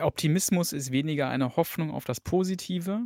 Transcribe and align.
Optimismus 0.00 0.72
ist 0.72 0.90
weniger 0.92 1.28
eine 1.28 1.56
Hoffnung 1.56 1.90
auf 1.90 2.04
das 2.04 2.20
Positive, 2.20 3.02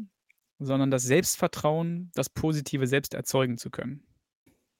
sondern 0.58 0.91
das 0.91 1.03
Selbstvertrauen, 1.03 2.11
das 2.15 2.31
Positive 2.31 2.87
selbst 2.87 3.15
erzeugen 3.15 3.59
zu 3.59 3.71
können. 3.71 4.07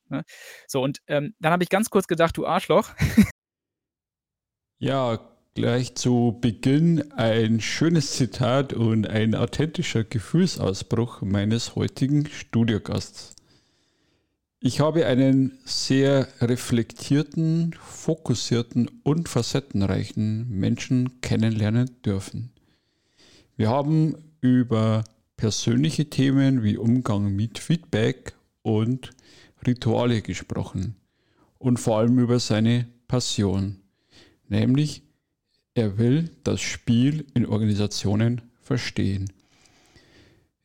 Ne? 0.09 0.25
So, 0.67 0.83
und 0.83 1.01
ähm, 1.07 1.35
dann 1.41 1.53
habe 1.53 1.63
ich 1.63 1.69
ganz 1.69 1.91
kurz 1.91 2.07
gedacht, 2.07 2.37
du 2.37 2.47
Arschloch. 2.47 2.91
Ja, 4.79 5.21
gleich 5.55 5.95
zu 5.95 6.37
Beginn 6.39 7.11
ein 7.13 7.63
schönes 7.63 8.13
Zitat 8.13 8.75
und 8.75 9.07
ein 9.07 9.35
authentischer 9.35 10.05
Gefühlsausbruch 10.05 11.23
meines 11.23 11.77
heutigen 11.77 12.27
Studiogasts. 12.27 13.36
Ich 14.59 14.81
habe 14.81 15.05
einen 15.05 15.59
sehr 15.67 16.29
reflektierten, 16.41 17.75
fokussierten 17.79 18.91
und 19.03 19.29
facettenreichen 19.29 20.49
Menschen 20.49 21.21
kennenlernen 21.21 21.91
dürfen. 22.03 22.53
Wir 23.57 23.69
haben 23.69 24.17
über 24.41 25.05
persönliche 25.37 26.09
Themen 26.09 26.63
wie 26.63 26.79
Umgang 26.79 27.37
mit 27.37 27.59
Feedback 27.59 28.35
und 28.63 29.11
Rituale 29.67 30.23
gesprochen 30.23 30.97
und 31.59 31.79
vor 31.79 31.99
allem 31.99 32.19
über 32.19 32.41
seine 32.41 32.87
Passion, 33.09 33.81
nämlich 34.49 35.03
er 35.75 35.99
will 35.99 36.31
das 36.45 36.63
Spiel 36.63 37.27
in 37.35 37.45
Organisationen 37.45 38.41
verstehen. 38.63 39.31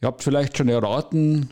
Ihr 0.01 0.07
habt 0.07 0.23
vielleicht 0.23 0.57
schon 0.57 0.69
erraten, 0.69 1.49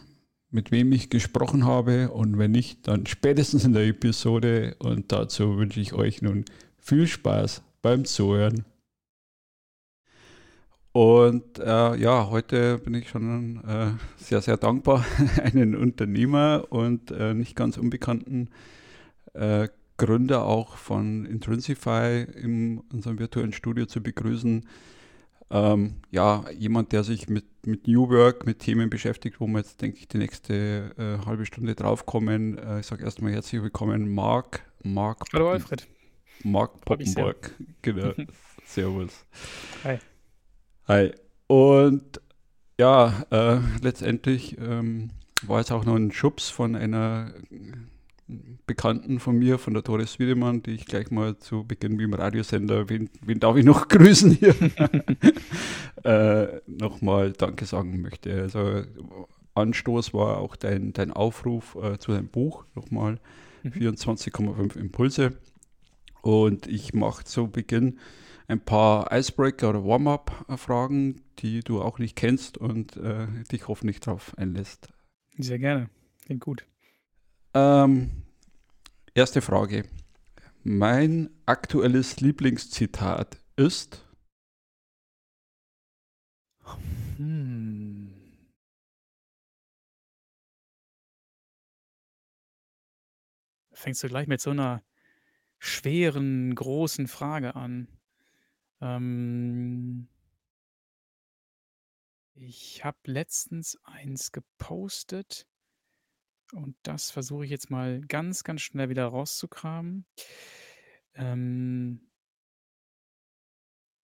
mit 0.52 0.71
wem 0.71 0.91
ich 0.91 1.09
gesprochen 1.09 1.66
habe 1.66 2.09
und 2.09 2.38
wenn 2.38 2.52
nicht, 2.52 2.88
dann 2.88 3.05
spätestens 3.05 3.66
in 3.66 3.73
der 3.73 3.88
Episode 3.88 4.75
und 4.80 5.12
dazu 5.12 5.58
wünsche 5.58 5.80
ich 5.80 5.94
euch 5.94 6.22
nun 6.22 6.45
viel 6.77 7.08
Spaß 7.08 7.62
beim 7.81 8.05
Zuhören. 8.05 8.66
Und 10.91 11.59
äh, 11.59 11.95
ja, 11.98 12.30
heute 12.30 12.80
bin 12.80 12.95
ich 12.95 13.09
schon 13.09 13.64
äh, 13.64 13.92
sehr, 14.17 14.42
sehr 14.42 14.58
dankbar, 14.58 15.05
einen 15.44 15.75
Unternehmer 15.75 16.66
und 16.70 17.11
äh, 17.11 17.33
nicht 17.36 17.55
ganz 17.55 17.77
unbekannten 17.77 18.50
äh, 19.33 19.70
Gründer 19.97 20.45
auch 20.45 20.77
von 20.77 21.25
Intrinsify 21.25 22.23
in 22.23 22.80
unserem 22.92 23.20
virtuellen 23.20 23.53
Studio 23.53 23.86
zu 23.86 24.02
begrüßen. 24.02 24.66
Ähm, 25.52 25.95
ja, 26.09 26.45
jemand, 26.58 26.92
der 26.92 27.03
sich 27.03 27.30
mit, 27.30 27.45
mit 27.65 27.88
New 27.88 28.09
Work, 28.09 28.45
mit 28.45 28.59
Themen 28.59 28.89
beschäftigt, 28.89 29.39
wo 29.39 29.47
wir 29.47 29.59
jetzt, 29.59 29.81
denke 29.81 29.97
ich, 29.97 30.07
die 30.07 30.17
nächste 30.17 30.93
äh, 30.97 31.25
halbe 31.25 31.45
Stunde 31.45 31.75
draufkommen. 31.75 32.57
Äh, 32.57 32.79
ich 32.79 32.88
sage 32.88 33.03
erstmal 33.03 33.31
herzlich 33.31 33.61
willkommen, 33.61 34.13
Marc. 34.13 34.61
Marc 34.83 35.25
Hallo 35.33 35.52
Alfred. 35.52 35.87
Marc 36.43 36.80
Poppenborg. 36.81 37.52
Genau. 37.81 38.13
Servus. 38.65 39.25
Hi. 39.83 39.99
Hi. 40.87 41.11
Und 41.47 42.21
ja, 42.80 43.25
äh, 43.31 43.59
letztendlich 43.81 44.57
ähm, 44.57 45.09
war 45.41 45.59
es 45.59 45.71
auch 45.71 45.85
noch 45.85 45.95
ein 45.95 46.11
Schubs 46.11 46.49
von 46.49 46.75
einer 46.75 47.33
Bekannten 48.67 49.19
von 49.19 49.38
mir, 49.38 49.58
von 49.58 49.73
der 49.73 49.81
Doris 49.81 50.19
Wiedemann, 50.19 50.61
die 50.61 50.72
ich 50.72 50.85
gleich 50.85 51.09
mal 51.09 51.38
zu 51.38 51.63
Beginn 51.63 51.97
wie 51.97 52.03
im 52.03 52.13
Radiosender, 52.13 52.88
wen, 52.88 53.09
wen 53.25 53.39
darf 53.39 53.58
ich 53.58 53.66
noch 53.66 53.88
grüßen 53.89 54.31
hier, 54.31 54.55
äh, 56.03 56.61
nochmal 56.67 57.33
Danke 57.33 57.66
sagen 57.66 58.02
möchte. 58.02 58.33
Also 58.33 58.83
Anstoß 59.55 60.13
war 60.13 60.38
auch 60.38 60.55
dein, 60.55 60.94
dein 60.94 61.11
Aufruf 61.11 61.75
äh, 61.81 61.97
zu 61.97 62.11
deinem 62.11 62.27
Buch, 62.27 62.66
nochmal 62.75 63.19
mhm. 63.63 63.71
24,5 63.71 64.77
Impulse. 64.77 65.38
Und 66.21 66.67
ich 66.67 66.93
mache 66.93 67.23
zu 67.23 67.47
Beginn 67.47 67.99
ein 68.47 68.59
paar 68.59 69.11
Icebreaker 69.11 69.69
oder 69.69 69.86
Warm-up-Fragen, 69.86 71.21
die 71.39 71.61
du 71.61 71.81
auch 71.81 71.99
nicht 71.99 72.16
kennst 72.16 72.58
und 72.58 72.97
äh, 72.97 73.27
dich 73.52 73.67
hoffentlich 73.67 73.99
darauf 73.99 74.38
einlässt. 74.38 74.89
Sehr 75.38 75.59
gerne. 75.59 75.89
Klingt 76.25 76.41
gut. 76.41 76.66
Ähm, 77.54 78.11
erste 79.15 79.42
Frage. 79.42 79.89
Mein 80.64 81.30
aktuelles 81.45 82.20
Lieblingszitat 82.20 83.37
ist. 83.55 84.05
Hm. 87.17 88.14
Fängst 93.71 94.04
du 94.04 94.08
gleich 94.10 94.27
mit 94.27 94.42
so 94.42 94.52
einer 94.52 94.83
schweren, 95.58 96.54
großen 96.54 97.08
Frage 97.08 97.55
an. 97.55 97.87
Ähm 98.81 100.08
ich 102.36 102.86
habe 102.86 102.98
letztens 103.05 103.77
eins 103.83 104.31
gepostet 104.31 105.48
und 106.54 106.76
das 106.83 107.11
versuche 107.11 107.45
ich 107.45 107.52
jetzt 107.52 107.70
mal 107.70 108.02
ganz, 108.02 108.43
ganz 108.43 108.61
schnell 108.61 108.89
wieder 108.89 109.05
rauszukramen. 109.05 110.05
Ähm 111.15 112.02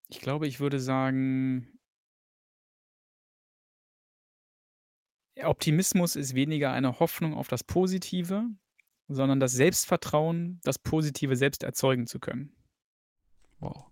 ich 0.07 0.19
glaube, 0.19 0.47
ich 0.47 0.59
würde 0.59 0.79
sagen 0.79 1.75
Optimismus 5.43 6.15
ist 6.15 6.33
weniger 6.33 6.71
eine 6.71 6.99
Hoffnung 6.99 7.33
auf 7.33 7.47
das 7.47 7.63
Positive, 7.63 8.45
sondern 9.07 9.39
das 9.39 9.51
Selbstvertrauen, 9.51 10.59
das 10.63 10.79
Positive 10.79 11.35
selbst 11.35 11.63
erzeugen 11.63 12.07
zu 12.07 12.19
können. 12.19 12.55
Wow. 13.59 13.91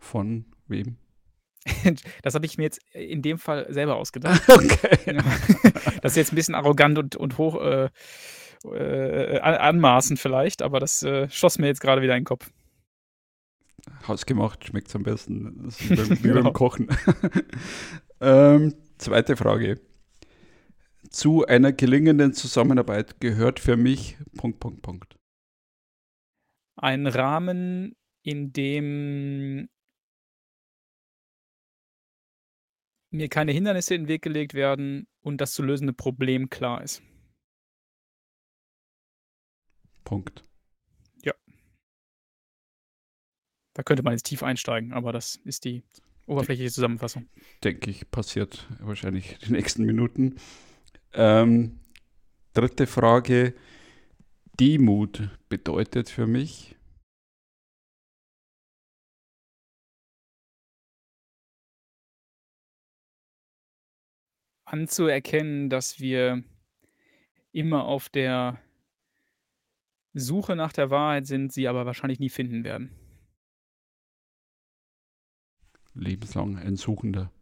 Von 0.00 0.54
wem? 0.66 0.96
Das 2.22 2.34
habe 2.34 2.46
ich 2.46 2.58
mir 2.58 2.64
jetzt 2.64 2.80
in 2.92 3.22
dem 3.22 3.38
Fall 3.38 3.66
selber 3.70 3.96
ausgedacht. 3.96 4.42
Okay. 4.48 5.18
Das 6.02 6.12
ist 6.12 6.16
jetzt 6.16 6.32
ein 6.32 6.36
bisschen 6.36 6.54
arrogant 6.54 6.98
und, 6.98 7.16
und 7.16 7.38
hoch 7.38 7.60
äh, 7.60 7.88
äh, 8.64 9.38
anmaßend 9.40 10.18
vielleicht, 10.18 10.62
aber 10.62 10.80
das 10.80 11.02
äh, 11.02 11.28
schoss 11.30 11.58
mir 11.58 11.66
jetzt 11.66 11.80
gerade 11.80 12.02
wieder 12.02 12.14
in 12.14 12.20
den 12.20 12.26
Kopf. 12.26 12.50
Hausgemacht 14.06 14.64
schmeckt 14.64 14.88
es 14.88 14.96
am 14.96 15.02
besten. 15.02 15.62
Das 15.64 15.80
ist 15.80 15.90
wie 15.90 15.96
beim, 15.96 16.10
wie 16.10 16.28
beim 16.28 16.36
genau. 16.36 16.52
Kochen. 16.52 16.88
ähm, 18.20 18.74
zweite 18.98 19.36
Frage. 19.36 19.80
Zu 21.10 21.46
einer 21.46 21.72
gelingenden 21.72 22.32
Zusammenarbeit 22.32 23.20
gehört 23.20 23.60
für 23.60 23.76
mich 23.76 24.18
Punkt, 24.36 24.60
Punkt, 24.60 24.82
Punkt. 24.82 25.16
Ein 26.76 27.06
Rahmen, 27.06 27.96
in 28.22 28.52
dem 28.52 29.68
mir 33.10 33.28
keine 33.28 33.52
Hindernisse 33.52 33.94
in 33.94 34.02
den 34.02 34.08
Weg 34.08 34.22
gelegt 34.22 34.54
werden 34.54 35.06
und 35.20 35.40
das 35.40 35.52
zu 35.52 35.62
lösende 35.62 35.92
Problem 35.92 36.50
klar 36.50 36.82
ist. 36.82 37.02
Punkt. 40.04 40.44
Ja. 41.22 41.34
Da 43.74 43.82
könnte 43.82 44.02
man 44.02 44.14
jetzt 44.14 44.24
tief 44.24 44.42
einsteigen, 44.42 44.92
aber 44.92 45.12
das 45.12 45.36
ist 45.36 45.64
die 45.64 45.84
oberflächliche 46.26 46.72
Zusammenfassung. 46.72 47.28
Denke 47.64 47.90
ich, 47.90 48.10
passiert 48.10 48.66
wahrscheinlich 48.80 49.38
die 49.38 49.52
nächsten 49.52 49.84
Minuten. 49.84 50.36
Ähm, 51.12 51.80
dritte 52.52 52.86
Frage. 52.86 53.54
Demut 54.60 55.30
bedeutet 55.48 56.10
für 56.10 56.26
mich, 56.26 56.77
anzuerkennen, 64.72 65.70
dass 65.70 66.00
wir 66.00 66.42
immer 67.52 67.84
auf 67.84 68.08
der 68.08 68.60
Suche 70.14 70.56
nach 70.56 70.72
der 70.72 70.90
Wahrheit 70.90 71.26
sind, 71.26 71.52
sie 71.52 71.68
aber 71.68 71.86
wahrscheinlich 71.86 72.20
nie 72.20 72.28
finden 72.28 72.64
werden. 72.64 72.90
Lebenslang 75.94 76.56
ein 76.56 76.76
Suchender. 76.76 77.32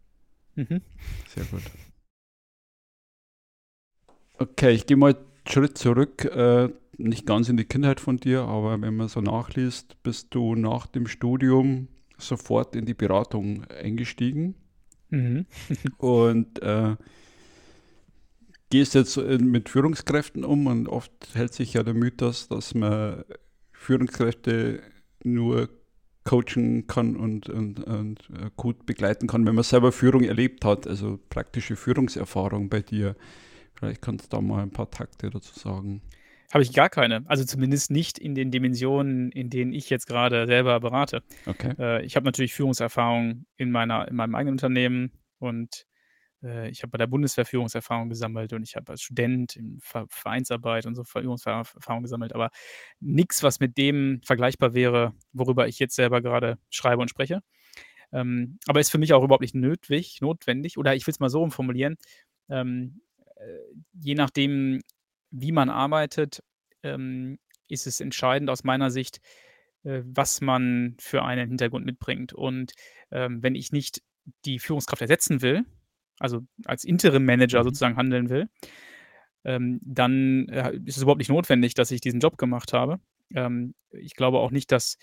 Mhm. 0.54 0.80
Sehr 1.28 1.44
gut. 1.44 1.62
Okay, 4.38 4.72
ich 4.72 4.86
gehe 4.86 4.96
mal 4.96 5.14
einen 5.14 5.26
Schritt 5.46 5.78
zurück. 5.78 6.24
Äh, 6.24 6.70
nicht 6.98 7.26
ganz 7.26 7.48
in 7.48 7.56
die 7.56 7.64
Kindheit 7.64 8.00
von 8.00 8.16
dir, 8.16 8.42
aber 8.42 8.80
wenn 8.80 8.96
man 8.96 9.08
so 9.08 9.20
nachliest, 9.20 10.02
bist 10.02 10.34
du 10.34 10.54
nach 10.54 10.86
dem 10.86 11.06
Studium 11.06 11.88
sofort 12.16 12.74
in 12.74 12.86
die 12.86 12.94
Beratung 12.94 13.64
eingestiegen. 13.66 14.54
Mhm. 15.10 15.46
und 15.98 16.62
äh, 16.62 16.96
gehst 18.70 18.94
jetzt 18.94 19.16
mit 19.16 19.68
Führungskräften 19.68 20.44
um 20.44 20.66
und 20.66 20.88
oft 20.88 21.12
hält 21.34 21.54
sich 21.54 21.74
ja 21.74 21.82
der 21.82 21.94
Mythos, 21.94 22.48
dass 22.48 22.74
man 22.74 23.24
Führungskräfte 23.72 24.82
nur 25.22 25.68
coachen 26.24 26.86
kann 26.86 27.16
und, 27.16 27.48
und, 27.48 27.80
und 27.84 28.18
äh, 28.30 28.50
gut 28.56 28.84
begleiten 28.84 29.28
kann, 29.28 29.46
wenn 29.46 29.54
man 29.54 29.64
selber 29.64 29.92
Führung 29.92 30.24
erlebt 30.24 30.64
hat, 30.64 30.86
also 30.86 31.18
praktische 31.30 31.76
Führungserfahrung 31.76 32.68
bei 32.68 32.80
dir. 32.80 33.14
Vielleicht 33.74 34.02
kannst 34.02 34.32
du 34.32 34.36
da 34.36 34.42
mal 34.42 34.62
ein 34.62 34.72
paar 34.72 34.90
Takte 34.90 35.30
dazu 35.30 35.58
sagen. 35.58 36.02
Habe 36.52 36.62
ich 36.62 36.72
gar 36.72 36.88
keine. 36.88 37.24
Also, 37.26 37.44
zumindest 37.44 37.90
nicht 37.90 38.18
in 38.18 38.34
den 38.34 38.50
Dimensionen, 38.50 39.30
in 39.32 39.50
denen 39.50 39.72
ich 39.72 39.90
jetzt 39.90 40.06
gerade 40.06 40.46
selber 40.46 40.78
berate. 40.80 41.22
Okay. 41.46 41.74
Äh, 41.78 42.04
ich 42.04 42.16
habe 42.16 42.24
natürlich 42.24 42.54
Führungserfahrung 42.54 43.46
in 43.56 43.70
meiner 43.70 44.08
in 44.08 44.16
meinem 44.16 44.34
eigenen 44.34 44.54
Unternehmen 44.54 45.12
und, 45.38 45.86
äh, 46.42 46.68
ich 46.70 46.82
habe 46.82 46.90
bei 46.92 46.98
der 46.98 47.06
Bundeswehr 47.08 47.44
Führungserfahrung 47.44 48.08
gesammelt 48.08 48.52
und 48.52 48.62
ich 48.62 48.76
habe 48.76 48.92
als 48.92 49.02
Student 49.02 49.56
in 49.56 49.78
Ver 49.80 50.06
Vereinsarbeit 50.08 50.86
und 50.86 50.94
so 50.94 51.04
Führungserfahrung 51.04 52.02
gesammelt, 52.02 52.34
aber 52.34 52.50
nichts, 53.00 53.42
was 53.42 53.60
mit 53.60 53.76
dem 53.78 54.20
vergleichbar 54.24 54.74
wäre, 54.74 55.14
worüber 55.32 55.66
ich 55.68 55.78
jetzt 55.78 55.96
selber 55.96 56.22
gerade 56.22 56.58
schreibe 56.70 57.02
und 57.02 57.08
spreche. 57.10 57.40
Ähm, 58.12 58.58
aber 58.66 58.80
ist 58.80 58.90
für 58.90 58.98
mich 58.98 59.12
auch 59.12 59.24
überhaupt 59.24 59.42
nicht 59.42 59.54
nötwig 59.54 60.20
notwendig 60.20 60.78
oder 60.78 60.94
ich 60.94 61.06
will 61.06 61.12
es 61.12 61.20
mal 61.20 61.28
so 61.28 61.40
rum 61.40 61.50
formulieren, 61.50 61.96
ähm, 62.48 63.00
äh, 63.36 63.58
je 63.94 64.14
nachdem, 64.14 64.80
wie 65.30 65.52
man 65.52 65.70
arbeitet, 65.70 66.42
ähm, 66.82 67.38
ist 67.68 67.86
es 67.86 68.00
entscheidend 68.00 68.50
aus 68.50 68.64
meiner 68.64 68.90
Sicht, 68.90 69.20
äh, 69.84 70.02
was 70.04 70.40
man 70.40 70.96
für 71.00 71.24
einen 71.24 71.48
Hintergrund 71.48 71.86
mitbringt. 71.86 72.32
Und, 72.34 72.72
ähm, 73.12 73.42
wenn 73.42 73.54
ich 73.56 73.72
nicht 73.72 74.02
die 74.46 74.58
Führungskraft 74.60 75.02
ersetzen 75.02 75.42
will, 75.42 75.64
also 76.20 76.42
als 76.66 76.84
Interim-Manager 76.84 77.60
Mhm. 77.60 77.64
sozusagen 77.64 77.96
handeln 77.96 78.30
will, 78.30 78.48
ähm, 79.44 79.80
dann, 79.84 80.48
äh, 80.50 80.76
ist 80.86 80.96
es 80.98 81.02
überhaupt 81.04 81.20
nicht 81.20 81.30
notwendig, 81.30 81.74
dass 81.74 81.90
ich 81.92 82.00
diesen 82.02 82.20
Job 82.20 82.38
gemacht 82.38 82.72
habe. 82.74 83.00
Ich 83.92 84.14
glaube 84.16 84.38
auch 84.40 84.52
nicht, 84.52 84.72
dass 84.72 84.96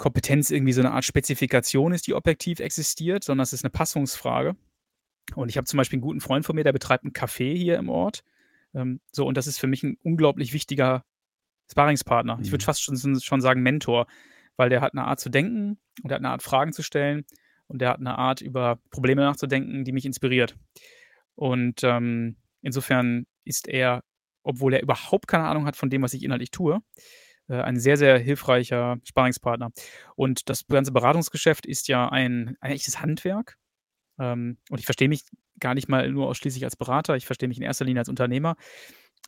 Kompetenz 0.00 0.50
irgendwie 0.50 0.72
so 0.72 0.82
'ne 0.82 0.90
Art 0.90 1.04
Spezifikation 1.04 1.92
ist, 1.92 2.06
die 2.06 2.14
objektiv 2.14 2.58
existiert, 2.60 3.22
sondern 3.22 3.44
es 3.44 3.52
ist 3.52 3.62
'ne 3.62 3.70
Passungsfrage. 3.70 4.56
Und 5.36 5.50
ich 5.50 5.56
habe 5.58 5.66
zum 5.66 5.78
Beispiel 5.78 5.98
'n 5.98 6.02
guten 6.02 6.20
Freund 6.20 6.46
von 6.46 6.56
mir, 6.56 6.64
der 6.64 6.72
betreibt 6.72 7.04
'n 7.04 7.12
Café 7.12 7.56
hier 7.56 7.78
im 7.78 7.88
Ort. 7.90 8.22
Ähm, 8.74 9.00
so 9.12 9.26
und 9.26 9.36
das 9.36 9.46
ist 9.48 9.58
für 9.60 9.66
mich 9.68 9.82
'n 9.84 9.96
unglaublich 10.02 10.52
wichtiger 10.54 11.04
Sparringspartner. 11.72 12.38
Ich 12.42 12.52
würde 12.52 12.64
Mhm. 12.64 12.66
fast 12.66 12.82
schon 12.84 12.96
schon 13.20 13.40
sagen 13.42 13.62
Mentor, 13.62 14.06
weil 14.56 14.70
der 14.70 14.80
hat 14.82 14.94
'ne 14.94 15.04
Art 15.04 15.20
zu 15.20 15.30
denken 15.30 15.78
und 16.02 16.10
der 16.10 16.16
hat 16.16 16.22
'ne 16.22 16.30
Art, 16.30 16.42
Fragen 16.44 16.72
zu 16.74 16.82
stellen 16.84 17.24
und 17.68 17.80
der 17.82 17.90
hat 17.90 18.00
'ne 18.00 18.18
Art, 18.18 18.40
über 18.42 18.78
Probleme 18.90 19.22
nachzudenken, 19.22 19.84
die 19.84 19.92
mich 19.92 20.06
inspiriert. 20.06 20.56
Und, 21.36 21.82
ähm, 21.84 22.36
insofern 22.62 23.26
ist 23.44 23.68
er, 23.68 24.02
obwohl 24.44 24.74
er 24.74 24.82
überhaupt 24.82 25.28
keine 25.28 25.46
Ahnung 25.46 25.66
hat 25.66 25.76
von 25.76 25.90
dem, 25.90 26.02
was 26.02 26.14
ich 26.14 26.22
inhaltlich 26.24 26.50
tue, 26.52 26.80
äh, 27.48 27.56
ein 27.62 27.78
sehr, 27.80 27.96
sehr 27.98 28.18
hilfreicher 28.18 28.98
Sparringspartner. 29.04 29.72
Und 30.16 30.48
das 30.50 30.66
ganze 30.68 30.92
Beratungsgeschäft 30.92 31.66
ist 31.66 31.88
ja 31.88 32.08
ein 32.10 32.56
ein 32.60 32.72
echtes 32.72 33.00
Handwerk. 33.02 33.56
Ähm, 34.18 34.58
und 34.70 34.78
ich 34.80 34.86
verstehe 34.86 35.08
mich 35.08 35.22
gar 35.60 35.74
nicht 35.74 35.88
mal 35.88 36.10
nur 36.10 36.28
ausschließlich 36.28 36.64
als 36.64 36.76
Berater. 36.76 37.16
Ich 37.16 37.26
verstehe 37.26 37.48
mich 37.48 37.58
in 37.58 37.64
erster 37.64 37.84
Linie 37.84 38.00
als 38.00 38.08
Unternehmer, 38.08 38.56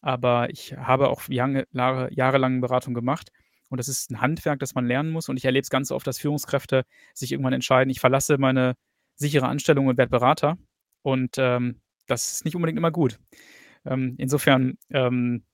aber 0.02 0.50
ich 0.50 0.76
habe 0.76 1.08
auch 1.08 1.22
jange 1.28 1.66
Lare 1.72 2.08
jahrelang 2.12 2.60
Beratung 2.60 2.94
gemacht 2.94 3.30
und 3.68 3.78
das 3.78 3.88
ist 3.88 4.10
'n 4.10 4.20
Handwerk, 4.20 4.58
das 4.60 4.74
man 4.74 4.86
lernen 4.86 5.10
muss 5.10 5.28
und 5.28 5.36
ich 5.38 5.44
erlebe 5.44 5.62
es 5.62 5.70
ganz 5.70 5.90
oft, 5.90 6.06
dass 6.06 6.18
Führungskräfte 6.18 6.84
sich 7.14 7.32
irgendwann 7.32 7.52
entscheiden: 7.54 7.90
„Ich 7.90 8.00
verlasse 8.00 8.38
meine 8.38 8.74
sichere 9.16 9.46
Anstellung 9.48 9.86
und 9.88 9.98
werde 9.98 10.10
Berater.“ 10.10 10.58
Und, 11.02 11.36
ähm, 11.38 11.80
das 12.08 12.32
ist 12.32 12.44
nicht 12.44 12.54
unbedingt 12.56 12.78
immer 12.78 12.90
gut. 12.92 13.18
Ähm, 13.86 14.14
insofern, 14.18 14.78
ähm, 14.90 15.44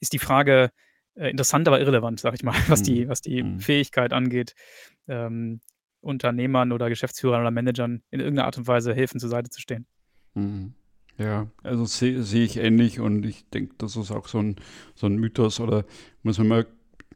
ist 0.00 0.12
die 0.12 0.18
Frage, 0.18 0.70
äh, 1.14 1.30
interessant, 1.30 1.68
aber 1.68 1.80
irrelevant, 1.80 2.20
sage 2.20 2.36
ich 2.36 2.42
mal, 2.42 2.54
was 2.68 2.82
die 2.82 3.08
Mhm. 3.08 3.08
was 3.08 3.20
die 3.20 3.44
Mhm. 3.44 3.58
Fähigkeit 3.58 4.12
angeht, 4.12 4.54
ähm, 5.08 5.60
Unternehmern 6.02 6.72
oder 6.72 6.90
Geschäftsführern 6.90 7.40
oder 7.42 7.50
Managern 7.52 8.02
in 8.10 8.20
irgend 8.20 8.36
'ner 8.38 8.46
Art 8.46 8.58
und 8.58 8.68
Weise 8.68 8.94
helfen, 8.94 9.20
zur 9.20 9.30
Seite 9.30 9.50
zu 9.50 9.60
stehen. 9.62 9.86
Mhm. 10.36 10.74
Ja, 11.18 11.50
also 11.62 11.84
sehe 11.84 12.22
sehe 12.22 12.44
ich 12.44 12.56
ähnlich 12.56 12.98
und 13.00 13.24
ich 13.26 13.48
denke, 13.50 13.74
das 13.78 13.96
ist 13.96 14.10
auch 14.10 14.26
so 14.28 14.38
'n 14.38 14.56
so 14.94 15.06
'n 15.06 15.16
Mythos 15.16 15.60
oder 15.60 15.84
muss 16.22 16.38
man 16.38 16.48
mal 16.48 16.66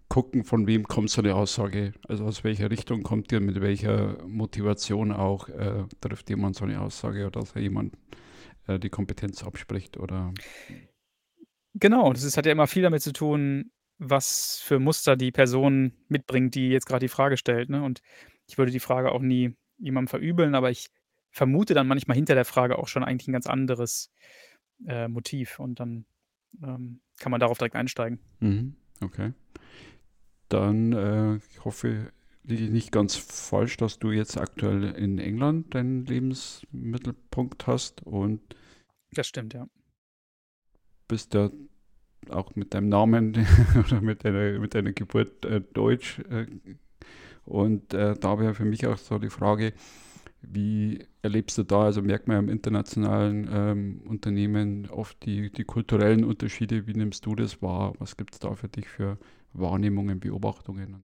gucken, 0.08 0.44
von 0.44 0.66
wem 0.66 0.84
kommt 0.86 1.10
so 1.10 1.22
'ne 1.22 1.34
Aussage. 1.34 1.92
Also, 2.06 2.24
aus 2.26 2.44
welcher 2.44 2.70
Richtung 2.70 3.02
kommt 3.02 3.30
die 3.30 3.36
und 3.36 3.46
mit 3.46 3.60
welcher 3.62 4.22
Motivation 4.26 5.12
auch, 5.12 5.48
äh, 5.48 5.84
trifft 6.00 6.28
jemand 6.30 6.56
so 6.56 6.66
'ne 6.66 6.80
Aussage 6.80 7.26
oder 7.26 7.40
dass 7.40 7.52
er 7.56 7.62
jemand, 7.62 7.94
äh, 8.68 8.78
die 8.78 8.90
Kompetenz 8.90 9.44
abspricht 9.44 9.96
oder 9.98 10.34
Genau, 11.74 12.12
das 12.12 12.22
ist 12.22 12.36
hat 12.36 12.46
ja 12.46 12.52
immer 12.52 12.66
viel 12.66 12.82
damit 12.82 13.02
zu 13.02 13.12
tun, 13.12 13.70
was 13.98 14.60
für 14.60 14.78
Muster 14.78 15.16
die 15.16 15.30
Person 15.32 15.92
mitbringt, 16.08 16.54
die 16.54 16.68
jetzt 16.70 16.86
grad 16.86 17.02
die 17.02 17.08
Frage 17.08 17.36
stellt, 17.36 17.68
ne? 17.68 17.82
Und 17.82 18.00
ich 18.46 18.58
würde 18.58 18.72
die 18.72 18.80
Frage 18.80 19.12
auch 19.12 19.20
nie 19.22 19.54
jemandem 19.78 20.08
verübeln, 20.08 20.54
aber 20.54 20.70
ich 20.70 20.88
vermute 21.30 21.74
dann 21.74 21.86
manchmal 21.86 22.16
hinter 22.16 22.34
der 22.34 22.44
Frage 22.44 22.78
auch 22.78 22.88
schon 22.88 23.04
eigentlich 23.04 23.28
'n 23.28 23.32
ganz 23.32 23.46
anderes, 23.46 24.10
äh, 24.86 25.08
Motiv 25.08 25.58
und 25.58 25.80
dann, 25.80 26.06
ähm, 26.62 27.00
kann 27.18 27.30
man 27.30 27.40
darauf 27.40 27.58
direkt 27.58 27.76
einsteigen. 27.76 28.20
Mhm, 28.40 28.76
okay. 29.02 29.32
Dann, 30.48 30.92
äh, 30.92 31.36
ich 31.36 31.64
hoffe, 31.64 32.12
liege 32.44 32.64
ich 32.64 32.70
nicht 32.70 32.92
ganz 32.92 33.16
falsch, 33.16 33.76
dass 33.76 33.98
du 33.98 34.12
jetzt 34.12 34.38
aktuell 34.38 34.84
in 34.94 35.18
England 35.18 35.74
deinen 35.74 36.04
Lebensmittelpunkt 36.06 37.66
hast 37.66 38.02
und 38.06 38.40
Das 39.12 39.26
stimmt, 39.26 39.54
ja. 39.54 39.66
bist 41.08 41.34
ja 41.34 41.50
auch 42.30 42.54
mit 42.56 42.74
deinem 42.74 42.88
Namen 42.88 43.34
oder 43.78 44.00
mit 44.00 44.24
deiner 44.24 44.58
mit 44.58 44.74
deiner 44.74 44.92
Geburt, 44.92 45.44
äh, 45.44 45.60
deutsch, 45.60 46.20
äh, 46.30 46.46
und, 47.46 47.94
äh, 47.94 48.14
da 48.14 48.38
wäre 48.38 48.54
für 48.54 48.64
mich 48.64 48.86
auch 48.86 48.98
so 48.98 49.18
die 49.18 49.30
Frage, 49.30 49.72
wie 50.42 51.04
erlebst 51.22 51.58
du 51.58 51.64
da 51.64 51.84
also, 51.84 52.02
merkt 52.02 52.28
man 52.28 52.36
ja 52.36 52.40
im 52.40 52.48
internationalen, 52.48 53.48
ähm, 53.50 54.02
Unternehmen 54.06 54.88
oft 54.90 55.24
die 55.24 55.50
die 55.50 55.64
kulturellen 55.64 56.24
Unterschiede. 56.24 56.86
Wie 56.86 56.92
nimmst 56.94 57.26
du 57.26 57.34
das 57.34 57.62
wahr? 57.62 57.94
Was 57.98 58.16
gibt's 58.16 58.38
da 58.38 58.54
für 58.54 58.68
dich 58.68 58.88
für 58.88 59.18
Wahrnehmungen, 59.52 60.20
Beobachtungen? 60.20 61.02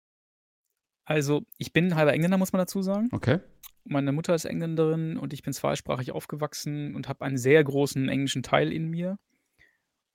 Also, 1.05 1.43
ich 1.57 1.73
bin 1.73 1.95
halber 1.95 2.13
Engländer, 2.13 2.37
muss 2.37 2.53
man 2.53 2.59
dazu 2.59 2.81
sagen. 2.81 3.09
Okay. 3.11 3.39
Meine 3.83 4.11
Mutter 4.11 4.35
ist 4.35 4.45
Engländerin 4.45 5.17
und 5.17 5.33
ich 5.33 5.41
bin 5.41 5.53
zweisprachig 5.53 6.11
aufgewachsen 6.11 6.95
und 6.95 7.07
habe 7.07 7.25
einen 7.25 7.37
sehr 7.37 7.63
großen 7.63 8.09
englischen 8.09 8.43
Teil 8.43 8.71
in 8.71 8.89
mir 8.89 9.17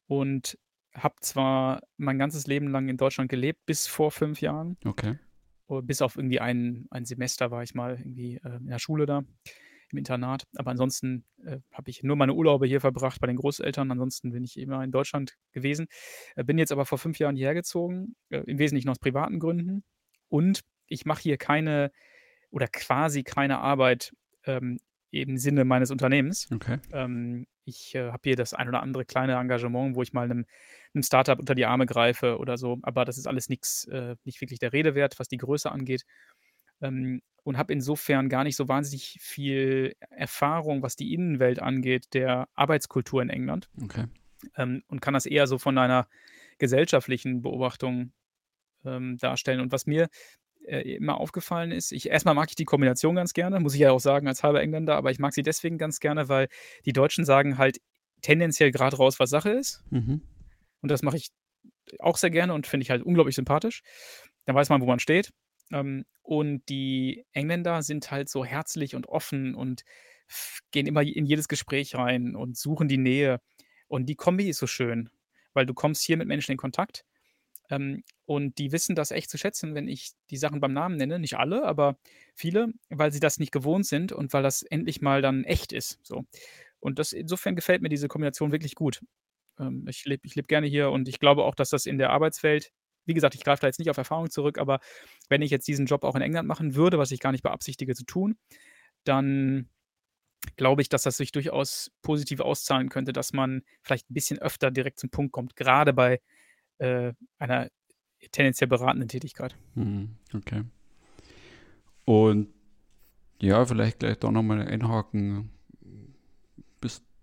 und 0.07 0.59
habe 0.95 1.17
zwar 1.21 1.81
mein 1.97 2.19
ganzes 2.19 2.47
Leben 2.47 2.69
lang 2.69 2.89
in 2.89 2.97
Deutschland 2.97 3.31
gelebt, 3.31 3.67
bis 3.67 3.87
vor 3.87 4.11
5 4.11 4.41
Jahren. 4.41 4.77
Okay. 4.85 5.19
Oh, 5.71 5.81
bis 5.81 6.03
auf 6.03 6.17
irgendwie 6.17 6.41
ein 6.41 6.87
ein 6.91 7.05
Semester 7.07 7.51
war 7.51 7.63
ich 7.63 7.75
mal 7.75 7.97
irgendwie, 7.99 8.37
äh, 8.45 8.57
in 8.59 8.67
der 8.69 8.79
Schule 8.79 9.07
da 9.07 9.23
im 9.91 9.99
Internat. 9.99 10.45
Aber 10.57 10.71
ansonsten, 10.73 11.25
äh, 11.45 11.59
habe 11.73 11.91
ich 11.91 12.03
nur 12.03 12.17
meine 12.17 12.35
Urlaube 12.35 12.67
hier 12.67 12.81
verbracht 12.81 13.21
bei 13.21 13.27
den 13.27 13.37
Großeltern. 13.37 13.91
Ansonsten 13.91 14.31
bin 14.33 14.45
ich 14.45 14.59
immer 14.59 14.83
in 14.85 14.91
Deutschland 14.91 15.35
gewesen. 15.53 15.87
Äh, 16.37 16.45
bin 16.45 16.59
jetzt 16.59 16.73
aber 16.73 16.85
vor 16.87 16.99
5 16.99 17.19
Jahren 17.19 17.37
hierher 17.37 17.55
gezogen, 17.55 18.17
äh, 18.31 18.39
im 18.47 18.59
Wesentlichen 18.59 18.89
aus 18.91 18.99
privaten 18.99 19.39
Gründen. 19.39 19.85
Und 20.29 20.61
ich 20.89 21.07
mache 21.07 21.23
hier 21.23 21.39
keine 21.39 21.91
oder 22.51 22.69
quasi 22.69 23.23
keine 23.25 23.59
Arbeit, 23.59 24.13
ähm, 24.47 24.79
im 25.11 25.39
Sinne 25.39 25.65
meines 25.65 25.91
Unternehmens. 25.91 26.49
Okay. 26.53 26.79
Ähm, 26.93 27.47
ich, 27.65 27.95
äh, 27.95 28.11
habe 28.13 28.21
hier 28.25 28.37
das 28.37 28.53
ein 28.55 28.69
oder 28.69 28.83
andere 28.83 29.05
kleine 29.05 29.35
Engagement, 29.37 29.97
wo 29.97 30.03
ich 30.03 30.13
mal 30.13 30.29
'nem 30.29 30.45
'nem 30.95 31.03
Start-up 31.03 31.39
unter 31.41 31.55
die 31.55 31.67
Arme 31.67 31.87
greife 31.87 32.39
oder 32.39 32.57
so, 32.59 32.79
aber 32.83 33.05
das 33.05 33.19
ist 33.19 33.27
alles 33.27 33.49
nix 33.49 33.85
äh, 33.89 34.17
nicht 34.25 34.41
wirklich 34.41 34.59
der 34.61 34.73
Rede 34.73 34.95
wert, 34.95 35.19
was 35.19 35.29
die 35.29 35.37
Größe 35.39 35.71
angeht. 35.73 36.05
Ähm, 36.83 37.23
und 37.45 37.59
habe 37.59 37.73
insofern 37.75 38.29
gar 38.31 38.45
nicht 38.45 38.57
so 38.57 38.69
wahnsinnig 38.69 39.19
viel 39.21 39.95
Erfahrung, 40.11 40.83
was 40.83 40.97
die 40.97 41.13
Innenwelt 41.13 41.61
angeht, 41.61 42.15
der 42.15 42.49
Arbeitskultur 42.55 43.21
in 43.23 43.29
England. 43.29 43.69
Okay. 43.83 44.07
Ähm, 44.57 44.83
und 44.89 45.01
kann 45.01 45.15
das 45.15 45.27
eher 45.27 45.47
so 45.47 45.59
von 45.59 45.77
einer 45.79 46.09
gesellschaftlichen 46.59 47.43
Beobachtung, 47.43 48.13
ähm, 48.85 49.19
darstellen. 49.19 49.61
Und 49.61 49.73
was 49.73 49.87
mir, 49.87 50.09
äh, 50.67 50.81
immer 50.97 51.21
aufgefallen 51.21 51.73
ist 51.73 51.93
ich 51.93 52.09
erst 52.11 52.25
mal 52.27 52.35
mag 52.35 52.49
ich 52.51 52.57
die 52.57 52.65
Kombination 52.65 53.15
ganz 53.17 53.35
gerne, 53.35 53.61
muss 53.61 53.75
ich 53.75 53.81
ja 53.81 53.93
auch 53.93 54.01
sagen 54.01 54.29
als 54.29 54.43
halber 54.43 54.63
Engländer, 54.63 54.97
aber 54.97 55.11
ich 55.11 55.19
mag 55.19 55.35
sie 55.35 55.43
deswegen 55.43 55.79
ganz 55.79 56.01
gerne, 56.01 56.29
weil 56.29 56.49
die 56.87 56.93
Deutschen 56.95 57.25
sagen 57.25 57.59
halt 57.59 57.81
tendenziell 58.23 58.71
grad 58.73 58.99
raus, 58.99 59.21
was 59.21 59.31
Sache 59.31 59.51
ist. 59.51 59.83
Mhm. 59.91 60.23
Und 60.85 60.91
das 60.91 61.03
mache 61.03 61.17
ich 61.17 61.31
auch 61.99 62.19
sehr 62.19 62.29
gerne 62.31 62.53
und 62.53 62.67
finde 62.67 62.85
ich 62.85 62.91
halt 62.91 63.03
unglaublich 63.03 63.35
sympathisch. 63.37 63.83
Dann 64.45 64.55
weiß 64.55 64.69
man, 64.69 64.83
wo 64.83 64.87
man 64.87 64.99
steht. 64.99 65.33
Ähm, 65.73 66.05
und 66.23 66.69
die 66.69 67.25
Engländer 67.33 67.83
sind 67.83 68.11
halt 68.11 68.29
so 68.29 68.45
herzlich 68.45 68.95
und 68.95 69.09
offen 69.09 69.55
und 69.55 69.83
gehen 70.73 70.87
immer 70.87 71.01
in 71.03 71.25
jedes 71.25 71.49
Gespräch 71.49 71.95
rein 71.95 72.37
und 72.37 72.59
suchen 72.59 72.87
die 72.87 72.99
Nähe. 72.99 73.41
Und 73.89 74.11
die 74.11 74.15
Kombi 74.15 74.51
ist 74.51 74.59
so 74.59 74.67
schön, 74.67 75.09
weil 75.55 75.65
du 75.65 75.73
kommst 75.73 76.03
hier 76.03 76.19
mit 76.19 76.29
Menschen 76.29 76.53
in 76.53 76.59
Kontakt, 76.59 77.07
ähm, 77.71 78.03
und 78.27 78.59
die 78.59 78.73
wissen 78.73 78.95
das 78.95 79.11
echt 79.11 79.31
zu 79.31 79.39
schätzen, 79.39 79.75
wenn 79.75 79.89
ich 79.89 80.13
die 80.31 80.37
Sachen 80.37 80.61
beim 80.61 80.75
Namen 80.75 80.97
nenne. 80.97 81.19
Nicht 81.19 81.39
alle, 81.39 81.65
aber 81.65 81.97
viele, 82.35 82.73
weil 82.91 83.11
sie 83.11 83.21
das 83.21 83.39
nicht 83.39 83.53
gewohnt 83.53 83.87
sind 83.87 84.13
und 84.13 84.35
weil 84.35 84.43
das 84.43 84.63
endlich 84.63 85.01
mal 85.01 85.23
dann 85.23 85.45
echt 85.45 85.73
ist, 85.73 85.99
so. 86.03 86.25
Und 86.81 86.99
das 86.99 87.13
insofern 87.15 87.57
gefällt 87.57 87.81
mir 87.83 87.89
diese 87.89 88.09
Kombination 88.09 88.53
wirklich 88.53 88.75
gut. 88.75 89.01
Ähm, 89.59 89.87
ich 89.89 90.05
lebe 90.05 90.27
ich 90.27 90.35
lebe 90.35 90.47
gerne 90.47 90.67
hier 90.67 90.91
und 90.91 91.09
ich 91.09 91.21
glaube 91.21 91.45
auch, 91.45 91.55
dass 91.55 91.71
das 91.71 91.87
in 91.87 91.99
der 91.99 92.11
Arbeitswelt 92.11 92.73
wie 93.07 93.15
gesagt, 93.15 93.35
ich 93.35 93.45
greife 93.45 93.61
da 93.61 93.67
jetzt 93.67 93.79
nicht 93.79 93.91
auf 93.91 93.97
Erfahrung 93.97 94.31
zurück, 94.31 94.59
aber 94.59 94.81
wenn 95.29 95.43
ich 95.43 95.51
jetzt 95.51 95.69
diesen 95.69 95.87
Job 95.87 96.05
auch 96.05 96.15
in 96.15 96.23
England 96.23 96.49
machen 96.49 96.75
würde, 96.75 96.99
was 96.99 97.11
ich 97.11 97.21
gar 97.21 97.33
nicht 97.33 97.43
beabsichtige 97.43 97.95
zu 97.95 98.05
tun, 98.05 98.39
dann 99.05 99.69
glaube 100.57 100.83
ich, 100.83 100.89
dass 100.89 101.03
das 101.03 101.17
sich 101.17 101.33
durchaus 101.33 101.91
positiv 102.03 102.41
auszahlen 102.41 102.89
könnte, 102.89 103.13
dass 103.13 103.33
man 103.33 103.63
vielleicht 103.83 104.11
ein 104.11 104.15
bisschen 104.15 104.39
öfter 104.39 104.71
direkt 104.71 104.99
zum 104.99 105.11
Punkt 105.11 105.33
kommt, 105.33 105.57
gerade 105.57 105.93
bei, 105.93 106.21
äh, 106.79 107.13
einer 107.39 107.69
tendenziell 108.31 108.69
beratenden 108.69 109.09
Tätigkeit. 109.09 109.57
Mhm, 109.75 110.17
okay. 110.35 110.65
Und 112.05 112.49
ja, 113.41 113.65
vielleicht 113.65 114.01
gleich 114.01 114.19
da 114.19 114.31
nochmal 114.31 114.67
einhaken. 114.67 115.51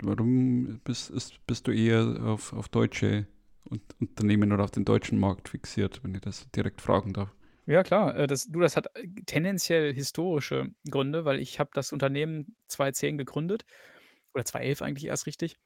Warum 0.02 0.80
bist, 0.84 1.10
ist, 1.12 1.46
bist 1.48 1.68
du 1.68 1.72
eher 1.72 2.24
auf, 2.24 2.54
auf 2.54 2.70
deutsche 2.70 3.28
Unternehmen 4.00 4.52
oder 4.52 4.64
auf 4.64 4.72
den 4.72 4.86
deutschen 4.86 5.20
Markt 5.20 5.50
fixiert, 5.50 6.04
wenn 6.04 6.16
ich 6.16 6.22
das 6.22 6.50
direkt 6.52 6.82
fragen 6.82 7.14
darf? 7.14 7.34
Ja 7.68 7.84
klar, 7.84 8.16
äh, 8.16 8.28
das 8.28 8.48
du, 8.48 8.60
das 8.60 8.76
hat, 8.76 8.88
äh, 8.96 9.08
tendenziell 9.26 9.94
historische 9.94 10.74
Gründe, 10.90 11.26
weil 11.26 11.40
ich 11.40 11.60
habe 11.60 11.70
das 11.74 11.94
Unternehmen 11.94 12.56
2010 12.68 13.18
gegründet 13.18 13.66
oder 14.34 14.44
2011 14.46 14.82
eigentlich 14.82 15.06
erst 15.06 15.28
richtig 15.28 15.58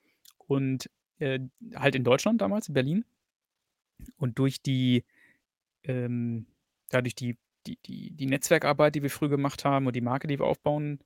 und, 0.48 0.90
äh, 1.20 1.40
halt 1.76 1.96
in 1.96 2.04
Deutschland 2.04 2.42
damals, 2.42 2.68
in 2.68 2.74
Berlin. 2.74 3.06
Und 4.18 4.40
durch 4.40 4.62
die, 4.62 5.06
ähm 5.84 6.48
ja, 6.92 7.02
durch 7.02 7.16
die 7.16 7.38
die 7.68 7.78
die 7.86 8.12
die 8.12 8.26
Netzwerkarbeit, 8.28 8.96
die 8.96 9.04
wir 9.04 9.10
früh 9.10 9.30
gemacht 9.30 9.66
haben 9.66 9.88
und 9.88 9.96
die 9.96 10.02
Marke, 10.02 10.28
die 10.28 10.40
wir 10.40 10.46
aufbauen 10.46 11.00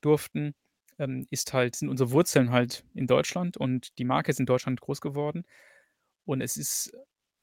durften, 0.00 0.54
ähm, 0.98 1.26
ist 1.30 1.52
halt 1.52 1.76
sind 1.76 1.88
unsere 1.88 2.10
Wurzeln 2.12 2.50
halt 2.50 2.84
in 2.94 3.06
Deutschland 3.06 3.56
und 3.56 3.98
die 3.98 4.04
Marke 4.04 4.30
ist 4.30 4.40
in 4.40 4.46
Deutschland 4.46 4.80
groß 4.80 5.00
geworden. 5.00 5.44
Und 6.24 6.40
es 6.42 6.56
ist, 6.56 6.92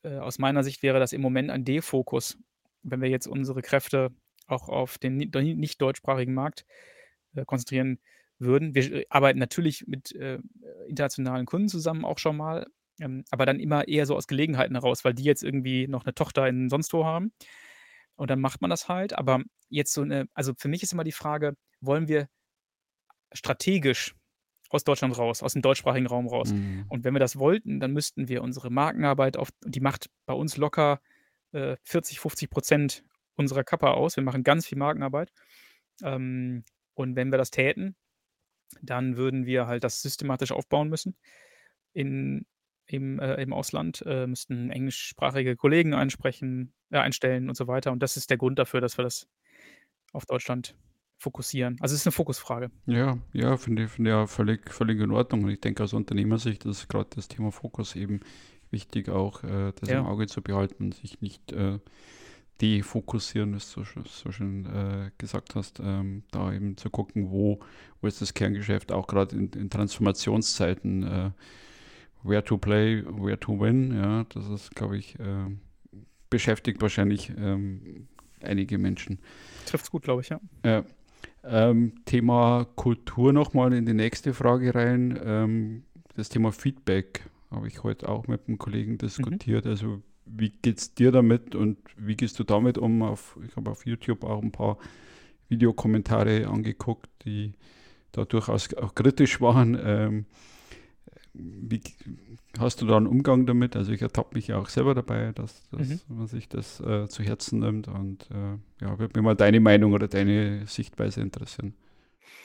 äh 0.03 0.17
aus 0.19 0.39
meiner 0.39 0.63
Sicht 0.63 0.83
wäre 0.83 1.00
das 1.00 1.13
im 1.13 1.21
Moment 1.21 1.51
ein 1.51 1.65
Defokus 1.65 2.38
wenn 2.85 3.01
wir 3.01 3.09
jetzt 3.09 3.27
unsere 3.27 3.62
Kräfte 3.62 4.12
auch 4.47 4.69
auf 4.69 4.97
den 4.97 5.17
nicht 5.17 5.81
deutschsprachigen 5.81 6.33
Markt, 6.33 6.65
äh, 7.35 7.45
konzentrieren 7.45 8.00
würden. 8.38 8.75
Wir 8.75 9.05
arbeiten 9.09 9.39
natürlich 9.39 9.88
mit, 9.88 10.13
äh, 10.15 10.39
internationalen 10.88 11.45
Kunden 11.45 11.67
zusammen 11.67 12.05
auch 12.05 12.19
schon 12.19 12.38
mal, 12.38 12.67
ähm, 13.01 13.24
aber 13.31 13.45
dann 13.45 13.59
immer 13.59 13.88
eher 13.88 14.05
so 14.05 14.15
aus 14.15 14.27
Gelegenheiten 14.27 14.75
heraus, 14.75 15.03
weil 15.03 15.13
die 15.15 15.24
jetzt 15.24 15.43
irgendwie 15.43 15.88
noch 15.88 16.05
eine 16.05 16.13
Tochter 16.13 16.47
in 16.47 16.69
sonst 16.69 16.93
wo 16.93 17.05
haben. 17.05 17.33
Und 18.15 18.29
dann 18.29 18.39
macht 18.39 18.62
man 18.62 18.69
das 18.69 18.88
halt. 18.88 19.13
Aber 19.17 19.41
jetzt 19.69 19.93
so 19.93 20.01
eine 20.01 20.27
also, 20.33 20.53
für 20.57 20.67
mich 20.69 20.83
ist 20.83 20.93
immer 20.93 21.03
die 21.03 21.12
Frage: 21.12 21.55
Wollen 21.81 22.07
wir 22.07 22.27
strategisch 23.35 24.15
aus 24.69 24.83
Deutschland 24.83 25.17
raus, 25.17 25.43
aus 25.43 25.53
dem 25.53 25.61
deutschsprachigen 25.61 26.07
Raum 26.07 26.27
raus? 26.27 26.51
Mhm. 26.51 26.85
Und 26.89 27.03
wenn 27.03 27.13
wir 27.13 27.19
das 27.19 27.37
wollten, 27.37 27.79
dann 27.79 27.91
müssten 27.91 28.27
wir 28.27 28.41
unsere 28.41 28.69
Markenarbeit 28.69 29.37
auf 29.37 29.49
die 29.63 29.79
macht 29.79 30.09
bei 30.25 30.33
uns 30.33 30.57
locker 30.57 31.01
äh, 31.51 31.77
40, 31.83 32.19
50 32.19 32.49
Prozent 32.49 33.03
unserer 33.35 33.63
Kappa 33.63 33.91
aus. 33.91 34.15
Wir 34.15 34.23
machen 34.23 34.43
ganz 34.43 34.65
viel 34.65 34.77
Markenarbeit. 34.77 35.31
Ähm, 36.03 36.63
und 36.93 37.15
wenn 37.15 37.31
wir 37.31 37.37
das 37.37 37.51
täten, 37.51 37.95
dann 38.81 39.17
würden 39.17 39.45
wir 39.45 39.67
halt 39.67 39.83
das 39.83 40.01
systematisch 40.01 40.51
aufbauen 40.51 40.89
müssen 40.89 41.15
in, 41.93 42.45
im, 42.87 43.19
äh, 43.19 43.41
im 43.41 43.53
Ausland, 43.53 44.03
äh, 44.05 44.27
müssten 44.27 44.69
englischsprachige 44.69 45.55
Kollegen 45.55 45.93
einsprechen, 45.93 46.73
äh, 46.91 46.97
einstellen 46.97 47.49
und 47.49 47.55
so 47.55 47.67
weiter. 47.67 47.91
Und 47.91 48.01
das 48.03 48.17
ist 48.17 48.29
der 48.29 48.37
Grund 48.37 48.59
dafür, 48.59 48.81
dass 48.81 48.97
wir 48.97 49.03
das 49.03 49.27
auf 50.13 50.25
Deutschland 50.25 50.75
fokussieren. 51.17 51.77
Also 51.79 51.93
es 51.93 52.01
ist 52.01 52.07
eine 52.07 52.12
Fokusfrage. 52.12 52.72
Ja, 52.86 53.17
ja, 53.34 53.57
finde 53.57 53.84
ich, 53.84 53.91
find 53.91 54.07
ja 54.07 54.27
völlig, 54.27 54.72
völlig 54.72 55.00
in 55.00 55.12
Ordnung. 55.12 55.43
Und 55.43 55.50
ich 55.50 55.62
denke 55.62 55.84
aus 55.84 55.93
Unternehmersicht 55.93 56.65
ist 56.65 56.88
gerade 56.88 57.10
das 57.15 57.27
Thema 57.27 57.51
Fokus 57.51 57.95
eben 57.95 58.19
wichtig 58.72 59.10
auch, 59.10 59.43
äh, 59.43 59.72
das 59.79 59.89
ja. 59.89 60.00
im 60.00 60.05
Auge 60.05 60.27
zu 60.27 60.41
behalten, 60.41 60.91
sich 60.91 61.22
nicht 61.22 61.51
äh, 61.51 61.79
defokussieren, 62.62 63.51
wie 63.51 63.57
du 63.57 63.60
so, 63.60 63.84
so 63.84 64.31
schön 64.31 64.65
äh, 64.65 65.12
gesagt 65.17 65.55
hast, 65.55 65.79
ähm, 65.84 66.24
da 66.31 66.53
eben 66.53 66.77
zu 66.77 66.89
gucken, 66.89 67.29
wo, 67.29 67.60
wo 68.01 68.07
ist 68.07 68.22
das 68.22 68.34
Kerngeschäft, 68.34 68.91
auch 68.91 69.07
gerade 69.07 69.36
in, 69.36 69.50
in, 69.51 69.69
Transformationszeiten, 69.69 71.03
äh, 71.03 71.31
where 72.24 72.43
to 72.43 72.57
play, 72.57 73.03
where 73.05 73.39
to 73.39 73.60
win, 73.60 73.93
ja, 73.93 74.25
das 74.29 74.48
ist, 74.50 74.75
glaube 74.75 74.98
ich, 74.98 75.19
äh, 75.19 75.48
beschäftigt 76.29 76.81
wahrscheinlich 76.81 77.31
ähm, 77.38 78.07
einige 78.41 78.77
Menschen. 78.77 79.19
Trifft 79.65 79.86
es 79.86 79.91
gut, 79.91 80.03
glaube 80.03 80.22
ich, 80.22 80.29
ja. 80.29 80.39
Ähm, 81.47 81.93
Thema 82.05 82.65
Kultur 82.75 83.31
nochmal 83.31 83.73
in 83.73 83.85
die 83.85 83.93
nächste 83.93 84.33
Frage 84.33 84.73
rein. 84.73 85.19
Ähm, 85.23 85.83
das 86.15 86.29
Thema 86.29 86.51
Feedback 86.51 87.29
habe 87.51 87.67
ich 87.67 87.83
heute 87.83 88.09
auch 88.09 88.27
mit 88.27 88.47
einem 88.47 88.57
Kollegen 88.57 88.97
diskutiert. 88.97 89.65
Mhm. 89.65 89.71
Also 89.71 90.01
wie 90.25 90.49
geht 90.49 90.79
es 90.79 90.93
dir 90.95 91.11
damit 91.11 91.55
und 91.55 91.77
wie 91.97 92.15
gehst 92.15 92.39
du 92.39 92.43
damit 92.43 92.77
um? 92.77 93.03
Auf, 93.03 93.37
ich 93.47 93.55
habe 93.55 93.71
auf 93.71 93.85
YouTube 93.85 94.23
auch 94.23 94.41
ein 94.41 94.51
paar 94.51 94.77
Videokommentare 95.49 96.47
angeguckt, 96.47 97.09
die 97.25 97.53
da 98.11 98.25
durchaus 98.25 98.73
auch 98.73 98.95
kritisch 98.95 99.39
waren. 99.41 99.77
Ähm, 99.81 100.25
wie 101.37 101.81
hast 102.59 102.81
du 102.81 102.85
da 102.85 102.97
einen 102.97 103.07
Umgang 103.07 103.45
damit? 103.45 103.75
Also 103.75 103.91
ich 103.91 104.01
ertappe 104.01 104.35
mich 104.35 104.47
ja 104.47 104.57
auch 104.57 104.69
selber 104.69 104.95
dabei, 104.95 105.31
dass, 105.33 105.67
dass 105.69 105.87
mhm. 105.87 105.99
man 106.07 106.27
sich 106.27 106.47
das 106.47 106.79
äh, 106.79 107.07
zu 107.07 107.23
Herzen 107.23 107.59
nimmt 107.59 107.87
und 107.87 108.29
äh, 108.31 108.57
ja, 108.83 108.99
würde 108.99 109.19
mich 109.19 109.23
mal 109.23 109.35
deine 109.35 109.59
Meinung 109.59 109.93
oder 109.93 110.07
deine 110.07 110.65
Sichtweise 110.67 111.21
interessieren. 111.21 111.73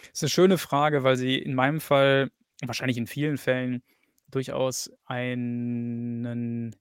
Das 0.03 0.15
ist 0.15 0.23
eine 0.25 0.31
schöne 0.31 0.59
Frage, 0.59 1.05
weil 1.05 1.17
sie 1.17 1.37
in 1.37 1.55
meinem 1.55 1.81
Fall, 1.81 2.31
wahrscheinlich 2.65 2.99
in 2.99 3.07
vielen 3.07 3.39
Fällen, 3.39 3.83
durchaus 4.31 4.91
einen 5.07 6.75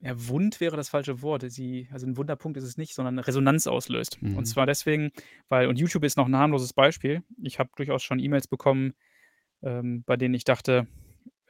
ja, 0.00 0.28
Wund 0.28 0.60
wäre 0.60 0.76
das 0.76 0.88
falsche 0.88 1.20
Wort. 1.22 1.44
Sie, 1.50 1.88
also 1.92 2.06
ein 2.06 2.16
Wunderpunkt 2.16 2.56
ist 2.56 2.64
es 2.64 2.78
nicht, 2.78 2.94
sondern 2.94 3.18
eine 3.18 3.26
Resonanz 3.26 3.66
auslöst. 3.66 4.20
Mhm. 4.22 4.36
Und 4.36 4.46
zwar 4.46 4.66
deswegen, 4.66 5.10
weil, 5.48 5.68
und 5.68 5.78
YouTube 5.78 6.04
ist 6.04 6.16
noch 6.16 6.26
ein 6.26 6.36
harmloses 6.36 6.72
Beispiel. 6.72 7.22
Ich 7.42 7.58
habe 7.58 7.70
durchaus 7.76 8.02
schon 8.02 8.18
E-Mails 8.18 8.48
bekommen, 8.48 8.94
ähm, 9.62 10.02
bei 10.04 10.16
denen 10.16 10.34
ich 10.34 10.44
dachte, 10.44 10.86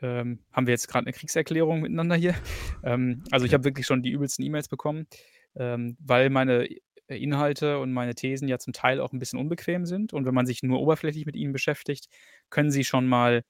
ähm, 0.03 0.41
haben 0.53 0.67
wir 0.67 0.73
jetzt 0.73 0.89
gerade 0.89 1.07
eine 1.07 1.13
Kriegserklärung 1.13 1.81
miteinander 1.81 2.17
hier? 2.17 2.35
ähm, 2.85 3.23
also 3.31 3.47
ich 3.47 3.55
habe 3.55 3.65
wirklich 3.65 3.87
schon 3.87 4.03
die 4.03 4.11
übelsten 4.11 4.45
E-Mails 4.45 4.69
bekommen, 4.69 5.07
ähm, 5.55 5.97
weil 6.01 6.31
meine 6.31 6.69
Inhalte 7.09 7.79
und 7.79 7.93
meine 7.93 8.15
Thesen 8.15 8.49
ja 8.49 8.59
zum 8.59 8.73
Teil 8.73 9.01
auch 9.01 9.13
ein 9.13 9.19
bisschen 9.19 9.39
unbequem 9.39 9.85
sind. 9.85 10.13
Und 10.13 10.27
wenn 10.27 10.35
man 10.35 10.47
sich 10.47 10.63
nur 10.63 10.81
oberflächlich 10.81 11.27
mit 11.27 11.37
ihnen 11.37 11.53
beschäftigt, 11.53 12.09
können 12.51 12.71
sie 12.71 12.85
schon 12.85 13.07
mal 13.07 13.43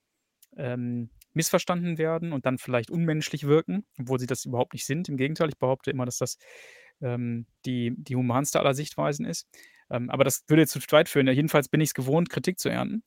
ähm, 0.56 1.10
missverstanden 1.34 1.98
werden 1.98 2.32
und 2.32 2.46
dann 2.46 2.58
vielleicht 2.58 2.90
unmenschlich 2.90 3.46
wirken, 3.46 3.84
obwohl 3.98 4.18
sie 4.18 4.26
das 4.26 4.44
überhaupt 4.46 4.72
nicht 4.72 4.86
sind. 4.86 5.08
Im 5.08 5.16
Gegenteil, 5.16 5.50
ich 5.50 5.58
behaupte 5.58 5.90
immer, 5.90 6.06
dass 6.06 6.16
das 6.16 6.38
ähm, 7.02 7.46
die, 7.66 7.94
die 7.96 8.16
humanste 8.16 8.58
aller 8.58 8.74
Sichtweisen 8.74 9.26
ist. 9.26 9.46
Aber 9.88 10.22
das 10.22 10.44
würde 10.46 10.62
jetzt 10.62 10.70
zu 10.70 10.80
weit 10.92 11.08
führen. 11.08 11.26
Ja, 11.26 11.32
jedenfalls 11.32 11.68
bin 11.68 11.80
ich 11.80 11.88
es 11.88 11.94
gewohnt, 11.94 12.30
Kritik 12.30 12.60
zu 12.60 12.68
ernten. 12.68 13.02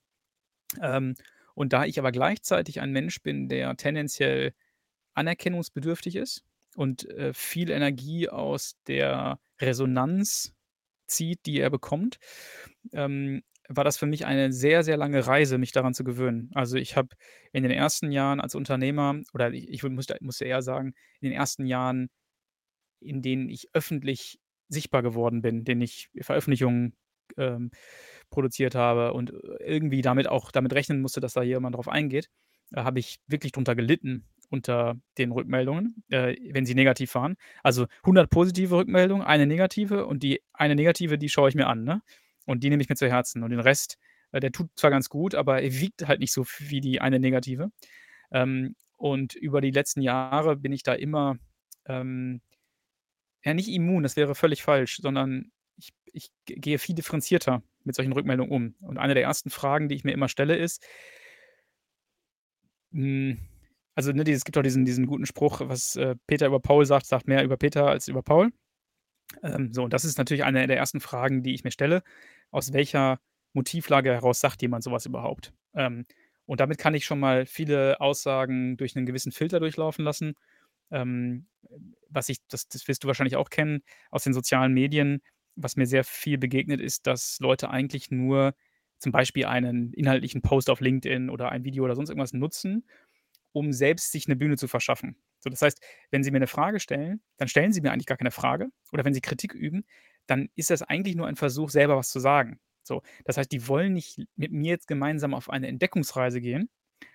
Ähm, 0.81 1.15
und 1.55 1.73
da 1.73 1.85
ich 1.85 1.99
aber 1.99 2.11
gleichzeitig 2.11 2.81
ein 2.81 2.91
Mensch 2.91 3.21
bin, 3.21 3.47
der 3.49 3.75
tendenziell 3.77 4.53
anerkennungsbedürftig 5.13 6.15
ist 6.15 6.43
und 6.75 7.09
äh, 7.09 7.33
viel 7.33 7.69
Energie 7.71 8.29
aus 8.29 8.75
der 8.87 9.39
Resonanz 9.61 10.53
zieht, 11.07 11.45
die 11.45 11.59
er 11.59 11.69
bekommt, 11.69 12.17
ähm, 12.91 13.43
war 13.69 13.83
das 13.83 13.97
für 13.97 14.05
mich 14.05 14.25
eine 14.25 14.51
sehr, 14.51 14.83
sehr 14.83 14.97
lange 14.97 15.25
Reise, 15.25 15.57
mich 15.57 15.71
daran 15.71 15.93
zu 15.93 16.03
gewöhnen. 16.03 16.49
Also, 16.53 16.77
ich 16.77 16.97
habe 16.97 17.09
in 17.53 17.63
den 17.63 17.71
ersten 17.71 18.11
Jahren 18.11 18.41
als 18.41 18.55
Unternehmer 18.55 19.21
oder 19.33 19.51
ich 19.53 19.69
ich 19.69 19.83
musste 19.83 20.17
musste 20.21 20.45
eher 20.45 20.61
sagen, 20.61 20.93
in 21.21 21.29
den 21.29 21.37
ersten 21.37 21.65
Jahren, 21.65 22.09
in 22.99 23.21
denen 23.21 23.49
ich 23.49 23.69
öffentlich 23.73 24.39
sichtbar 24.69 25.03
geworden 25.03 25.41
bin, 25.41 25.59
in 25.59 25.65
denen 25.65 25.81
ich 25.81 26.09
Veröffentlichungen, 26.21 26.95
ähm, 27.37 27.71
produziert 28.29 28.75
habe 28.75 29.13
und 29.13 29.33
irgendwie 29.59 30.01
damit 30.01 30.27
auch 30.27 30.51
damit 30.51 30.73
rechnen 30.73 31.01
musste, 31.01 31.21
dass 31.21 31.33
da 31.33 31.43
jemand 31.43 31.75
drauf 31.75 31.87
eingeht, 31.87 32.29
äh, 32.73 32.83
habe 32.83 32.99
ich 32.99 33.19
wirklich 33.27 33.51
drunter 33.51 33.75
gelitten 33.75 34.25
unter 34.49 34.95
den 35.17 35.31
Rückmeldungen, 35.31 36.03
äh, 36.09 36.35
wenn 36.51 36.65
sie 36.65 36.75
negativ 36.75 37.15
waren. 37.15 37.35
Also, 37.63 37.87
100 38.03 38.29
positive 38.29 38.75
Rückmeldungen, 38.75 39.25
eine 39.25 39.47
negative 39.47 40.05
und 40.05 40.23
die 40.23 40.41
eine 40.53 40.75
negative, 40.75 41.17
die 41.17 41.29
schaue 41.29 41.49
ich 41.49 41.55
mir 41.55 41.67
an, 41.67 41.83
ne? 41.83 42.01
Und 42.45 42.63
die 42.63 42.69
nehme 42.69 42.83
ich 42.83 42.89
mir 42.89 42.95
zu 42.95 43.09
Herzen. 43.09 43.43
Und 43.43 43.51
den 43.51 43.59
Rest, 43.59 43.97
äh, 44.31 44.39
der 44.39 44.51
tut 44.51 44.69
zwar 44.75 44.91
ganz 44.91 45.09
gut, 45.09 45.33
aber 45.35 45.61
er 45.61 45.73
wiegt 45.73 46.07
halt 46.07 46.19
nicht 46.19 46.33
so 46.33 46.45
wie 46.59 46.81
die 46.81 47.01
eine 47.01 47.19
negative. 47.19 47.71
Ähm, 48.31 48.75
und 48.97 49.35
über 49.35 49.61
die 49.61 49.71
letzten 49.71 50.01
Jahre 50.01 50.55
bin 50.57 50.71
ich 50.71 50.83
da 50.83 50.93
immer, 50.93 51.37
ähm, 51.87 52.41
ja, 53.43 53.53
nicht 53.53 53.69
immun, 53.69 54.03
das 54.03 54.15
wäre 54.15 54.35
völlig 54.35 54.63
falsch, 54.63 54.97
sondern 55.01 55.51
ich, 55.77 55.93
ich 56.05 56.31
gehe 56.45 56.79
viel 56.79 56.95
differenzierter 56.95 57.63
mit 57.83 57.95
solchen 57.95 58.13
Rückmeldungen 58.13 58.51
um. 58.51 58.75
Und 58.81 58.97
eine 58.97 59.13
der 59.13 59.23
ersten 59.23 59.49
Fragen, 59.49 59.89
die 59.89 59.95
ich 59.95 60.03
mir 60.03 60.13
immer 60.13 60.29
stelle, 60.29 60.55
ist, 60.55 60.83
mh, 62.91 63.31
hm, 63.31 63.37
also 63.95 64.11
ne, 64.11 64.23
es 64.31 64.43
gibt 64.43 64.57
auch 64.57 64.63
diesen, 64.63 64.85
diesen 64.85 65.05
guten 65.05 65.25
Spruch, 65.25 65.61
was 65.63 65.95
äh, 65.95 66.15
Peter 66.27 66.47
über 66.47 66.59
Paul 66.59 66.85
sagt, 66.85 67.05
sagt 67.05 67.27
mehr 67.27 67.43
über 67.43 67.57
Peter 67.57 67.87
als 67.87 68.07
über 68.07 68.23
Paul. 68.23 68.51
Ähm, 69.43 69.73
so, 69.73 69.83
und 69.83 69.93
das 69.93 70.05
ist 70.05 70.17
natürlich 70.17 70.43
eine 70.43 70.65
der 70.67 70.77
ersten 70.77 70.99
Fragen, 70.99 71.43
die 71.43 71.53
ich 71.53 71.63
mir 71.63 71.71
stelle. 71.71 72.03
Aus 72.51 72.73
welcher 72.73 73.19
Motivlage 73.53 74.11
heraus 74.11 74.39
sagt 74.39 74.61
jemand 74.61 74.83
sowas 74.83 75.05
überhaupt? 75.05 75.53
Ähm, 75.75 76.05
und 76.45 76.59
damit 76.59 76.77
kann 76.77 76.93
ich 76.93 77.05
schon 77.05 77.19
mal 77.19 77.45
viele 77.45 78.01
Aussagen 78.01 78.77
durch 78.77 78.95
einen 78.95 79.05
gewissen 79.05 79.31
Filter 79.31 79.59
durchlaufen 79.59 80.03
lassen. 80.03 80.33
Ähm, 80.91 81.47
was 82.09 82.29
ich, 82.29 82.39
das, 82.49 82.67
das 82.67 82.87
wirst 82.87 83.03
du 83.03 83.07
wahrscheinlich 83.07 83.35
auch 83.35 83.49
kennen, 83.49 83.83
aus 84.11 84.23
den 84.23 84.33
sozialen 84.33 84.73
Medien, 84.73 85.21
was 85.55 85.75
mir 85.75 85.85
sehr 85.85 86.03
viel 86.03 86.37
begegnet 86.37 86.81
ist, 86.81 87.07
dass 87.07 87.37
Leute 87.39 87.69
eigentlich 87.69 88.11
nur 88.11 88.53
zum 88.99 89.11
Beispiel 89.11 89.45
einen 89.45 89.93
inhaltlichen 89.93 90.41
Post 90.41 90.69
auf 90.69 90.79
LinkedIn 90.79 91.29
oder 91.29 91.49
ein 91.49 91.63
Video 91.65 91.83
oder 91.83 91.95
sonst 91.95 92.09
irgendwas 92.09 92.33
nutzen, 92.33 92.87
um 93.51 93.73
selbst 93.73 94.11
sich 94.11 94.27
eine 94.27 94.35
Bühne 94.35 94.57
zu 94.57 94.67
verschaffen. 94.67 95.17
So, 95.39 95.49
das 95.49 95.61
heißt, 95.61 95.81
wenn 96.09 96.23
Sie 96.23 96.31
mir 96.31 96.37
eine 96.37 96.47
Frage 96.47 96.79
stellen, 96.79 97.21
dann 97.37 97.47
stellen 97.49 97.73
Sie 97.73 97.81
mir 97.81 97.91
eigentlich 97.91 98.05
gar 98.05 98.17
keine 98.17 98.31
Frage. 98.31 98.69
Oder 98.91 99.03
wenn 99.03 99.13
Sie 99.13 99.21
Kritik 99.21 99.53
üben, 99.53 99.85
dann 100.25 100.49
ist 100.55 100.69
das 100.69 100.81
eigentlich 100.81 101.15
nur 101.15 101.27
ein 101.27 101.35
Versuch, 101.35 101.69
selber 101.69 101.97
was 101.97 102.09
zu 102.09 102.19
sagen. 102.19 102.59
So, 102.83 103.01
das 103.25 103.37
heißt, 103.37 103.51
die 103.51 103.67
wollen 103.67 103.93
nicht 103.93 104.19
mit 104.35 104.51
mir 104.51 104.71
jetzt 104.71 104.87
gemeinsam 104.87 105.33
auf 105.33 105.49
eine 105.49 105.67
Entdeckungsreise 105.67 106.41
gehen, 106.41 106.69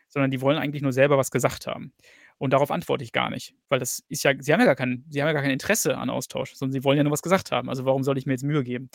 sondern 0.08 0.30
die 0.30 0.40
wollen 0.40 0.58
eigentlich 0.58 0.82
nur 0.82 0.92
selber 0.92 1.18
was 1.18 1.30
gesagt 1.30 1.66
haben. 1.66 1.92
Und 2.38 2.52
darauf 2.52 2.70
antworte 2.70 3.02
ich 3.02 3.12
gar 3.12 3.30
nicht, 3.30 3.54
weil 3.68 3.80
das 3.80 4.04
ist 4.08 4.22
ja, 4.22 4.32
sie 4.38 4.52
haben 4.52 4.60
ja 4.60 4.66
gar 4.66 4.76
kein, 4.76 5.04
sie 5.08 5.20
haben 5.20 5.26
ja 5.26 5.32
gar 5.32 5.42
kein 5.42 5.50
Interesse 5.50 5.98
an 5.98 6.08
Austausch, 6.08 6.54
sondern 6.54 6.72
sie 6.72 6.84
wollen 6.84 6.96
ja 6.96 7.02
nur 7.02 7.12
was 7.12 7.22
gesagt 7.22 7.50
haben. 7.50 7.68
Also 7.68 7.84
warum 7.84 8.04
soll 8.04 8.16
ich 8.16 8.26
mir 8.26 8.32
jetzt 8.32 8.44
Mühe 8.44 8.62
geben? 8.62 8.90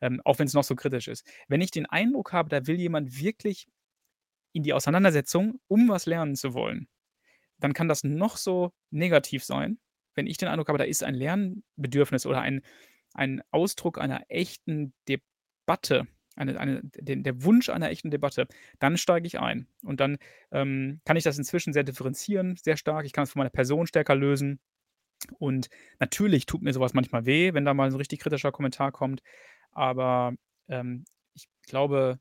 Ähm, 0.00 0.22
auch 0.24 0.38
wenn 0.38 0.46
es 0.46 0.54
noch 0.54 0.64
so 0.64 0.74
kritisch 0.74 1.08
ist. 1.08 1.26
Wenn 1.48 1.60
ich 1.60 1.70
den 1.70 1.86
Eindruck 1.86 2.32
habe, 2.32 2.48
da 2.48 2.66
will 2.66 2.76
jemand 2.80 3.20
wirklich 3.20 3.68
in 4.52 4.62
die 4.62 4.72
Auseinandersetzung, 4.72 5.60
um 5.68 5.88
was 5.88 6.06
lernen 6.06 6.34
zu 6.34 6.54
wollen, 6.54 6.88
dann 7.58 7.74
kann 7.74 7.88
das 7.88 8.04
noch 8.04 8.36
so 8.36 8.72
negativ 8.90 9.44
sein. 9.44 9.78
Wenn 10.14 10.26
ich 10.26 10.38
den 10.38 10.48
Eindruck 10.48 10.68
habe, 10.68 10.78
da 10.78 10.84
ist 10.84 11.04
ein 11.04 11.14
Lernbedürfnis 11.14 12.26
oder 12.26 12.40
ein, 12.40 12.62
ein 13.12 13.42
Ausdruck 13.50 13.98
einer 13.98 14.22
echten 14.28 14.94
Debatte, 15.08 16.06
eine, 16.38 16.58
eine, 16.58 16.80
der, 16.82 17.16
der, 17.16 17.42
Wunsch 17.44 17.68
einer 17.68 17.90
echten 17.90 18.10
Debatte, 18.10 18.46
dann 18.78 18.96
steige 18.96 19.26
ich 19.26 19.40
ein. 19.40 19.66
Und 19.82 20.00
dann 20.00 20.18
ähm, 20.52 21.00
kann 21.04 21.16
ich 21.16 21.24
das 21.24 21.38
inzwischen 21.38 21.72
sehr 21.72 21.84
differenzieren, 21.84 22.56
sehr 22.56 22.76
stark. 22.76 23.04
Ich 23.04 23.12
kann 23.12 23.24
es 23.24 23.32
von 23.32 23.40
meiner 23.40 23.50
Person 23.50 23.86
stärker 23.86 24.14
lösen. 24.14 24.60
Und 25.38 25.68
natürlich 25.98 26.46
tut 26.46 26.62
mir 26.62 26.72
sowas 26.72 26.94
manchmal 26.94 27.26
weh, 27.26 27.52
wenn 27.54 27.64
da 27.64 27.74
mal 27.74 27.90
so 27.90 27.96
ein 27.96 28.00
richtig 28.00 28.20
kritischer 28.20 28.52
Kommentar 28.52 28.92
kommt. 28.92 29.22
Aber 29.72 30.34
ähm, 30.68 31.04
ich 31.34 31.48
glaube, 31.66 32.18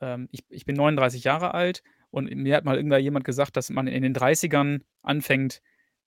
ähm, 0.00 0.28
ich, 0.32 0.44
ich 0.48 0.64
bin 0.64 0.76
39 0.76 1.24
Jahre 1.24 1.54
alt 1.54 1.82
und 2.10 2.34
mir 2.34 2.56
hat 2.56 2.64
mal 2.64 2.76
irgendwann 2.76 3.02
jemand 3.02 3.24
gesagt, 3.24 3.56
dass 3.56 3.70
man 3.70 3.86
in 3.86 4.02
den 4.02 4.14
30ern 4.14 4.82
anfängt, 5.02 5.62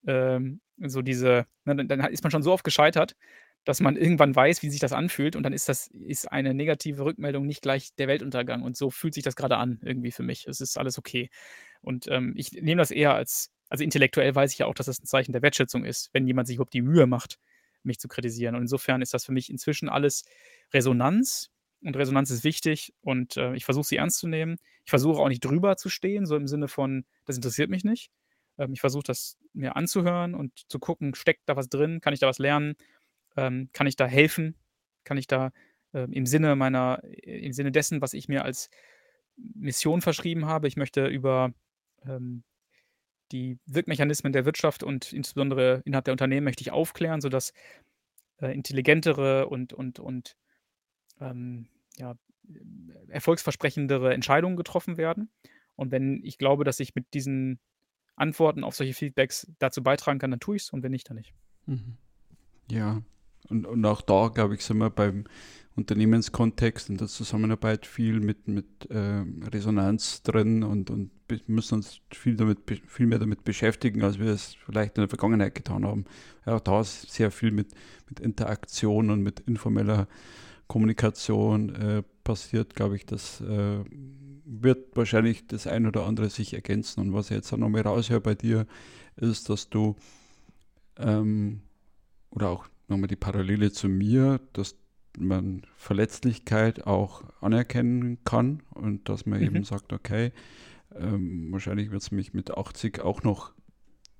ähm, 0.07 0.61
so 0.77 1.01
diese, 1.01 1.47
ne, 1.63 1.85
dann 1.85 1.99
ist 2.11 2.23
man 2.23 2.31
schon 2.31 2.43
so 2.43 2.51
oft 2.51 2.63
gescheitert, 2.63 3.15
dass 3.65 3.81
man 3.81 3.97
irgendwann 3.97 4.35
weiß, 4.35 4.61
wie 4.63 4.69
sich 4.69 4.79
das 4.79 4.93
anfühlt 4.93 5.35
und 5.35 5.43
dann 5.43 5.53
ist 5.53 5.69
das 5.69 5.87
ist 5.87 6.31
eine 6.31 6.53
negative 6.53 7.03
Rückmeldung 7.05 7.45
nicht 7.45 7.61
gleich 7.63 7.93
der 7.97 8.07
Weltuntergang 8.07 8.61
und 8.63 8.77
so 8.77 8.89
fühlt 8.91 9.13
sich 9.15 9.23
das 9.23 9.35
gerade 9.35 9.57
an 9.57 9.79
irgendwie 9.83 10.11
für 10.11 10.23
mich. 10.23 10.47
Es 10.47 10.61
ist 10.61 10.77
alles 10.77 10.97
okay. 10.99 11.29
Und, 11.81 12.07
ähm, 12.09 12.33
ich 12.37 12.51
nehme 12.53 12.79
das 12.79 12.91
eher 12.91 13.13
als 13.15 13.51
also 13.69 13.83
intellektuell 13.83 14.33
weiß 14.35 14.53
ich 14.53 14.59
ja 14.59 14.67
auch, 14.67 14.75
dass 14.75 14.85
das 14.85 14.99
ein 15.01 15.05
Zeichen 15.07 15.31
der 15.33 15.41
Wertschätzung 15.41 15.85
ist, 15.85 16.09
wenn 16.13 16.27
jemand 16.27 16.47
sich 16.47 16.57
überhaupt 16.57 16.73
die 16.75 16.83
Mühe 16.83 17.07
macht, 17.07 17.39
mich 17.83 17.99
zu 17.99 18.07
kritisieren. 18.07 18.55
Und 18.55 18.61
insofern 18.61 19.01
ist 19.01 19.13
das 19.13 19.25
für 19.25 19.31
mich 19.31 19.49
inzwischen 19.49 19.89
alles 19.89 20.23
Resonanz 20.73 21.49
und 21.81 21.95
Resonanz 21.97 22.29
ist 22.31 22.43
wichtig 22.43 22.93
und, 23.01 23.37
äh, 23.37 23.53
ich 23.55 23.65
versuche 23.65 23.85
sie 23.85 23.97
ernst 23.97 24.19
zu 24.19 24.27
nehmen. 24.27 24.57
Ich 24.85 24.89
versuche 24.91 25.19
auch 25.19 25.27
nicht 25.29 25.43
drüber 25.43 25.77
zu 25.77 25.89
stehen, 25.89 26.25
so 26.25 26.35
im 26.35 26.47
Sinne 26.47 26.67
von: 26.67 27.05
„Das 27.25 27.35
interessiert 27.35 27.69
mich 27.69 27.83
nicht.“ 27.83 28.11
Ähm, 28.57 28.73
ich 28.73 28.81
versuche 28.81 29.03
das 29.03 29.37
mir 29.53 29.75
anzuhören 29.75 30.33
und 30.35 30.51
zu 30.69 30.79
gucken, 30.79 31.15
steckt 31.15 31.43
da 31.47 31.55
was 31.55 31.69
drin? 31.69 32.01
Kann 32.01 32.13
ich 32.13 32.19
da 32.19 32.27
was 32.27 32.39
lernen? 32.39 32.75
Ähm, 33.35 33.69
kann 33.73 33.87
ich 33.87 33.95
da 33.95 34.05
helfen? 34.07 34.55
Kann 35.03 35.17
ich 35.17 35.27
da, 35.27 35.51
ähm, 35.93 36.11
im 36.13 36.25
Sinne 36.25 36.55
meiner 36.55 37.03
im 37.03 37.53
Sinne 37.53 37.71
dessen, 37.71 38.01
was 38.01 38.13
ich 38.13 38.27
mir 38.27 38.43
als 38.43 38.69
Mission 39.37 40.01
verschrieben 40.01 40.45
habe 40.45 40.67
ich 40.67 40.77
möchte 40.77 41.07
über, 41.07 41.53
ähm, 42.05 42.43
die 43.31 43.59
Wirkmechanismen 43.65 44.33
der 44.33 44.45
Wirtschaft 44.45 44.83
und 44.83 45.11
insbesondere 45.11 45.81
innerhalb 45.85 46.05
der 46.05 46.13
Unternehmen 46.13 46.45
möchte 46.45 46.61
ich 46.61 46.71
aufklären, 46.71 47.21
sodass, 47.21 47.53
äh, 48.39 48.53
intelligentere 48.53 49.47
und 49.47 49.73
und 49.73 49.99
und, 49.99 50.37
ähm, 51.19 51.67
ja, 51.97 52.15
erfolgsversprechendere 53.07 54.13
Entscheidungen 54.13 54.55
getroffen 54.55 54.97
werden. 54.97 55.31
Und 55.75 55.91
wenn 55.91 56.23
ich 56.23 56.37
glaube, 56.37 56.63
dass 56.63 56.79
ich 56.79 56.93
mit 56.93 57.13
diesen 57.13 57.59
Antworten 58.15 58.63
auf 58.63 58.75
solche 58.75 58.93
Feedbacks 58.93 59.51
dazu 59.59 59.81
beitragen 59.83 60.19
kann, 60.19 60.31
dann 60.31 60.39
tue 60.39 60.55
ich 60.57 60.63
es 60.63 60.69
und 60.69 60.83
wenn 60.83 60.91
nicht, 60.91 61.09
dann 61.09 61.17
nicht. 61.17 61.33
Mhm. 61.65 61.97
Ja, 62.69 63.01
und, 63.49 63.65
und 63.65 63.85
auch 63.85 64.01
da, 64.01 64.29
glaube 64.33 64.55
ich, 64.55 64.61
sind 64.61 64.77
wir 64.77 64.89
beim 64.89 65.25
Unternehmenskontext 65.75 66.89
und 66.89 67.01
der 67.01 67.07
Zusammenarbeit 67.07 67.85
viel 67.85 68.21
mit, 68.21 68.47
mit 68.47 68.89
äh, 68.89 69.23
Resonanz 69.51 70.23
drin 70.23 70.63
und, 70.63 70.89
und 70.89 71.11
müssen 71.47 71.75
uns 71.75 71.99
viel, 72.11 72.37
damit, 72.37 72.59
viel 72.87 73.07
mehr 73.07 73.19
damit 73.19 73.43
beschäftigen, 73.43 74.01
als 74.01 74.17
wir 74.17 74.27
es 74.27 74.55
vielleicht 74.65 74.97
in 74.97 75.01
der 75.01 75.09
Vergangenheit 75.09 75.53
getan 75.53 75.85
haben. 75.85 76.05
Ja, 76.45 76.59
da 76.59 76.81
ist 76.81 77.11
sehr 77.11 77.29
viel 77.29 77.51
mit, 77.51 77.73
mit 78.07 78.21
Interaktion 78.21 79.09
und 79.09 79.21
mit 79.21 79.41
informeller 79.41 80.07
Kommunikation 80.67 81.75
äh, 81.75 82.03
passiert, 82.23 82.73
glaube 82.75 82.95
ich, 82.95 83.05
das 83.05 83.41
äh, 83.41 83.83
wird 84.45 84.95
wahrscheinlich 84.95 85.45
das 85.47 85.67
ein 85.67 85.85
oder 85.85 86.05
andere 86.05 86.29
sich 86.29 86.53
ergänzen. 86.53 87.01
Und 87.01 87.13
was 87.13 87.29
ich 87.29 87.35
jetzt 87.35 87.51
auch 87.51 87.57
nochmal 87.57 87.81
raushöre 87.81 88.21
bei 88.21 88.35
dir, 88.35 88.65
ist, 89.17 89.49
dass 89.49 89.69
du 89.69 89.95
ähm, 90.97 91.61
oder 92.31 92.49
auch 92.49 92.67
nochmal 92.87 93.07
die 93.07 93.15
Parallele 93.15 93.71
zu 93.71 93.87
mir, 93.87 94.39
dass 94.53 94.75
man 95.17 95.63
Verletzlichkeit 95.77 96.85
auch 96.85 97.23
anerkennen 97.41 98.17
kann 98.25 98.63
und 98.73 99.07
dass 99.09 99.25
man 99.25 99.39
mhm. 99.39 99.45
eben 99.45 99.63
sagt, 99.63 99.93
okay, 99.93 100.31
ähm, 100.95 101.51
wahrscheinlich 101.51 101.91
wird 101.91 102.01
es 102.01 102.11
mich 102.11 102.33
mit 102.33 102.51
80 102.51 103.01
auch 103.01 103.23
noch 103.23 103.53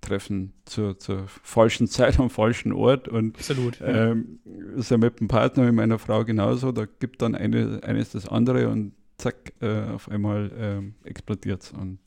treffen 0.02 0.54
zur, 0.66 1.00
zur 1.00 1.28
falschen 1.28 1.88
Zeit 1.88 2.20
am 2.20 2.30
falschen 2.30 2.72
Ort. 2.72 3.08
Und 3.08 3.38
Absolut. 3.38 3.80
Ja. 3.80 4.12
Ähm, 4.12 4.40
ist 4.76 4.92
ja 4.92 4.98
mit 4.98 5.20
dem 5.20 5.28
Partner, 5.28 5.64
mit 5.66 5.74
meiner 5.74 6.00
Frau 6.00 6.24
genauso, 6.24 6.72
da 6.72 6.86
gibt 6.86 7.22
dann 7.22 7.36
eine, 7.36 7.82
eines 7.84 8.12
das 8.12 8.28
andere 8.28 8.70
und 8.70 8.94
zack, 9.18 9.54
äh, 9.62 9.84
auf 9.86 10.10
einmal 10.10 10.52
ähm, 10.58 10.96
explodiert 11.04 11.64
es. 11.64 11.72
Und 11.72 12.00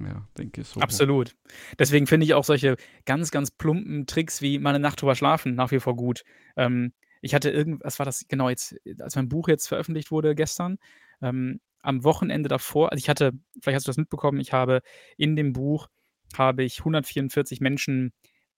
ja, 0.00 0.26
denke 0.36 0.60
ich 0.60 0.68
so. 0.68 0.80
Absolut. 0.80 1.36
Deswegen 1.78 2.06
finde 2.06 2.26
ich 2.26 2.34
auch 2.34 2.44
solche 2.44 2.76
ganz, 3.04 3.30
ganz 3.30 3.50
plumpen 3.50 4.06
Tricks 4.06 4.42
wie 4.42 4.58
mal 4.58 4.70
eine 4.70 4.78
Nacht 4.78 5.00
drüber 5.00 5.14
schlafen 5.14 5.54
nach 5.54 5.70
wie 5.70 5.80
vor 5.80 5.96
gut. 5.96 6.22
Ähm, 6.56 6.92
ich 7.22 7.34
hatte 7.34 7.50
irgend, 7.50 7.82
was 7.82 7.98
war 7.98 8.06
das 8.06 8.28
genau 8.28 8.48
jetzt, 8.48 8.76
als 9.00 9.16
mein 9.16 9.28
Buch 9.28 9.48
jetzt 9.48 9.66
veröffentlicht 9.66 10.10
wurde 10.10 10.34
gestern, 10.34 10.78
ähm, 11.22 11.60
am 11.80 12.04
Wochenende 12.04 12.48
davor, 12.48 12.90
also 12.90 13.00
ich 13.00 13.08
hatte, 13.08 13.32
vielleicht 13.60 13.76
hast 13.76 13.86
du 13.86 13.90
das 13.90 13.96
mitbekommen, 13.96 14.40
ich 14.40 14.52
habe 14.52 14.82
in 15.16 15.36
dem 15.36 15.52
Buch 15.52 15.88
habe 16.36 16.64
ich 16.64 16.80
144 16.80 17.60
Menschen 17.60 18.12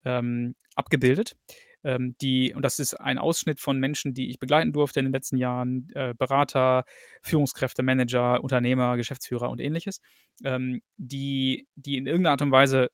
ähm, 0.05 0.55
abgebildet 0.74 1.37
ähm, 1.88 2.16
die, 2.20 2.53
und 2.55 2.61
das 2.62 2.79
ist 2.79 2.92
ein 2.94 3.16
Ausschnitt 3.16 3.61
von 3.61 3.81
Menschen, 3.81 4.12
die 4.12 4.29
ich 4.29 4.38
begleiten 4.38 4.74
durfte 4.74 5.01
in 5.01 5.07
den 5.07 5.12
letzten 5.12 5.38
Jahren, 5.38 5.88
äh, 5.94 6.12
Berater, 6.12 6.85
Führungskräfte, 7.22 7.83
Manager, 7.83 8.44
Unternehmer, 8.44 8.98
Geschäftsführer 8.98 9.48
und 9.48 9.59
ähnliches, 9.59 10.03
ähm, 10.44 10.83
die, 10.98 11.66
die 11.77 11.96
in 11.96 12.07
irgendeiner 12.07 12.33
Art 12.33 12.42
und 12.42 12.53
Weise 12.53 12.90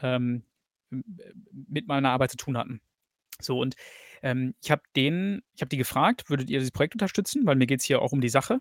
ähm, 0.00 0.44
mit 0.88 1.88
meiner 1.88 2.08
Arbeit 2.08 2.30
zu 2.30 2.38
tun 2.38 2.56
hatten. 2.56 2.80
So, 3.38 3.60
und 3.60 3.74
ähm, 4.22 4.54
ich 4.62 4.70
habe 4.70 4.80
denen, 4.96 5.42
ich 5.54 5.60
habe 5.60 5.68
die 5.68 5.76
gefragt, 5.76 6.30
würdet 6.30 6.48
ihr 6.48 6.58
dieses 6.58 6.72
Projekt 6.72 6.94
unterstützen, 6.94 7.44
weil 7.44 7.56
mir 7.56 7.66
geht 7.66 7.80
es 7.80 7.84
hier 7.86 8.00
auch 8.00 8.12
um 8.12 8.22
die 8.22 8.30
Sache. 8.30 8.60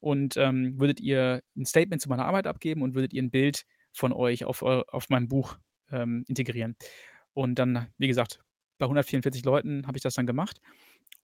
Und 0.00 0.38
ähm, 0.38 0.80
würdet 0.80 0.98
ihr 0.98 1.42
ein 1.56 1.66
Statement 1.66 2.00
zu 2.00 2.08
meiner 2.08 2.24
Arbeit 2.24 2.46
abgeben 2.46 2.80
und 2.80 2.94
würdet 2.94 3.12
ihr 3.12 3.22
ein 3.22 3.30
Bild 3.30 3.66
von 3.92 4.14
euch 4.14 4.44
auf, 4.44 4.62
auf 4.62 5.10
meinem 5.10 5.28
Buch 5.28 5.58
ähm, 5.90 6.24
integrieren? 6.26 6.76
Und 7.34 7.58
dann, 7.58 7.88
wie 7.98 8.08
gesagt, 8.08 8.40
bei 8.78 8.84
144 8.84 9.44
Leuten 9.44 9.86
habe 9.86 9.98
ich 9.98 10.02
das 10.02 10.14
dann 10.14 10.26
gemacht. 10.26 10.60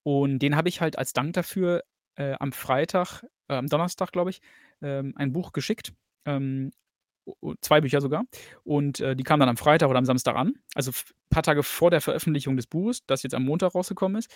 Und 0.03 0.41
den 0.41 0.57
habe 0.57 0.69
ich 0.69 0.81
halt 0.81 0.99
als 0.99 1.13
Dank 1.13 1.35
dafür 1.35 1.83
äh, 2.17 2.35
am 2.39 2.53
Freitag, 2.53 3.23
äh, 3.49 3.55
am 3.55 3.69
Donnerstag, 3.69 4.13
glaube 4.13 4.31
ich, 4.31 4.41
ähm, 4.83 5.13
ein 5.17 5.33
Buch 5.33 5.53
geschickt. 5.53 5.93
Ähm, 6.25 6.73
zwei 7.61 7.81
Bücher 7.81 8.01
sogar. 8.01 8.25
Und 8.65 9.01
äh, 9.01 9.15
die 9.15 9.23
kamen 9.23 9.41
dann 9.41 9.49
am 9.49 9.57
Freitag 9.57 9.89
oder 9.89 9.99
am 9.99 10.05
Samstag 10.05 10.37
an. 10.37 10.55
Also 10.75 10.91
ein 10.91 11.31
paar 11.31 11.43
Tage 11.43 11.63
vor 11.63 11.91
der 11.91 12.01
Veröffentlichung 12.01 12.57
des 12.57 12.67
Buches, 12.67 13.05
das 13.07 13.23
jetzt 13.23 13.35
am 13.35 13.45
Montag 13.45 13.75
rausgekommen 13.75 14.19
ist. 14.19 14.31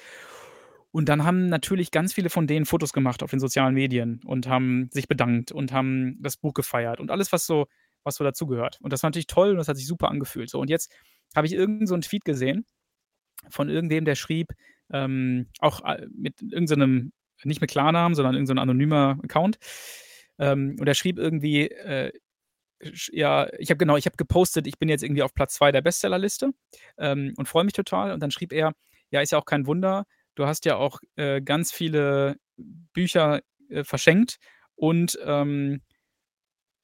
Und 0.92 1.08
dann 1.08 1.24
haben 1.24 1.48
natürlich 1.48 1.90
ganz 1.90 2.14
viele 2.14 2.30
von 2.30 2.46
denen 2.46 2.64
Fotos 2.64 2.92
gemacht 2.92 3.22
auf 3.22 3.30
den 3.30 3.40
sozialen 3.40 3.74
Medien 3.74 4.20
und 4.24 4.48
haben 4.48 4.88
sich 4.92 5.08
bedankt 5.08 5.52
und 5.52 5.72
haben 5.72 6.16
das 6.22 6.36
Buch 6.36 6.54
gefeiert 6.54 7.00
und 7.00 7.10
alles, 7.10 7.32
was 7.32 7.44
so, 7.46 7.66
was 8.04 8.14
so 8.14 8.24
dazugehört. 8.24 8.78
Und 8.80 8.92
das 8.92 9.02
war 9.02 9.10
natürlich 9.10 9.26
toll 9.26 9.50
und 9.50 9.56
das 9.56 9.68
hat 9.68 9.76
sich 9.76 9.86
super 9.86 10.08
angefühlt. 10.08 10.48
So, 10.48 10.60
und 10.60 10.70
jetzt 10.70 10.90
habe 11.34 11.46
ich 11.46 11.52
irgendeinen 11.52 11.86
so 11.86 11.98
Tweet 11.98 12.24
gesehen 12.24 12.64
von 13.48 13.68
irgendwem, 13.68 14.04
der 14.04 14.14
schrieb, 14.14 14.52
ähm, 14.92 15.46
auch 15.60 15.84
äh, 15.84 16.06
mit 16.14 16.40
irgendeinem, 16.42 17.12
nicht 17.44 17.60
mit 17.60 17.70
Klarnamen, 17.70 18.14
sondern 18.14 18.34
irgendein 18.34 18.58
anonymer 18.58 19.18
Account. 19.22 19.58
Ähm, 20.38 20.76
und 20.78 20.86
er 20.86 20.94
schrieb 20.94 21.18
irgendwie, 21.18 21.68
äh, 21.68 22.12
ja, 23.12 23.48
ich 23.58 23.70
habe 23.70 23.78
genau, 23.78 23.96
ich 23.96 24.06
habe 24.06 24.16
gepostet, 24.16 24.66
ich 24.66 24.78
bin 24.78 24.88
jetzt 24.88 25.02
irgendwie 25.02 25.22
auf 25.22 25.34
Platz 25.34 25.54
2 25.54 25.72
der 25.72 25.82
Bestsellerliste 25.82 26.52
ähm, 26.98 27.34
und 27.36 27.48
freue 27.48 27.64
mich 27.64 27.72
total. 27.72 28.12
Und 28.12 28.20
dann 28.20 28.30
schrieb 28.30 28.52
er, 28.52 28.72
ja, 29.10 29.20
ist 29.20 29.32
ja 29.32 29.38
auch 29.38 29.46
kein 29.46 29.66
Wunder, 29.66 30.04
du 30.34 30.46
hast 30.46 30.64
ja 30.64 30.76
auch 30.76 31.00
äh, 31.16 31.40
ganz 31.40 31.72
viele 31.72 32.36
Bücher 32.56 33.40
äh, 33.68 33.84
verschenkt 33.84 34.38
und, 34.74 35.18
ähm, 35.24 35.80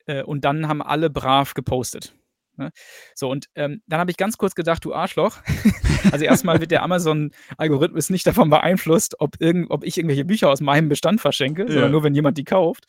äh, 0.06 0.22
und 0.22 0.44
dann 0.44 0.68
haben 0.68 0.82
alle 0.82 1.10
brav 1.10 1.54
gepostet. 1.54 2.14
Ne? 2.56 2.70
So, 3.14 3.30
und 3.30 3.46
ähm, 3.54 3.82
dann 3.86 4.00
habe 4.00 4.10
ich 4.10 4.16
ganz 4.16 4.36
kurz 4.38 4.54
gedacht, 4.54 4.84
du 4.84 4.94
Arschloch. 4.94 5.38
also 6.12 6.24
erstmal 6.24 6.60
wird 6.60 6.70
der 6.70 6.82
Amazon-Algorithmus 6.82 8.10
nicht 8.10 8.26
davon 8.26 8.50
beeinflusst, 8.50 9.16
ob, 9.20 9.36
irgend, 9.40 9.70
ob 9.70 9.84
ich 9.84 9.96
irgendwelche 9.96 10.24
Bücher 10.24 10.50
aus 10.50 10.60
meinem 10.60 10.88
Bestand 10.88 11.20
verschenke, 11.20 11.62
ja. 11.62 11.72
sondern 11.72 11.92
nur, 11.92 12.02
wenn 12.04 12.14
jemand 12.14 12.38
die 12.38 12.44
kauft. 12.44 12.84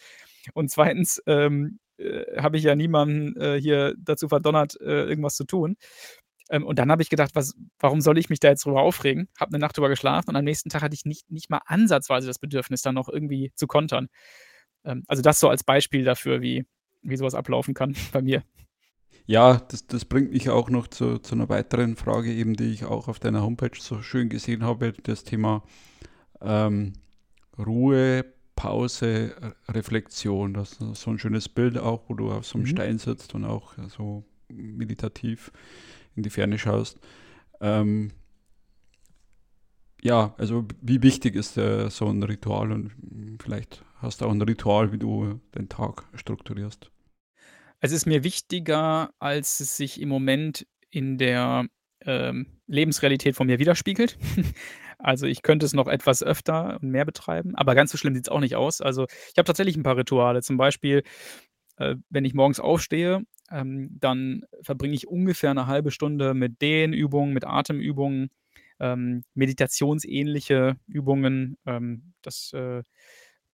Und 0.53 0.69
zweitens 0.69 1.21
ähm, 1.27 1.79
äh, 1.97 2.41
habe 2.41 2.57
ich 2.57 2.63
ja 2.63 2.75
niemanden 2.75 3.39
äh, 3.39 3.59
hier 3.59 3.95
dazu 3.97 4.27
verdonnert, 4.27 4.79
äh, 4.81 5.05
irgendwas 5.05 5.35
zu 5.35 5.45
tun. 5.45 5.77
Ähm, 6.49 6.65
und 6.65 6.79
dann 6.79 6.91
habe 6.91 7.01
ich 7.01 7.09
gedacht, 7.09 7.31
was, 7.33 7.53
warum 7.79 8.01
soll 8.01 8.17
ich 8.17 8.29
mich 8.29 8.39
da 8.39 8.49
jetzt 8.49 8.65
drüber 8.65 8.81
aufregen? 8.81 9.29
Habe 9.39 9.51
eine 9.51 9.59
Nacht 9.59 9.77
drüber 9.77 9.89
geschlafen 9.89 10.29
und 10.29 10.35
am 10.35 10.43
nächsten 10.43 10.69
Tag 10.69 10.81
hatte 10.81 10.93
ich 10.93 11.05
nicht, 11.05 11.29
nicht 11.31 11.49
mal 11.49 11.61
ansatzweise 11.65 12.27
das 12.27 12.39
Bedürfnis, 12.39 12.81
dann 12.81 12.95
noch 12.95 13.09
irgendwie 13.09 13.51
zu 13.55 13.67
kontern. 13.67 14.07
Ähm, 14.83 15.03
also 15.07 15.21
das 15.21 15.39
so 15.39 15.49
als 15.49 15.63
Beispiel 15.63 16.03
dafür, 16.03 16.41
wie, 16.41 16.65
wie 17.01 17.17
sowas 17.17 17.35
ablaufen 17.35 17.73
kann 17.73 17.95
bei 18.11 18.21
mir. 18.21 18.43
Ja, 19.25 19.61
das, 19.69 19.87
das 19.87 20.05
bringt 20.05 20.31
mich 20.31 20.49
auch 20.49 20.69
noch 20.69 20.87
zu, 20.87 21.17
zu 21.17 21.35
einer 21.35 21.47
weiteren 21.47 21.95
Frage, 21.95 22.33
eben, 22.33 22.55
die 22.55 22.73
ich 22.73 22.85
auch 22.85 23.07
auf 23.07 23.19
deiner 23.19 23.41
Homepage 23.41 23.79
so 23.79 24.01
schön 24.01 24.29
gesehen 24.29 24.63
habe, 24.63 24.93
das 25.03 25.23
Thema 25.23 25.63
ähm, 26.41 26.93
Ruhe, 27.57 28.25
Pause, 28.55 29.55
Reflexion. 29.69 30.53
Das 30.53 30.73
ist 30.73 31.01
so 31.01 31.11
ein 31.11 31.19
schönes 31.19 31.47
Bild 31.47 31.77
auch, 31.77 32.03
wo 32.07 32.15
du 32.15 32.31
auf 32.31 32.45
so 32.45 32.55
einem 32.55 32.63
mhm. 32.63 32.71
Stein 32.71 32.97
sitzt 32.99 33.33
und 33.33 33.45
auch 33.45 33.73
so 33.87 34.25
meditativ 34.49 35.51
in 36.15 36.23
die 36.23 36.29
Ferne 36.29 36.59
schaust. 36.59 36.99
Ähm, 37.61 38.11
ja, 40.01 40.35
also 40.37 40.65
wie 40.81 41.01
wichtig 41.01 41.35
ist 41.35 41.57
äh, 41.57 41.89
so 41.89 42.07
ein 42.07 42.21
Ritual 42.23 42.73
und 42.73 42.91
vielleicht 43.41 43.85
hast 44.01 44.19
du 44.19 44.25
auch 44.25 44.31
ein 44.31 44.41
Ritual, 44.41 44.91
wie 44.91 44.97
du 44.97 45.39
den 45.55 45.69
Tag 45.69 46.03
strukturierst. 46.13 46.91
Es 47.83 47.91
ist 47.91 48.05
mir 48.05 48.23
wichtiger, 48.23 49.13
als 49.19 49.59
es 49.59 49.75
sich 49.75 49.99
im 49.99 50.07
Moment 50.07 50.65
in 50.89 51.17
der 51.17 51.65
ähm, 52.05 52.47
Lebensrealität 52.65 53.35
von 53.35 53.45
mir 53.45 53.59
widerspiegelt. 53.59 54.17
also 54.99 55.25
ich 55.25 55.41
könnte 55.41 55.65
es 55.65 55.73
noch 55.73 55.89
etwas 55.89 56.23
öfter 56.23 56.79
und 56.81 56.91
mehr 56.91 57.03
betreiben, 57.03 57.55
aber 57.55 57.75
ganz 57.75 57.91
so 57.91 57.97
schlimm 57.97 58.15
sieht 58.15 58.27
es 58.27 58.31
auch 58.31 58.39
nicht 58.39 58.55
aus. 58.55 58.79
Also 58.79 59.05
ich 59.33 59.37
habe 59.37 59.43
tatsächlich 59.43 59.75
ein 59.75 59.83
paar 59.83 59.97
Rituale. 59.97 60.41
Zum 60.41 60.55
Beispiel, 60.55 61.03
äh, 61.75 61.97
wenn 62.09 62.23
ich 62.23 62.33
morgens 62.33 62.61
aufstehe, 62.61 63.25
ähm, 63.51 63.89
dann 63.99 64.45
verbringe 64.61 64.95
ich 64.95 65.09
ungefähr 65.09 65.51
eine 65.51 65.67
halbe 65.67 65.91
Stunde 65.91 66.33
mit 66.33 66.61
Dehnübungen, 66.61 67.33
mit 67.33 67.43
Atemübungen, 67.45 68.29
ähm, 68.79 69.25
meditationsähnliche 69.33 70.77
Übungen. 70.87 71.57
Ähm, 71.65 72.13
das 72.21 72.53
äh, 72.53 72.81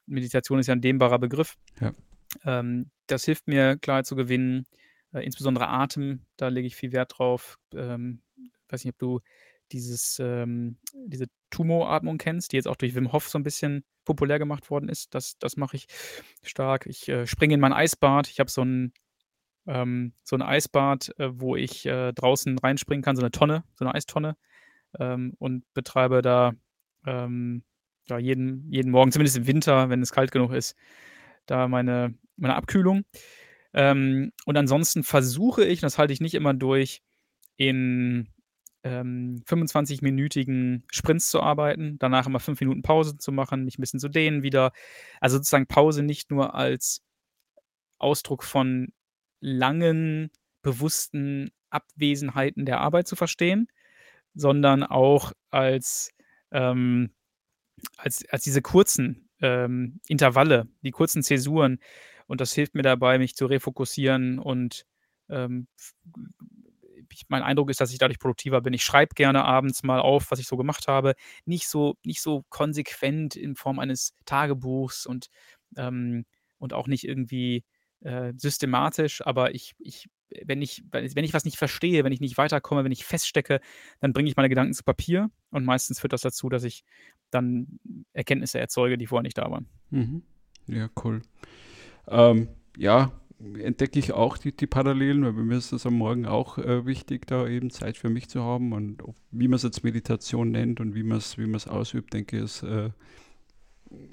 Meditation 0.05 0.59
ist 0.59 0.67
ja 0.67 0.75
ein 0.75 0.83
dehnbarer 0.83 1.19
Begriff. 1.19 1.57
Ja. 1.81 1.95
Ähm, 2.49 2.91
das 3.07 3.25
hilft 3.27 3.47
mir, 3.47 3.77
Klarheit 3.77 4.07
zu 4.07 4.17
gewinnen, 4.17 4.65
äh, 5.13 5.21
insbesondere 5.21 5.69
Atem, 5.69 6.25
da 6.39 6.49
lege 6.49 6.67
ich 6.67 6.77
viel 6.77 6.93
Wert 6.93 7.19
drauf. 7.19 7.59
Ähm, 7.75 8.23
weiß 8.71 8.85
nicht, 8.85 8.95
ob 8.95 8.99
du 8.99 9.21
dieses, 9.71 10.19
ähm, 10.19 10.79
diese 10.95 11.27
Tumo-Atmung 11.51 12.17
kennst, 12.17 12.53
die 12.53 12.57
jetzt 12.57 12.69
auch 12.69 12.77
durch 12.77 12.95
Wim 12.95 13.13
Hof 13.13 13.29
so 13.29 13.39
ein 13.39 13.43
bisschen 13.43 13.85
populär 14.07 14.39
gemacht 14.39 14.71
worden 14.71 14.89
ist. 14.89 15.15
Das, 15.15 15.39
das 15.39 15.59
mache 15.59 15.77
ich 15.77 15.87
stark. 16.43 16.87
Ich 16.87 17.09
äh, 17.09 17.27
springe 17.27 17.55
in 17.55 17.61
mein 17.61 17.75
Eisbad. 17.75 18.29
Ich 18.29 18.41
habe 18.41 18.51
so 18.51 18.65
ein 18.65 18.93
ähm, 19.67 20.15
so 20.25 20.35
ein 20.37 20.43
Eisbad, 20.43 21.13
äh, 21.19 21.29
wo 21.39 21.55
ich 21.55 21.85
äh, 21.85 22.13
draußen 22.15 22.59
reinspringen 22.59 23.03
kann, 23.03 23.17
so 23.17 23.23
eine 23.23 23.31
Tonne, 23.31 23.65
so 23.75 23.85
eine 23.85 23.95
Eistonne 23.95 24.37
ähm, 24.99 25.35
und 25.39 25.65
betreibe 25.75 26.23
da 26.23 26.55
ähm, 27.07 27.65
ja, 28.09 28.19
jeden, 28.19 28.73
jeden 28.73 28.91
Morgen, 28.91 29.13
zumindest 29.13 29.37
im 29.37 29.47
Winter, 29.47 29.91
wenn 29.91 30.01
es 30.01 30.13
kalt 30.13 30.33
genug 30.33 30.53
ist, 30.53 30.75
da 31.51 31.69
meine, 31.69 32.15
meine 32.37 32.55
Abkühlung. 32.55 33.05
Ähm, 33.75 34.33
und 34.47 34.57
ansonsten 34.57 35.05
versuche 35.05 35.65
ich, 35.65 35.81
das 35.81 35.99
halte 35.99 36.13
ich 36.13 36.21
nicht 36.21 36.35
immer 36.35 36.55
durch, 36.55 37.03
in 37.57 38.29
ähm, 38.85 39.43
25-minütigen 39.47 40.85
Sprints 40.91 41.31
zu 41.31 41.43
arbeiten, 41.43 41.99
danach 41.99 42.27
immer 42.27 42.41
fünf 42.41 42.61
Minuten 42.61 42.83
Pause 42.83 43.19
zu 43.19 43.33
machen, 43.33 43.65
mich 43.65 43.79
ein 43.79 43.83
bisschen 43.83 44.01
zu 44.01 44.09
dehnen 44.09 44.43
wieder. 44.43 44.73
Also 45.21 45.37
sozusagen 45.37 45.67
Pause 45.67 46.03
nicht 46.03 46.31
nur 46.31 46.55
als 46.55 47.03
Ausdruck 47.99 48.45
von 48.45 48.93
langen, 49.41 50.31
bewussten 50.63 51.51
Abwesenheiten 51.71 52.65
der 52.67 52.81
Arbeit 52.81 53.09
zu 53.09 53.17
verstehen, 53.17 53.69
sondern 54.35 54.83
auch 54.83 55.33
als, 55.51 56.13
ähm, 56.53 57.11
als, 57.97 58.25
als 58.31 58.45
diese 58.45 58.63
kurzen 58.63 59.28
ähm, 59.41 60.01
Intervalle, 60.09 60.69
die 60.83 60.91
kurzen 60.91 61.23
Zäsuren. 61.23 61.79
Und 62.27 62.41
das 62.41 62.53
hilft 62.53 62.75
mir 62.75 62.83
dabei, 62.83 63.19
mich 63.19 63.37
zu 63.37 63.47
refokussieren 63.47 64.39
und 64.39 64.85
ähm, 65.31 65.67
ich, 67.13 67.25
mein 67.29 67.43
Eindruck 67.43 67.71
ist, 67.71 67.81
dass 67.81 67.93
ich 67.93 67.99
dadurch 67.99 68.19
produktiver 68.19 68.61
bin. 68.61 68.73
Ich 68.73 68.85
schreibe 68.85 69.15
gerne 69.15 69.45
abends 69.45 69.83
mal 69.83 70.01
auf, 70.01 70.31
was 70.31 70.39
ich 70.39 70.47
so 70.47 70.57
gemacht 70.57 70.89
habe. 70.89 71.15
Nicht 71.45 71.69
so, 71.69 71.97
nicht 72.05 72.21
so 72.21 72.45
konsequent 72.49 73.37
in 73.37 73.57
Form 73.57 73.79
eines 73.79 74.15
Tagebuchs 74.25 75.07
und, 75.07 75.29
ähm, 75.77 76.27
und 76.59 76.73
auch 76.73 76.87
nicht 76.87 77.05
irgendwie 77.05 77.65
äh, 78.01 78.33
systematisch, 78.37 79.25
aber 79.27 79.55
ich, 79.55 79.75
ich, 79.79 80.09
wenn 80.45 80.63
ich, 80.63 80.83
wenn 80.91 81.25
ich 81.25 81.35
was 81.35 81.45
nicht 81.45 81.57
verstehe, 81.57 82.05
wenn 82.05 82.13
ich 82.13 82.21
nicht 82.21 82.39
weiterkomme, 82.39 82.85
wenn 82.85 82.93
ich 82.93 83.05
feststecke, 83.05 83.61
dann 84.01 84.13
bringe 84.13 84.29
ich 84.29 84.37
meine 84.37 84.49
Gedanken 84.49 84.75
zu 84.75 84.85
Papier 84.85 85.31
und 85.51 85.65
meistens 85.65 86.01
führt 86.01 86.13
das 86.13 86.23
dazu, 86.23 86.49
dass 86.49 86.65
ich 86.65 86.85
dann 87.31 87.79
Erkenntnisse 88.13 88.59
erzeuge, 88.59 88.99
die 88.99 89.07
vorher 89.07 89.23
nicht 89.23 89.39
da 89.39 89.51
waren. 89.51 89.67
Mhm. 89.91 90.23
Ja, 90.67 90.89
cool. 91.03 91.23
Ähm, 92.09 92.49
ja, 92.77 93.13
entdecke 93.39 93.99
ich 93.99 94.13
auch 94.13 94.37
die, 94.37 94.55
die 94.55 94.67
Parallelen, 94.67 95.25
weil 95.25 95.33
bei 95.33 95.43
mir 95.43 95.57
ist 95.57 95.73
es 95.73 95.87
am 95.87 95.95
Morgen 95.95 96.27
auch 96.27 96.59
äh, 96.59 96.85
wichtig, 96.87 97.27
da 97.27 97.47
eben 97.47 97.71
Zeit 97.71 97.97
für 97.97 98.11
mich 98.11 98.29
zu 98.29 98.43
haben 98.43 98.73
und 98.73 99.03
ob, 99.03 99.17
wie 99.31 99.49
man 99.49 99.57
es 99.57 99.63
jetzt 99.63 99.85
Meditation 99.85 100.51
nennt 100.51 100.81
und 100.81 100.95
wie 100.95 101.03
man 101.03 101.19
es 101.19 101.39
wie 101.39 101.69
ausübt, 101.69 102.13
denke 102.13 102.37
ich, 102.37 102.43
ist 102.43 102.63
äh, 102.65 102.91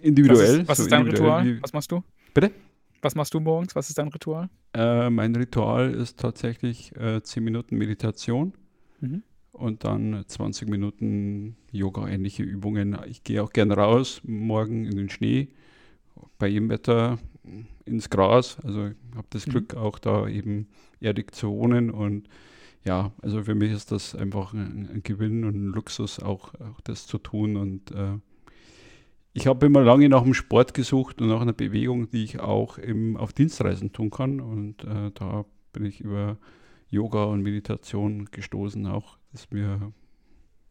individuell. 0.01 0.39
Was 0.39 0.49
ist, 0.49 0.67
was 0.67 0.78
so 0.78 0.84
ist 0.84 0.91
dein 0.91 1.08
Ritual? 1.08 1.62
Was 1.62 1.73
machst 1.73 1.91
du? 1.91 2.04
Bitte? 2.34 2.51
Was 3.06 3.13
machst 3.13 3.36
du 3.36 3.39
morgens? 3.39 3.76
Was 3.76 3.89
ist 3.89 4.00
dein 4.00 4.08
Ritual? 4.08 4.50
Äh, 4.74 5.12
mein 5.12 5.36
Ritual 5.36 5.94
ist 5.94 6.20
tatsächlich 6.20 6.91
äh, 6.96 7.22
10 7.22 7.44
Minuten 7.44 7.78
Meditation 7.78 8.54
mhm. 9.00 9.22
und 9.52 9.84
dann 9.84 10.26
20 10.26 10.68
Minuten 10.68 11.56
Yoga-ähnliche 11.72 12.41
Übungen. 12.41 12.98
Ich 13.08 13.24
gehe 13.24 13.44
auch 13.44 13.54
gern 13.54 13.72
raus, 13.72 14.22
morgen 14.24 14.86
in 14.86 14.96
den 14.96 15.10
Schnee, 15.10 15.50
bei 16.39 16.48
jedem 16.48 16.70
Wetter 16.70 17.20
ins 17.86 18.10
Gras. 18.10 18.58
Also 18.63 18.88
ich 18.88 18.96
habe 19.15 19.28
das 19.30 19.46
mhm. 19.46 19.52
Glück, 19.52 19.76
auch 19.76 20.00
da 20.00 20.28
eben 20.28 20.68
erdig 21.00 21.36
zu 21.36 21.52
wohnen 21.52 21.91
und 21.91 22.28
ja, 22.86 23.12
also 23.22 23.44
für 23.44 23.54
mich 23.54 23.72
ist 23.72 23.91
das 23.91 24.15
einfach 24.15 24.54
ein, 24.54 24.89
ein 24.91 25.04
Gewinn 25.04 25.44
und 25.44 25.54
ein 25.56 25.68
Luxus, 25.68 26.20
auch, 26.20 26.56
auch 26.56 26.82
das 26.84 27.06
zu 27.06 27.20
tun 27.20 27.56
und 27.56 27.91
äh, 27.91 28.18
ich 29.36 29.48
habe 29.48 29.65
immer 29.65 29.82
lange 29.82 30.08
nach 30.08 30.24
dem 30.24 30.34
Sport 30.34 30.74
gesucht 30.74 31.21
und 31.21 31.28
nach 31.28 31.41
einer 31.41 31.52
Bewegung, 31.52 32.10
die 32.10 32.24
ich 32.24 32.39
auch 32.39 32.78
im, 32.78 33.17
auf 33.17 33.34
Dienstreisen 33.34 33.91
tun 33.91 34.10
kann. 34.10 34.39
Und 34.39 34.86
äh, 34.86 35.12
da 35.13 35.43
bin 35.74 35.84
ich 35.84 36.00
über 36.00 36.38
Yoga 36.88 37.26
und 37.26 37.41
Meditation 37.41 38.30
gestoßen. 38.32 38.88
Auch 38.88 39.17
das 39.34 39.41
ist 39.41 39.54
mir 39.54 39.91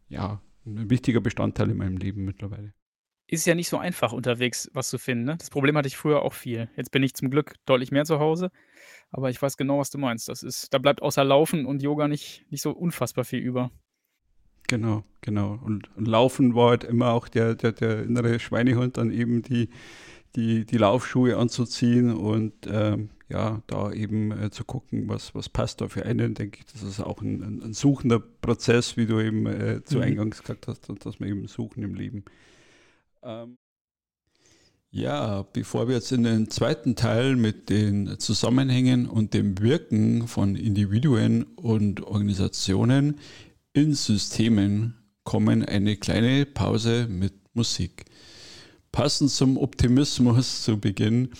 ja 0.09 0.41
ein 0.65 0.89
wichtiger 0.89 1.21
Bestandteil 1.21 1.69
in 1.69 1.77
meinem 1.77 1.97
Leben 1.97 2.25
mittlerweile. 2.25 2.73
Ist 3.27 3.45
ja 3.45 3.53
nicht 3.53 3.69
so 3.69 3.77
einfach 3.77 4.13
unterwegs, 4.13 4.67
was 4.73 4.89
zu 4.89 4.97
finden. 4.97 5.25
Ne? 5.25 5.35
Das 5.37 5.51
Problem 5.51 5.77
hatte 5.77 5.87
ich 5.87 5.97
früher 5.97 6.23
auch 6.23 6.33
viel. 6.33 6.67
Jetzt 6.75 6.91
bin 6.91 7.03
ich 7.03 7.13
zum 7.13 7.29
Glück 7.29 7.53
deutlich 7.67 7.91
mehr 7.91 8.05
zu 8.05 8.19
Hause. 8.19 8.49
Aber 9.11 9.29
ich 9.29 9.39
weiß 9.39 9.57
genau, 9.57 9.77
was 9.77 9.91
du 9.91 9.99
meinst. 9.99 10.27
Das 10.27 10.41
ist, 10.41 10.73
da 10.73 10.79
bleibt 10.79 11.03
außer 11.03 11.23
Laufen 11.23 11.67
und 11.67 11.83
Yoga 11.83 12.07
nicht, 12.07 12.45
nicht 12.49 12.63
so 12.63 12.71
unfassbar 12.71 13.25
viel 13.25 13.39
über. 13.39 13.69
Genau, 14.67 15.03
genau. 15.21 15.59
Und, 15.63 15.89
und 15.95 16.07
Laufen 16.07 16.55
war 16.55 16.71
halt 16.71 16.83
immer 16.83 17.11
auch 17.11 17.27
der, 17.27 17.55
der, 17.55 17.71
der 17.71 18.03
innere 18.03 18.39
Schweinehund, 18.39 18.97
dann 18.97 19.11
eben 19.11 19.41
die, 19.41 19.69
die, 20.35 20.65
die 20.65 20.77
Laufschuhe 20.77 21.37
anzuziehen 21.37 22.13
und 22.13 22.53
ähm, 22.67 23.09
ja, 23.29 23.61
da 23.67 23.91
eben 23.91 24.31
äh, 24.31 24.51
zu 24.51 24.63
gucken, 24.63 25.07
was, 25.09 25.33
was 25.33 25.49
passt 25.49 25.81
da 25.81 25.87
für 25.87 26.05
einen, 26.05 26.35
denke 26.35 26.59
ich, 26.59 26.65
das 26.67 26.83
ist 26.83 26.99
auch 26.99 27.21
ein, 27.21 27.41
ein, 27.41 27.63
ein 27.63 27.73
suchender 27.73 28.19
Prozess, 28.19 28.97
wie 28.97 29.07
du 29.07 29.19
eben 29.19 29.45
äh, 29.47 29.83
zu 29.83 29.97
mhm. 29.97 30.03
Eingangs 30.03 30.41
gesagt 30.41 30.67
hast, 30.67 30.89
dass 31.03 31.19
wir 31.19 31.27
eben 31.27 31.47
suchen 31.47 31.83
im 31.83 31.95
Leben. 31.95 32.23
Ähm. 33.23 33.57
Ja, 34.91 35.41
bevor 35.51 35.89
wir 35.89 35.95
jetzt 35.95 36.13
in 36.13 36.23
den 36.23 36.49
zweiten 36.49 36.95
Teil 36.95 37.35
mit 37.35 37.69
den 37.69 38.17
Zusammenhängen 38.19 39.09
und 39.09 39.33
dem 39.33 39.59
Wirken 39.59 40.27
von 40.27 40.55
Individuen 40.55 41.43
und 41.43 42.01
Organisationen 42.03 43.19
in 43.75 43.93
Systemen 43.93 44.95
kommen 45.25 45.65
eine 45.65 45.97
kleine 45.97 46.45
Pause 46.45 47.07
mit 47.09 47.33
Musik. 47.53 48.05
Passend 48.93 49.31
zum 49.31 49.57
Optimismus 49.57 50.63
zu 50.63 50.79
Beginn 50.79 51.31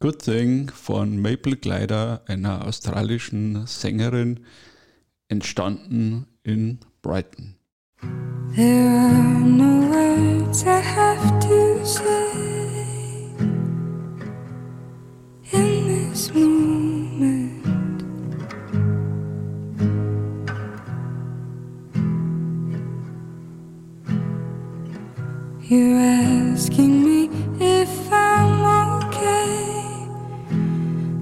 Good 0.00 0.20
Thing 0.20 0.70
von 0.70 1.20
Maple 1.20 1.56
Glider, 1.56 2.22
einer 2.28 2.66
australischen 2.66 3.66
Sängerin, 3.66 4.40
entstanden 5.28 6.26
in 6.44 6.78
Brighton. 7.02 7.56
There 8.54 8.88
are 8.88 9.40
no 9.44 9.90
words 9.90 10.64
I 10.64 10.80
have 10.80 11.38
to 11.40 11.84
say 11.84 12.06
in 15.52 16.10
this 16.10 16.32
moment. 16.32 16.55
You're 25.68 25.98
asking 25.98 27.02
me 27.02 27.28
if 27.58 28.12
I'm 28.12 29.02
okay, 29.02 30.06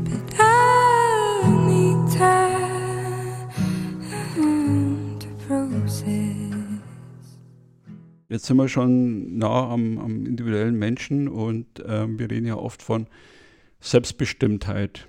but 0.05 0.35
I 0.39 1.49
need 1.67 2.13
time 2.13 3.49
to 5.19 5.29
process. 5.49 6.05
Jetzt 8.29 8.45
sind 8.45 8.59
wir 8.59 8.69
schon 8.69 9.39
nah 9.39 9.71
am, 9.71 9.99
am 9.99 10.27
individuellen 10.27 10.79
Menschen 10.79 11.27
und 11.27 11.81
äh, 11.81 12.07
wir 12.07 12.31
reden 12.31 12.47
ja 12.47 12.57
oft 12.57 12.83
von 12.83 13.07
Selbstbestimmtheit. 13.81 15.09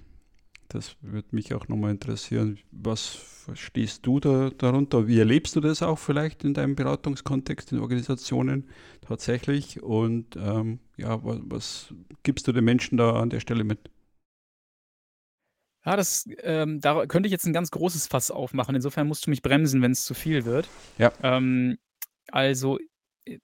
Das 0.75 0.97
würde 0.99 1.29
mich 1.31 1.53
auch 1.53 1.69
nochmal 1.69 1.91
interessieren. 1.91 2.59
Was 2.71 3.07
verstehst 3.07 4.05
du 4.05 4.19
da, 4.19 4.49
darunter? 4.49 5.07
Wie 5.07 5.19
erlebst 5.19 5.55
du 5.55 5.61
das 5.61 5.81
auch 5.81 5.97
vielleicht 5.97 6.43
in 6.43 6.53
deinem 6.53 6.75
Beratungskontext, 6.75 7.71
in 7.71 7.79
Organisationen 7.79 8.69
tatsächlich? 8.99 9.81
Und 9.81 10.35
ähm, 10.35 10.79
ja, 10.97 11.23
was, 11.23 11.39
was, 11.45 11.93
gibst 12.23 12.49
du 12.49 12.51
den 12.51 12.65
Menschen 12.65 12.97
da 12.97 13.21
an 13.21 13.29
der 13.29 13.39
Stelle 13.39 13.63
mit? 13.63 13.89
Ja, 15.85 15.95
das, 15.95 16.27
ähm, 16.39 16.81
da 16.81 17.05
könnte 17.05 17.27
ich 17.27 17.31
jetzt 17.31 17.45
ein 17.45 17.53
ganz 17.53 17.71
großes 17.71 18.07
Fass 18.07 18.29
aufmachen. 18.29 18.75
Insofern 18.75 19.07
musst 19.07 19.27
du 19.27 19.29
mich 19.29 19.41
bremsen, 19.41 19.81
wenn 19.81 19.91
es 19.91 20.03
zu 20.03 20.13
viel 20.13 20.43
wird. 20.43 20.67
Ja. 20.97 21.13
Ähm, 21.23 21.77
also, 22.31 22.79
äh, 23.23 23.39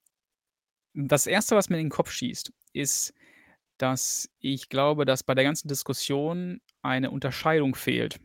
das 0.92 1.26
Erste, 1.26 1.56
was 1.56 1.70
mir 1.70 1.78
in 1.78 1.86
den 1.86 1.90
Kopf 1.90 2.10
schießt, 2.10 2.52
ist, 2.74 3.14
dass 3.82 4.30
ich 4.38 4.68
glaube, 4.68 5.04
dass 5.04 5.24
bei 5.24 5.34
der 5.34 5.44
ganzen 5.44 5.66
Diskussion 5.66 6.60
eine 6.82 7.10
Unterscheidung 7.10 7.74
fehlt. 7.74 8.20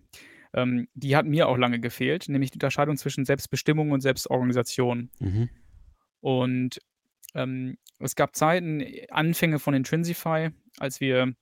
Ähm, 0.54 0.88
die 0.94 1.16
hat 1.16 1.26
mir 1.26 1.48
auch 1.48 1.58
lange 1.58 1.80
gefehlt, 1.80 2.30
nämlich 2.30 2.52
die 2.52 2.58
Unterscheidung 2.58 2.96
zwischen 2.96 3.26
Selbstbestimmung 3.26 3.92
und 3.92 4.02
Selbstorganisation. 4.02 5.10
Mhm. 5.20 5.50
Und 6.22 6.80
ähm, 7.34 7.78
es 8.00 8.16
gab 8.16 8.36
Zeiten, 8.36 8.84
Anfänge 9.10 9.60
von 9.60 9.74
Intrinsify, 9.74 10.50
als 10.78 11.02
wir 11.02 11.34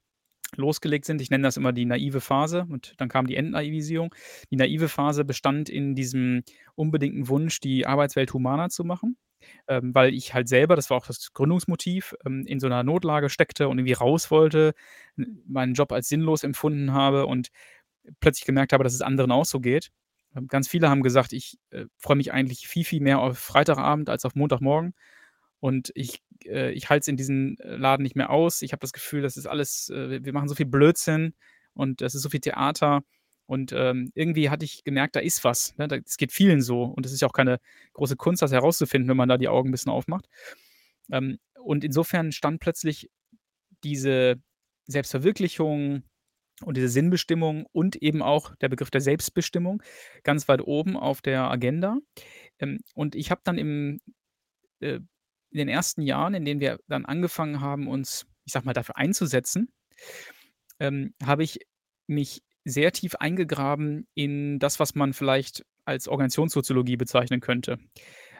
losgelegt 0.54 1.04
sind. 1.04 1.20
Ich 1.20 1.30
nenne 1.30 1.42
das 1.42 1.56
immer 1.56 1.72
die 1.72 1.84
naive 1.84 2.20
Phase 2.20 2.66
und 2.70 2.94
dann 2.98 3.08
kam 3.08 3.26
die 3.26 3.36
Entnaivisierung. 3.36 4.14
Die 4.50 4.56
naive 4.56 4.88
Phase 4.88 5.24
bestand 5.24 5.68
in 5.68 5.94
diesem 5.94 6.42
unbedingten 6.74 7.28
Wunsch, 7.28 7.60
die 7.60 7.86
Arbeitswelt 7.86 8.32
humaner 8.32 8.70
zu 8.70 8.84
machen, 8.84 9.16
ähm, 9.68 9.94
weil 9.94 10.14
ich 10.14 10.34
halt 10.34 10.48
selber, 10.48 10.76
das 10.76 10.90
war 10.90 10.96
auch 10.96 11.06
das 11.06 11.32
Gründungsmotiv, 11.32 12.14
ähm, 12.24 12.44
in 12.46 12.60
so 12.60 12.66
einer 12.66 12.82
Notlage 12.82 13.28
steckte 13.28 13.68
und 13.68 13.78
irgendwie 13.78 13.94
raus 13.94 14.30
wollte, 14.30 14.74
meinen 15.46 15.74
Job 15.74 15.92
als 15.92 16.08
sinnlos 16.08 16.44
empfunden 16.44 16.92
habe 16.92 17.26
und 17.26 17.48
plötzlich 18.20 18.46
gemerkt 18.46 18.72
habe, 18.72 18.84
dass 18.84 18.94
es 18.94 19.02
anderen 19.02 19.32
auch 19.32 19.44
so 19.44 19.60
geht. 19.60 19.90
Ähm, 20.34 20.48
ganz 20.48 20.68
viele 20.68 20.90
haben 20.90 21.02
gesagt, 21.02 21.32
ich 21.32 21.58
äh, 21.70 21.86
freue 21.98 22.16
mich 22.16 22.32
eigentlich 22.32 22.68
viel, 22.68 22.84
viel 22.84 23.00
mehr 23.00 23.20
auf 23.20 23.38
Freitagabend 23.38 24.08
als 24.10 24.24
auf 24.24 24.34
Montagmorgen. 24.34 24.94
Und 25.60 25.90
ich, 25.94 26.22
äh, 26.44 26.72
ich 26.72 26.90
halte 26.90 27.02
es 27.02 27.08
in 27.08 27.16
diesem 27.16 27.56
äh, 27.60 27.76
Laden 27.76 28.02
nicht 28.02 28.16
mehr 28.16 28.30
aus. 28.30 28.62
Ich 28.62 28.72
habe 28.72 28.80
das 28.80 28.92
Gefühl, 28.92 29.22
das 29.22 29.36
ist 29.36 29.46
alles, 29.46 29.90
äh, 29.90 30.24
wir 30.24 30.32
machen 30.32 30.48
so 30.48 30.54
viel 30.54 30.66
Blödsinn 30.66 31.34
und 31.74 32.02
es 32.02 32.14
ist 32.14 32.22
so 32.22 32.28
viel 32.30 32.40
Theater. 32.40 33.02
Und 33.46 33.72
ähm, 33.72 34.10
irgendwie 34.14 34.50
hatte 34.50 34.64
ich 34.64 34.84
gemerkt, 34.84 35.16
da 35.16 35.20
ist 35.20 35.44
was. 35.44 35.76
Ne? 35.76 35.88
Es 36.04 36.16
geht 36.16 36.32
vielen 36.32 36.62
so. 36.62 36.82
Und 36.82 37.06
es 37.06 37.12
ist 37.12 37.20
ja 37.20 37.28
auch 37.28 37.32
keine 37.32 37.58
große 37.92 38.16
Kunst, 38.16 38.42
das 38.42 38.52
herauszufinden, 38.52 39.08
wenn 39.08 39.16
man 39.16 39.28
da 39.28 39.38
die 39.38 39.48
Augen 39.48 39.68
ein 39.68 39.72
bisschen 39.72 39.92
aufmacht. 39.92 40.28
Ähm, 41.10 41.38
und 41.62 41.84
insofern 41.84 42.32
stand 42.32 42.60
plötzlich 42.60 43.10
diese 43.84 44.36
Selbstverwirklichung 44.86 46.02
und 46.64 46.76
diese 46.76 46.88
Sinnbestimmung 46.88 47.66
und 47.72 47.96
eben 47.96 48.22
auch 48.22 48.54
der 48.56 48.68
Begriff 48.68 48.90
der 48.90 49.00
Selbstbestimmung 49.00 49.82
ganz 50.22 50.48
weit 50.48 50.62
oben 50.62 50.96
auf 50.96 51.22
der 51.22 51.50
Agenda. 51.50 51.98
Ähm, 52.58 52.80
und 52.94 53.14
ich 53.14 53.30
habe 53.30 53.42
dann 53.44 53.58
im 53.58 54.00
äh, 54.80 55.00
in 55.50 55.58
den 55.58 55.68
ersten 55.68 56.02
Jahren, 56.02 56.34
in 56.34 56.44
denen 56.44 56.60
wir 56.60 56.78
dann 56.86 57.06
angefangen 57.06 57.60
haben, 57.60 57.88
uns, 57.88 58.26
ich 58.44 58.52
sag 58.52 58.64
mal, 58.64 58.74
dafür 58.74 58.96
einzusetzen, 58.98 59.72
ähm, 60.80 61.14
habe 61.24 61.44
ich 61.44 61.60
mich 62.06 62.42
sehr 62.66 62.92
tief 62.92 63.14
eingegraben 63.14 64.06
in 64.14 64.58
das, 64.58 64.80
was 64.80 64.94
man 64.94 65.12
vielleicht 65.12 65.64
als 65.84 66.08
Organisationssoziologie 66.08 66.96
bezeichnen 66.96 67.40
könnte. 67.40 67.78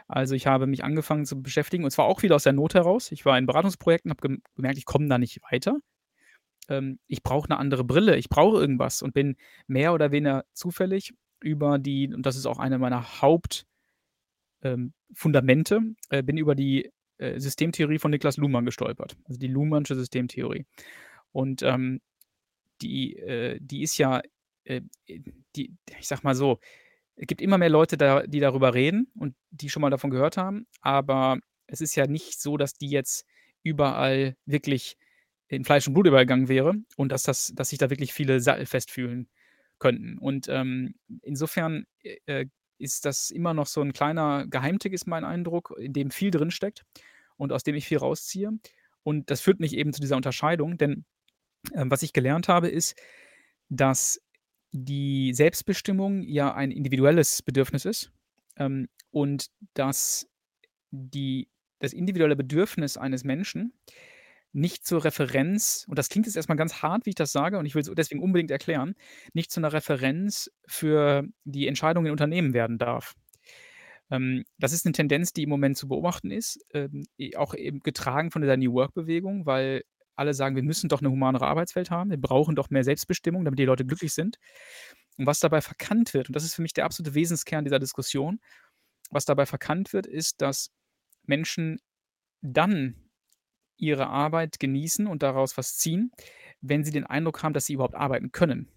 Also 0.07 0.35
ich 0.35 0.47
habe 0.47 0.67
mich 0.67 0.83
angefangen 0.83 1.25
zu 1.25 1.41
beschäftigen, 1.41 1.85
und 1.85 1.91
zwar 1.91 2.05
auch 2.05 2.23
wieder 2.23 2.35
aus 2.35 2.43
der 2.43 2.53
Not 2.53 2.75
heraus. 2.75 3.11
Ich 3.11 3.25
war 3.25 3.37
in 3.37 3.45
Beratungsprojekten, 3.45 4.11
habe 4.11 4.39
gemerkt, 4.55 4.77
ich 4.77 4.85
komme 4.85 5.07
da 5.07 5.17
nicht 5.17 5.41
weiter. 5.49 5.77
Ähm, 6.69 6.99
ich 7.07 7.23
brauche 7.23 7.49
eine 7.49 7.57
andere 7.57 7.85
Brille, 7.85 8.17
ich 8.17 8.29
brauche 8.29 8.59
irgendwas 8.59 9.01
und 9.01 9.13
bin 9.13 9.37
mehr 9.65 9.93
oder 9.93 10.11
weniger 10.11 10.43
zufällig 10.53 11.13
über 11.39 11.79
die, 11.79 12.13
und 12.13 12.25
das 12.25 12.35
ist 12.35 12.45
auch 12.45 12.59
eine 12.59 12.79
meiner 12.79 13.21
Hauptfundamente, 13.21 15.75
ähm, 15.75 15.95
äh, 16.09 16.21
bin 16.21 16.37
über 16.37 16.55
die 16.55 16.91
äh, 17.17 17.39
Systemtheorie 17.39 17.99
von 17.99 18.11
Niklas 18.11 18.37
Luhmann 18.37 18.65
gestolpert, 18.65 19.15
also 19.25 19.39
die 19.39 19.47
Luhmannsche 19.47 19.95
Systemtheorie. 19.95 20.65
Und 21.31 21.63
ähm, 21.63 22.01
die, 22.81 23.17
äh, 23.17 23.59
die 23.61 23.83
ist 23.83 23.97
ja, 23.97 24.21
äh, 24.63 24.81
die, 25.55 25.75
ich 25.99 26.07
sag 26.07 26.23
mal 26.23 26.35
so, 26.35 26.59
es 27.15 27.27
gibt 27.27 27.41
immer 27.41 27.57
mehr 27.57 27.69
Leute, 27.69 27.97
da, 27.97 28.25
die 28.25 28.39
darüber 28.39 28.73
reden 28.73 29.11
und 29.15 29.35
die 29.49 29.69
schon 29.69 29.81
mal 29.81 29.89
davon 29.89 30.11
gehört 30.11 30.37
haben, 30.37 30.67
aber 30.81 31.39
es 31.67 31.81
ist 31.81 31.95
ja 31.95 32.07
nicht 32.07 32.39
so, 32.39 32.57
dass 32.57 32.73
die 32.73 32.89
jetzt 32.89 33.25
überall 33.63 34.35
wirklich 34.45 34.97
in 35.47 35.65
Fleisch 35.65 35.87
und 35.87 35.93
Blut 35.93 36.07
übergegangen 36.07 36.47
wäre 36.47 36.75
und 36.95 37.11
dass, 37.11 37.23
das, 37.23 37.53
dass 37.55 37.69
sich 37.69 37.79
da 37.79 37.89
wirklich 37.89 38.13
viele 38.13 38.39
sattelfest 38.39 38.91
fühlen 38.91 39.29
könnten. 39.79 40.17
Und 40.17 40.47
ähm, 40.49 40.95
insofern 41.21 41.85
äh, 42.03 42.45
ist 42.77 43.05
das 43.05 43.29
immer 43.29 43.53
noch 43.53 43.67
so 43.67 43.81
ein 43.81 43.93
kleiner 43.93 44.45
Geheimtipp, 44.47 44.93
ist 44.93 45.07
mein 45.07 45.23
Eindruck, 45.23 45.73
in 45.79 45.93
dem 45.93 46.11
viel 46.11 46.31
drinsteckt 46.31 46.83
und 47.37 47.51
aus 47.51 47.63
dem 47.63 47.75
ich 47.75 47.87
viel 47.87 47.97
rausziehe. 47.97 48.51
Und 49.03 49.31
das 49.31 49.41
führt 49.41 49.59
mich 49.59 49.75
eben 49.75 49.93
zu 49.93 50.01
dieser 50.01 50.17
Unterscheidung, 50.17 50.77
denn 50.77 51.05
äh, 51.73 51.85
was 51.85 52.03
ich 52.03 52.13
gelernt 52.13 52.47
habe, 52.47 52.69
ist, 52.69 52.95
dass 53.69 54.21
die 54.71 55.33
Selbstbestimmung 55.33 56.23
ja 56.23 56.53
ein 56.53 56.71
individuelles 56.71 57.41
Bedürfnis 57.41 57.85
ist 57.85 58.11
ähm, 58.57 58.89
und 59.11 59.47
dass 59.73 60.29
die, 60.91 61.49
das 61.79 61.93
individuelle 61.93 62.35
Bedürfnis 62.35 62.97
eines 62.97 63.23
Menschen 63.23 63.73
nicht 64.53 64.85
zur 64.85 65.03
Referenz, 65.03 65.85
und 65.87 65.99
das 65.99 66.09
klingt 66.09 66.25
jetzt 66.25 66.35
erstmal 66.35 66.57
ganz 66.57 66.81
hart, 66.81 67.05
wie 67.05 67.11
ich 67.11 67.15
das 67.15 67.31
sage, 67.31 67.59
und 67.59 67.65
ich 67.65 67.75
will 67.75 67.81
es 67.81 67.91
deswegen 67.95 68.23
unbedingt 68.23 68.49
erklären, 68.49 68.95
nicht 69.33 69.51
zu 69.51 69.59
einer 69.59 69.73
Referenz 69.73 70.51
für 70.65 71.27
die 71.43 71.67
Entscheidungen 71.67 72.07
in 72.07 72.11
Unternehmen 72.11 72.53
werden 72.53 72.77
darf. 72.77 73.15
Ähm, 74.09 74.45
das 74.57 74.73
ist 74.73 74.85
eine 74.85 74.93
Tendenz, 74.93 75.33
die 75.33 75.43
im 75.43 75.49
Moment 75.49 75.77
zu 75.77 75.87
beobachten 75.87 76.31
ist, 76.31 76.65
ähm, 76.73 77.05
auch 77.35 77.53
eben 77.53 77.81
getragen 77.81 78.31
von 78.31 78.41
der 78.41 78.57
New 78.57 78.73
Work-Bewegung, 78.73 79.45
weil 79.45 79.83
alle 80.17 80.33
sagen, 80.33 80.55
wir 80.55 80.63
müssen 80.63 80.89
doch 80.89 81.01
eine 81.01 81.09
humanere 81.09 81.47
Arbeitswelt 81.47 81.91
haben, 81.91 82.09
wir 82.09 82.19
brauchen 82.19 82.55
doch 82.55 82.69
mehr 82.69 82.83
Selbstbestimmung, 82.83 83.45
damit 83.45 83.59
die 83.59 83.65
Leute 83.65 83.85
glücklich 83.85 84.13
sind. 84.13 84.37
Und 85.17 85.25
was 85.25 85.39
dabei 85.39 85.61
verkannt 85.61 86.13
wird, 86.13 86.29
und 86.29 86.35
das 86.35 86.43
ist 86.43 86.55
für 86.55 86.61
mich 86.61 86.73
der 86.73 86.85
absolute 86.85 87.15
Wesenskern 87.15 87.63
dieser 87.63 87.79
Diskussion, 87.79 88.39
was 89.09 89.25
dabei 89.25 89.45
verkannt 89.45 89.93
wird, 89.93 90.05
ist, 90.05 90.41
dass 90.41 90.71
Menschen 91.23 91.79
dann 92.41 92.95
ihre 93.77 94.07
Arbeit 94.07 94.59
genießen 94.59 95.07
und 95.07 95.23
daraus 95.23 95.57
was 95.57 95.77
ziehen, 95.77 96.11
wenn 96.61 96.83
sie 96.83 96.91
den 96.91 97.05
Eindruck 97.05 97.43
haben, 97.43 97.53
dass 97.53 97.65
sie 97.65 97.73
überhaupt 97.73 97.95
arbeiten 97.95 98.31
können. 98.31 98.71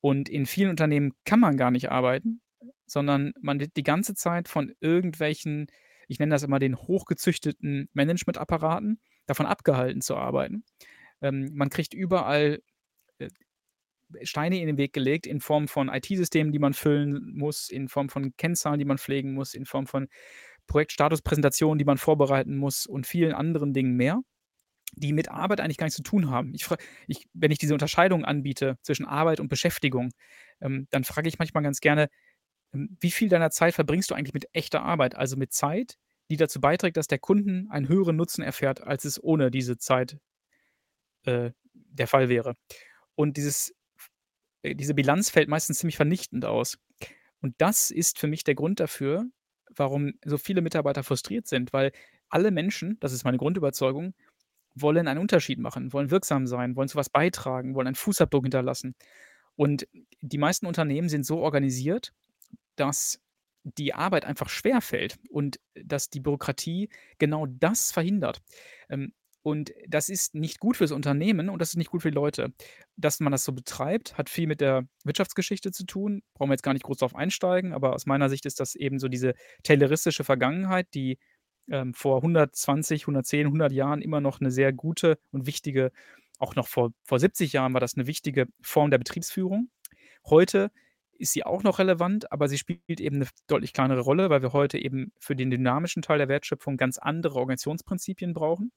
Und 0.00 0.28
in 0.28 0.46
vielen 0.46 0.70
Unternehmen 0.70 1.12
kann 1.24 1.40
man 1.40 1.56
gar 1.56 1.70
nicht 1.70 1.90
arbeiten, 1.90 2.40
sondern 2.86 3.32
man 3.40 3.60
wird 3.60 3.76
die 3.76 3.82
ganze 3.82 4.14
Zeit 4.14 4.48
von 4.48 4.72
irgendwelchen, 4.80 5.66
ich 6.08 6.18
nenne 6.18 6.34
das 6.34 6.42
immer 6.42 6.58
den 6.58 6.76
hochgezüchteten 6.76 7.88
Managementapparaten, 7.92 9.00
davon 9.26 9.46
abgehalten 9.46 10.00
zu 10.00 10.16
arbeiten. 10.16 10.64
Ähm, 11.20 11.50
man 11.54 11.70
kriegt 11.70 11.94
überall 11.94 12.62
äh, 13.18 13.28
Steine 14.22 14.60
in 14.60 14.66
den 14.66 14.78
Weg 14.78 14.92
gelegt 14.92 15.26
in 15.26 15.40
Form 15.40 15.68
von 15.68 15.88
IT-Systemen, 15.88 16.52
die 16.52 16.58
man 16.58 16.74
füllen 16.74 17.32
muss, 17.34 17.68
in 17.68 17.88
Form 17.88 18.08
von 18.08 18.36
Kennzahlen, 18.36 18.78
die 18.78 18.84
man 18.84 18.98
pflegen 18.98 19.34
muss, 19.34 19.54
in 19.54 19.66
Form 19.66 19.86
von 19.86 20.08
Projektstatuspräsentationen, 20.66 21.78
die 21.78 21.84
man 21.84 21.98
vorbereiten 21.98 22.56
muss 22.56 22.86
und 22.86 23.06
vielen 23.06 23.32
anderen 23.32 23.72
Dingen 23.72 23.96
mehr, 23.96 24.20
die 24.92 25.12
mit 25.12 25.28
Arbeit 25.30 25.60
eigentlich 25.60 25.78
gar 25.78 25.86
nichts 25.86 25.96
zu 25.96 26.02
tun 26.02 26.30
haben. 26.30 26.54
Ich, 26.54 26.66
ich, 27.08 27.26
wenn 27.34 27.50
ich 27.50 27.58
diese 27.58 27.74
Unterscheidung 27.74 28.24
anbiete 28.24 28.78
zwischen 28.82 29.06
Arbeit 29.06 29.40
und 29.40 29.48
Beschäftigung, 29.48 30.10
ähm, 30.60 30.86
dann 30.90 31.04
frage 31.04 31.28
ich 31.28 31.38
manchmal 31.38 31.62
ganz 31.62 31.80
gerne, 31.80 32.08
ähm, 32.72 32.96
wie 33.00 33.10
viel 33.10 33.28
deiner 33.28 33.50
Zeit 33.50 33.74
verbringst 33.74 34.10
du 34.10 34.14
eigentlich 34.14 34.34
mit 34.34 34.46
echter 34.52 34.82
Arbeit, 34.82 35.16
also 35.16 35.36
mit 35.36 35.52
Zeit, 35.52 35.96
die 36.30 36.36
dazu 36.36 36.60
beiträgt, 36.60 36.96
dass 36.96 37.06
der 37.06 37.18
Kunden 37.18 37.70
einen 37.70 37.88
höheren 37.88 38.16
Nutzen 38.16 38.42
erfährt, 38.42 38.82
als 38.82 39.04
es 39.04 39.22
ohne 39.22 39.50
diese 39.50 39.78
Zeit 39.78 40.18
äh, 41.24 41.50
der 41.72 42.08
Fall 42.08 42.28
wäre. 42.28 42.54
Und 43.14 43.36
dieses, 43.36 43.74
äh, 44.62 44.74
diese 44.74 44.94
Bilanz 44.94 45.30
fällt 45.30 45.48
meistens 45.48 45.78
ziemlich 45.78 45.96
vernichtend 45.96 46.44
aus. 46.44 46.78
Und 47.40 47.54
das 47.58 47.90
ist 47.90 48.18
für 48.18 48.26
mich 48.26 48.44
der 48.44 48.54
Grund 48.54 48.80
dafür, 48.80 49.26
warum 49.74 50.14
so 50.24 50.38
viele 50.38 50.62
Mitarbeiter 50.62 51.04
frustriert 51.04 51.46
sind, 51.46 51.72
weil 51.72 51.92
alle 52.28 52.50
Menschen, 52.50 52.98
das 53.00 53.12
ist 53.12 53.24
meine 53.24 53.38
Grundüberzeugung, 53.38 54.14
wollen 54.74 55.08
einen 55.08 55.20
Unterschied 55.20 55.58
machen, 55.58 55.92
wollen 55.92 56.10
wirksam 56.10 56.46
sein, 56.46 56.76
wollen 56.76 56.88
zu 56.88 56.96
was 56.96 57.08
beitragen, 57.08 57.74
wollen 57.74 57.86
einen 57.86 57.96
Fußabdruck 57.96 58.44
hinterlassen. 58.44 58.94
Und 59.54 59.88
die 60.20 60.38
meisten 60.38 60.66
Unternehmen 60.66 61.08
sind 61.08 61.24
so 61.24 61.38
organisiert, 61.38 62.12
dass 62.76 63.20
die 63.76 63.94
Arbeit 63.94 64.24
einfach 64.24 64.48
schwer 64.48 64.80
fällt 64.80 65.18
und 65.28 65.58
dass 65.74 66.08
die 66.08 66.20
Bürokratie 66.20 66.88
genau 67.18 67.46
das 67.46 67.92
verhindert. 67.92 68.40
Ähm, 68.88 69.12
und 69.42 69.72
das 69.86 70.08
ist 70.08 70.34
nicht 70.34 70.58
gut 70.58 70.76
fürs 70.76 70.90
Unternehmen 70.90 71.48
und 71.48 71.60
das 71.60 71.70
ist 71.70 71.76
nicht 71.76 71.90
gut 71.90 72.02
für 72.02 72.10
die 72.10 72.16
Leute. 72.16 72.52
Dass 72.96 73.20
man 73.20 73.30
das 73.30 73.44
so 73.44 73.52
betreibt, 73.52 74.18
hat 74.18 74.28
viel 74.28 74.48
mit 74.48 74.60
der 74.60 74.88
Wirtschaftsgeschichte 75.04 75.70
zu 75.70 75.84
tun. 75.84 76.22
Brauchen 76.34 76.48
wir 76.50 76.54
jetzt 76.54 76.64
gar 76.64 76.72
nicht 76.72 76.82
groß 76.82 76.98
darauf 76.98 77.14
einsteigen, 77.14 77.72
aber 77.72 77.94
aus 77.94 78.06
meiner 78.06 78.28
Sicht 78.28 78.44
ist 78.44 78.58
das 78.58 78.74
eben 78.74 78.98
so 78.98 79.06
diese 79.06 79.34
tayloristische 79.62 80.24
Vergangenheit, 80.24 80.88
die 80.94 81.18
ähm, 81.68 81.94
vor 81.94 82.16
120, 82.16 83.02
110, 83.02 83.46
100 83.46 83.72
Jahren 83.72 84.02
immer 84.02 84.20
noch 84.20 84.40
eine 84.40 84.50
sehr 84.50 84.72
gute 84.72 85.18
und 85.30 85.46
wichtige, 85.46 85.92
auch 86.38 86.56
noch 86.56 86.66
vor, 86.66 86.92
vor 87.04 87.20
70 87.20 87.52
Jahren 87.52 87.72
war 87.72 87.80
das 87.80 87.94
eine 87.96 88.08
wichtige 88.08 88.46
Form 88.62 88.90
der 88.90 88.98
Betriebsführung. 88.98 89.70
Heute 90.28 90.72
ist 91.18 91.32
sie 91.32 91.44
auch 91.44 91.62
noch 91.62 91.78
relevant, 91.78 92.30
aber 92.32 92.48
sie 92.48 92.58
spielt 92.58 93.00
eben 93.00 93.16
eine 93.16 93.28
deutlich 93.46 93.72
kleinere 93.72 94.00
Rolle, 94.00 94.30
weil 94.30 94.42
wir 94.42 94.52
heute 94.52 94.78
eben 94.78 95.12
für 95.18 95.36
den 95.36 95.50
dynamischen 95.50 96.02
Teil 96.02 96.18
der 96.18 96.28
Wertschöpfung 96.28 96.76
ganz 96.76 96.98
andere 96.98 97.36
Organisationsprinzipien 97.36 98.34
brauchen. 98.34 98.72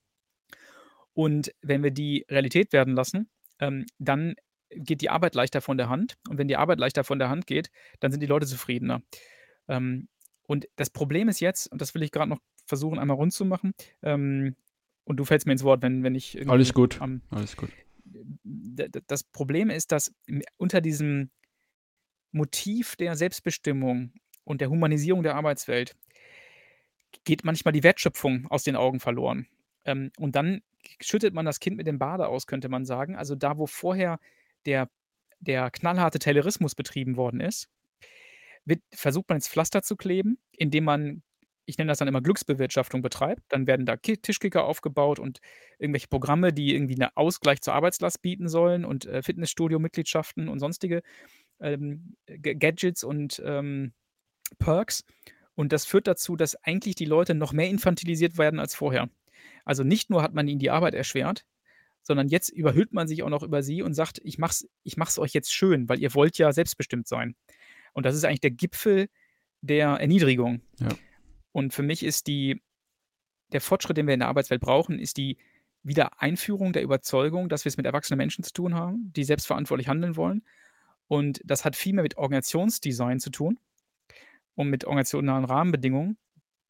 Und 1.14 1.54
wenn 1.62 1.84
wir 1.84 1.92
die 1.92 2.26
Realität 2.30 2.72
werden 2.72 2.96
lassen, 2.96 3.30
ähm, 3.60 3.86
dann 3.98 4.36
geht 4.70 5.02
die 5.02 5.10
Arbeit 5.10 5.36
leichter 5.36 5.62
von 5.62 5.78
der 5.78 5.90
Hand. 5.90 6.18
Und 6.30 6.38
wenn 6.38 6.48
die 6.48 6.58
Arbeit 6.58 6.80
leichter 6.80 7.04
von 7.04 7.20
der 7.20 7.30
Hand 7.30 7.48
geht, 7.48 7.72
dann 8.00 8.12
sind 8.12 8.22
die 8.22 8.28
Leute 8.28 8.46
zufriedener. 8.46 9.02
Ähm, 9.68 10.08
und 10.44 10.68
das 10.76 10.90
Problem 10.90 11.28
ist 11.28 11.40
jetzt, 11.40 11.72
und 11.72 11.82
das 11.82 11.94
will 11.94 12.04
ich 12.04 12.12
gerade 12.12 12.30
noch 12.30 12.40
versuchen, 12.66 13.00
einmal 13.00 13.18
rund 13.18 13.34
zu 13.34 13.46
machen, 13.46 13.74
ähm, 14.02 14.56
und 15.10 15.18
du 15.18 15.26
fällst 15.26 15.48
mir 15.48 15.54
ins 15.54 15.64
Wort, 15.64 15.82
wenn, 15.82 16.04
wenn 16.04 16.14
ich. 16.14 16.48
Alles 16.48 16.72
gut. 16.72 17.02
Alles 17.32 17.58
gut. 17.58 17.72
Das 18.44 19.24
Problem 19.24 19.72
ist, 19.72 19.92
dass 19.92 20.14
unter 20.58 20.82
diesem 20.82 21.32
Motiv 22.32 22.96
der 22.96 23.16
Selbstbestimmung 23.16 24.14
und 24.44 24.62
der 24.62 24.70
Humanisierung 24.70 25.24
der 25.24 25.36
Arbeitswelt 25.36 25.96
geht 27.24 27.44
manchmal 27.44 27.72
die 27.72 27.84
Wertschöpfung 27.84 28.48
aus 28.50 28.64
den 28.64 28.76
Augen 28.76 29.00
verloren. 29.00 29.48
Ähm, 29.86 30.12
und 30.18 30.36
dann 30.36 30.62
schüttet 31.02 31.34
man 31.34 31.46
das 31.46 31.60
Kind 31.60 31.78
mit 31.78 31.88
dem 31.88 32.00
Bade 32.00 32.28
aus, 32.28 32.48
könnte 32.48 32.70
man 32.70 32.86
sagen. 32.86 33.16
Also 33.16 33.36
da, 33.36 33.58
wo 33.58 33.68
vorher 33.68 34.20
der, 34.66 34.90
der 35.40 35.72
knallharte 35.72 36.20
Taylorismus 36.20 36.76
betrieben 36.76 37.18
worden 37.18 37.40
ist, 37.40 37.70
wird, 38.66 38.82
versucht 38.94 39.30
man 39.30 39.38
jetzt 39.38 39.50
Pflaster 39.50 39.82
zu 39.82 39.96
kleben, 39.96 40.38
indem 40.52 40.84
man 40.84 41.24
ich 41.70 41.78
nenne 41.78 41.90
das 41.90 42.00
dann 42.00 42.08
immer 42.08 42.22
Glücksbewirtschaftung 42.22 43.04
betreibt. 43.04 43.44
Dann 43.50 43.68
werden 43.68 43.86
da 43.86 43.96
Tischkicker 43.96 44.66
aufgebaut 44.66 45.20
und 45.20 45.40
irgendwelche 45.78 46.08
Programme, 46.08 46.52
die 46.52 46.74
irgendwie 46.74 47.00
einen 47.00 47.12
Ausgleich 47.14 47.62
zur 47.62 47.76
Arbeitslast 47.76 48.24
bieten 48.24 48.50
sollen 48.50 48.84
und 48.84 49.06
äh, 49.06 49.22
Fitnessstudio-Mitgliedschaften 49.22 50.50
und 50.50 50.58
sonstige 50.58 51.04
ähm, 51.60 52.16
Gadgets 52.28 53.04
und 53.04 53.42
ähm, 53.46 53.94
Perks. 54.58 55.04
Und 55.56 55.74
das 55.74 55.86
führt 55.86 56.08
dazu, 56.08 56.36
dass 56.36 56.56
eigentlich 56.64 56.96
die 56.96 57.06
Leute 57.06 57.36
noch 57.36 57.54
mehr 57.54 57.70
infantilisiert 57.70 58.38
werden 58.38 58.60
als 58.60 58.76
vorher. 58.76 59.10
Also 59.66 59.84
nicht 59.84 60.10
nur 60.10 60.22
hat 60.22 60.34
man 60.34 60.48
ihnen 60.48 60.60
die 60.60 60.70
Arbeit 60.70 60.94
erschwert, 60.94 61.46
sondern 62.02 62.28
jetzt 62.28 62.50
überhüllt 62.50 62.94
man 62.94 63.08
sich 63.08 63.24
auch 63.24 63.30
noch 63.30 63.44
über 63.44 63.62
sie 63.62 63.82
und 63.82 63.94
sagt, 63.94 64.20
ich 64.24 64.38
mach's, 64.38 64.68
ich 64.84 64.98
mach's 64.98 65.20
euch 65.20 65.34
jetzt 65.34 65.54
schön, 65.54 65.90
weil 65.90 66.00
ihr 66.00 66.14
wollt 66.14 66.38
ja 66.38 66.52
selbstbestimmt 66.52 67.08
sein. 67.08 67.36
Und 67.94 68.06
das 68.06 68.16
ist 68.16 68.24
eigentlich 68.24 68.40
der 68.40 68.52
Gipfel 68.52 69.10
der 69.62 69.90
Erniedrigung. 69.90 70.62
Ja. 70.80 70.90
Und 71.52 71.74
für 71.74 71.84
mich 71.84 72.04
ist 72.04 72.28
die, 72.28 72.62
der 73.52 73.62
Fortschritt, 73.62 73.98
den 73.98 74.08
wir 74.08 74.14
in 74.14 74.22
der 74.22 74.30
Arbeitswelt 74.30 74.62
brauchen, 74.62 75.00
ist 75.00 75.18
die 75.18 75.38
Wiedereinführung 75.84 76.74
der 76.74 76.84
Überzeugung, 76.84 77.50
dass 77.50 77.66
wir 77.66 77.70
es 77.70 77.78
mit 77.78 77.86
erwachsenen 77.86 78.18
Menschen 78.18 78.44
zu 78.44 78.54
tun 78.54 78.76
haben, 78.76 79.12
die 79.16 79.24
selbstverantwortlich 79.24 79.88
handeln 79.88 80.16
wollen. 80.16 80.44
Und 81.10 81.42
das 81.44 81.66
hat 81.66 81.76
viel 81.76 81.94
mehr 81.94 82.04
mit 82.04 82.18
Organisationsdesign 82.18 83.20
zu 83.20 83.32
tun 83.32 83.60
und 84.54 84.70
mit 84.70 84.86
organisationalen 84.86 85.44
Rahmenbedingungen, 85.44 86.18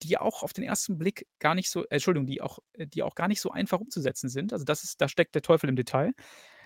die 0.01 0.17
auch 0.17 0.43
auf 0.43 0.53
den 0.53 0.63
ersten 0.63 0.97
Blick 0.97 1.27
gar 1.39 1.55
nicht 1.55 1.69
so, 1.69 1.83
äh, 1.83 1.95
Entschuldigung, 1.95 2.25
die 2.25 2.41
auch, 2.41 2.59
die 2.77 3.03
auch 3.03 3.15
gar 3.15 3.27
nicht 3.27 3.41
so 3.41 3.51
einfach 3.51 3.81
umzusetzen 3.81 4.29
sind. 4.29 4.53
Also 4.53 4.63
das 4.63 4.85
ist, 4.85 5.01
da 5.01 5.09
steckt 5.09 5.35
der 5.35 5.41
Teufel 5.41 5.69
im 5.69 5.75
Detail 5.75 6.13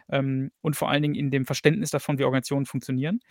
ähm, 0.08 0.52
und 0.62 0.76
vor 0.76 0.92
allen 0.92 1.02
Dingen 1.02 1.16
in 1.16 1.32
dem 1.32 1.46
Verständnis 1.48 1.90
davon, 1.90 2.20
wie 2.20 2.26
Organisationen 2.26 2.68
funktionieren. 2.68 3.22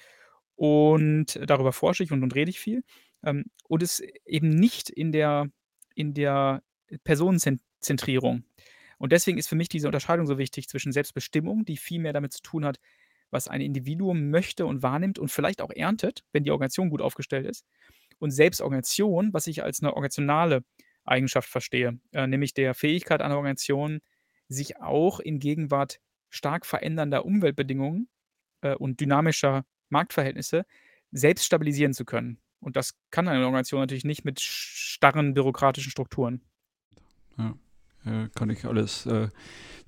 Und 0.57 1.41
darüber 1.47 1.73
forsche 1.73 2.03
ich 2.03 2.11
und, 2.11 2.25
und 2.25 2.35
rede 2.35 2.51
ich 2.51 2.59
viel. 2.59 2.83
Ähm, 3.23 3.45
und 3.69 3.81
es 3.81 4.01
eben 4.27 4.49
nicht 4.49 4.91
in 4.91 5.13
der, 5.13 5.49
in 5.95 6.15
der 6.15 6.65
Personenzentrierung. 7.05 8.45
Und 8.99 9.13
deswegen 9.13 9.39
ist 9.39 9.49
für 9.49 9.57
mich 9.57 9.69
diese 9.69 9.87
Unterscheidung 9.87 10.27
so 10.27 10.37
wichtig 10.37 10.69
zwischen 10.69 10.91
Selbstbestimmung, 10.91 11.65
die 11.65 11.77
viel 11.77 12.01
mehr 12.01 12.13
damit 12.13 12.33
zu 12.33 12.43
tun 12.43 12.65
hat, 12.65 12.81
was 13.33 13.49
ein 13.49 13.61
Individuum 13.61 14.31
möchte 14.31 14.67
und 14.67 14.83
wahrnimmt 14.83 15.19
und 15.19 15.31
vielleicht 15.31 15.61
auch 15.61 15.71
erntet, 15.71 16.23
wenn 16.33 16.45
die 16.45 16.51
Organisation 16.53 16.91
gut 16.91 17.01
aufgestellt 17.01 17.47
ist, 17.47 17.67
und 18.19 18.31
Selbstorganisation, 18.31 19.33
was 19.33 19.49
ich 19.49 19.65
als 19.65 19.83
eine 19.83 19.95
organisationale 19.95 20.63
Eigenschaft 21.05 21.49
verstehe, 21.49 21.99
äh, 22.13 22.29
nämlich 22.29 22.55
der 22.55 22.75
Fähigkeit 22.75 23.21
einer 23.21 23.37
Organisation, 23.37 24.01
sich 24.49 24.81
auch 24.81 25.19
in 25.19 25.41
Gegenwart 25.41 25.99
stark 26.31 26.65
verändernder 26.65 27.25
Umweltbedingungen 27.25 28.09
äh, 28.61 28.75
und 28.75 29.01
dynamischer 29.01 29.65
Marktverhältnisse 29.89 30.65
selbst 31.11 31.45
stabilisieren 31.45 31.95
zu 31.95 32.05
können. 32.05 32.39
Und 32.61 32.77
das 32.77 32.95
kann 33.11 33.27
eine 33.27 33.45
Organisation 33.45 33.81
natürlich 33.81 34.05
nicht 34.05 34.25
mit 34.25 34.41
starren 34.41 35.35
bürokratischen 35.35 35.91
Strukturen. 35.91 36.43
Ja, 37.37 37.57
äh, 38.05 38.29
kann 38.35 38.51
ich 38.51 38.65
alles 38.65 39.07
äh, 39.07 39.29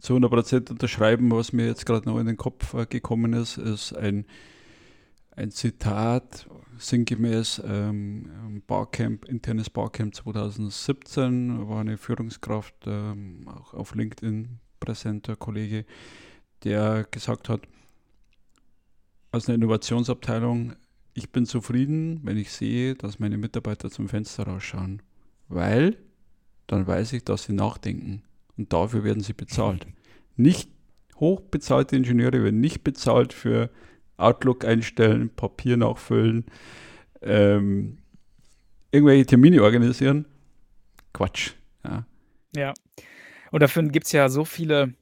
zu 0.00 0.14
100% 0.14 0.70
unterschreiben. 0.70 1.30
Was 1.30 1.52
mir 1.52 1.66
jetzt 1.66 1.86
gerade 1.86 2.08
noch 2.08 2.18
in 2.18 2.26
den 2.26 2.36
Kopf 2.36 2.74
äh, 2.74 2.86
gekommen 2.86 3.32
ist, 3.32 3.58
ist 3.58 3.92
ein, 3.94 4.26
ein 5.36 5.50
Zitat, 5.50 6.48
sinngemäß 6.78 7.62
ähm, 7.64 8.62
Barcamp, 8.66 9.24
internes 9.26 9.70
Barcamp 9.70 10.14
2017, 10.14 11.68
war 11.68 11.80
eine 11.80 11.96
Führungskraft, 11.96 12.74
ähm, 12.86 13.48
auch 13.48 13.74
auf 13.74 13.94
LinkedIn 13.94 14.58
präsenter 14.80 15.36
Kollege, 15.36 15.84
der 16.64 17.06
gesagt 17.10 17.48
hat, 17.48 17.62
aus 19.32 19.48
einer 19.48 19.56
Innovationsabteilung, 19.56 20.74
ich 21.14 21.30
bin 21.30 21.46
zufrieden, 21.46 22.20
wenn 22.22 22.36
ich 22.36 22.52
sehe, 22.52 22.94
dass 22.94 23.18
meine 23.18 23.38
Mitarbeiter 23.38 23.90
zum 23.90 24.08
Fenster 24.08 24.44
rausschauen, 24.44 25.02
weil 25.48 25.96
dann 26.66 26.86
weiß 26.86 27.12
ich, 27.12 27.24
dass 27.24 27.44
sie 27.44 27.52
nachdenken 27.52 28.22
und 28.56 28.72
dafür 28.72 29.04
werden 29.04 29.22
sie 29.22 29.32
bezahlt. 29.32 29.86
Nicht 30.36 30.70
hochbezahlte 31.16 31.96
Ingenieure 31.96 32.42
werden 32.42 32.60
nicht 32.60 32.84
bezahlt 32.84 33.32
für 33.32 33.70
Outlook 34.16 34.64
einstellen, 34.64 35.30
Papier 35.30 35.76
nachfüllen, 35.76 36.44
ähm, 37.22 37.98
irgendwelche 38.90 39.26
Termine 39.26 39.62
organisieren. 39.62 40.26
Quatsch. 41.12 41.52
Ja. 41.84 42.06
ja. 42.54 42.74
Und 43.50 43.62
dafür 43.62 43.84
gibt 43.84 44.06
es 44.06 44.12
ja 44.12 44.28
so 44.28 44.44
viele 44.44 44.94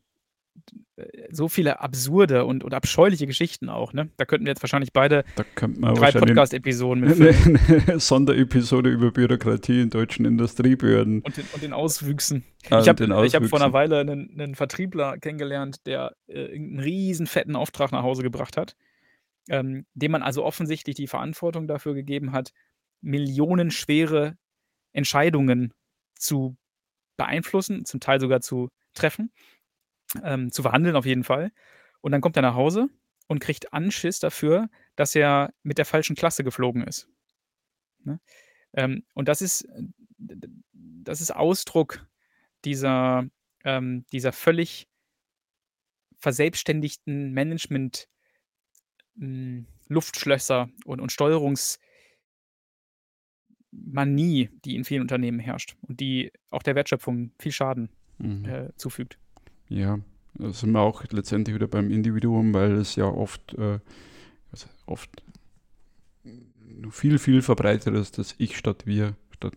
so 1.31 1.49
viele 1.49 1.81
absurde 1.81 2.45
und, 2.45 2.65
und 2.65 2.75
abscheuliche 2.75 3.27
Geschichten 3.27 3.69
auch. 3.69 3.93
Ne? 3.93 4.11
Da 4.17 4.25
könnten 4.25 4.45
wir 4.47 4.51
jetzt 4.51 4.63
wahrscheinlich 4.63 4.93
beide 4.93 5.25
drei 5.35 6.13
Podcast-Episoden 6.13 7.01
mit 7.01 7.21
eine 7.89 8.01
Sonderepisode 8.01 8.91
über 8.91 9.11
Bürokratie 9.11 9.81
in 9.81 9.91
deutschen 9.91 10.25
Industriebehörden. 10.25 11.23
Und 11.23 11.37
den, 11.37 11.45
und 11.53 11.63
den 11.63 11.73
Auswüchsen. 11.73 12.45
Ah, 12.71 12.81
ich 12.81 12.89
habe 12.89 13.07
hab 13.07 13.47
vor 13.47 13.61
einer 13.61 13.73
Weile 13.73 14.01
einen, 14.01 14.39
einen 14.39 14.55
Vertriebler 14.55 15.19
kennengelernt, 15.19 15.87
der 15.87 16.15
äh, 16.27 16.55
einen 16.55 16.79
riesen 16.79 17.27
fetten 17.27 17.57
Auftrag 17.57 17.93
nach 17.93 18.03
Hause 18.03 18.23
gebracht 18.23 18.57
hat, 18.57 18.77
ähm, 19.49 19.87
dem 19.95 20.13
man 20.13 20.23
also 20.23 20.45
offensichtlich 20.45 20.95
die 20.95 21.07
Verantwortung 21.07 21.67
dafür 21.67 21.95
gegeben 21.95 22.33
hat, 22.33 22.53
millionenschwere 23.01 24.37
Entscheidungen 24.93 25.73
zu 26.15 26.57
beeinflussen, 27.17 27.85
zum 27.85 28.01
Teil 28.01 28.21
sogar 28.21 28.41
zu 28.41 28.69
treffen 28.95 29.33
ähm, 30.23 30.51
zu 30.53 30.63
verhandeln 30.63 30.97
auf 30.97 31.07
jeden 31.07 31.25
Fall. 31.25 31.53
Und 32.01 32.13
dann 32.13 32.21
kommt 32.21 32.37
er 32.37 32.43
nach 32.43 32.55
Hause 32.55 32.89
und 33.29 33.39
kriegt 33.39 33.73
Anschiss 33.73 34.19
dafür, 34.19 34.69
dass 34.97 35.15
er 35.15 35.53
mit 35.63 35.79
der 35.79 35.85
falschen 35.85 36.17
Klasse 36.17 36.45
geflogen 36.45 36.83
ist. 36.83 37.09
Ne? 38.05 38.21
Ähm, 38.75 39.05
und 39.15 39.29
das 39.29 39.43
ist, 39.43 39.67
das 40.19 41.21
ist 41.21 41.31
Ausdruck 41.31 42.07
dieser, 42.65 43.27
ähm, 43.65 44.05
dieser 44.13 44.33
völlig 44.33 44.89
verselbstständigten 46.19 47.33
Management- 47.33 48.09
hm, 49.19 49.67
Luftschlösser 49.89 50.71
und, 50.85 51.01
und 51.01 51.13
Steuerungsmanie, 51.13 51.79
die 54.65 54.75
in 54.75 54.85
vielen 54.85 55.03
Unternehmen 55.03 55.39
herrscht 55.39 55.77
und 55.83 56.01
die 56.01 56.33
auch 56.51 56.63
der 56.63 56.75
Wertschöpfung 56.75 57.33
viel 57.39 57.53
Schaden 57.53 57.91
mhm. 58.19 58.45
äh, 58.45 58.71
zufügt. 58.77 59.19
Ja, 59.69 60.01
da 60.35 60.53
sind 60.53 60.73
wir 60.73 60.81
auch 60.81 61.05
letztendlich 61.11 61.55
wieder 61.55 61.69
beim 61.69 61.91
Individuum, 61.91 62.55
weil 62.55 62.73
es 62.73 62.97
ja 62.97 63.05
oft, 63.05 63.55
äh, 63.55 63.79
also 64.51 64.67
oft 64.87 65.23
viel, 66.91 67.19
viel 67.19 67.43
verbreiteter 67.43 67.95
ist, 67.95 68.19
das 68.19 68.35
Ich 68.39 68.57
statt 68.57 68.87
Wir, 68.87 69.15
statt 69.35 69.55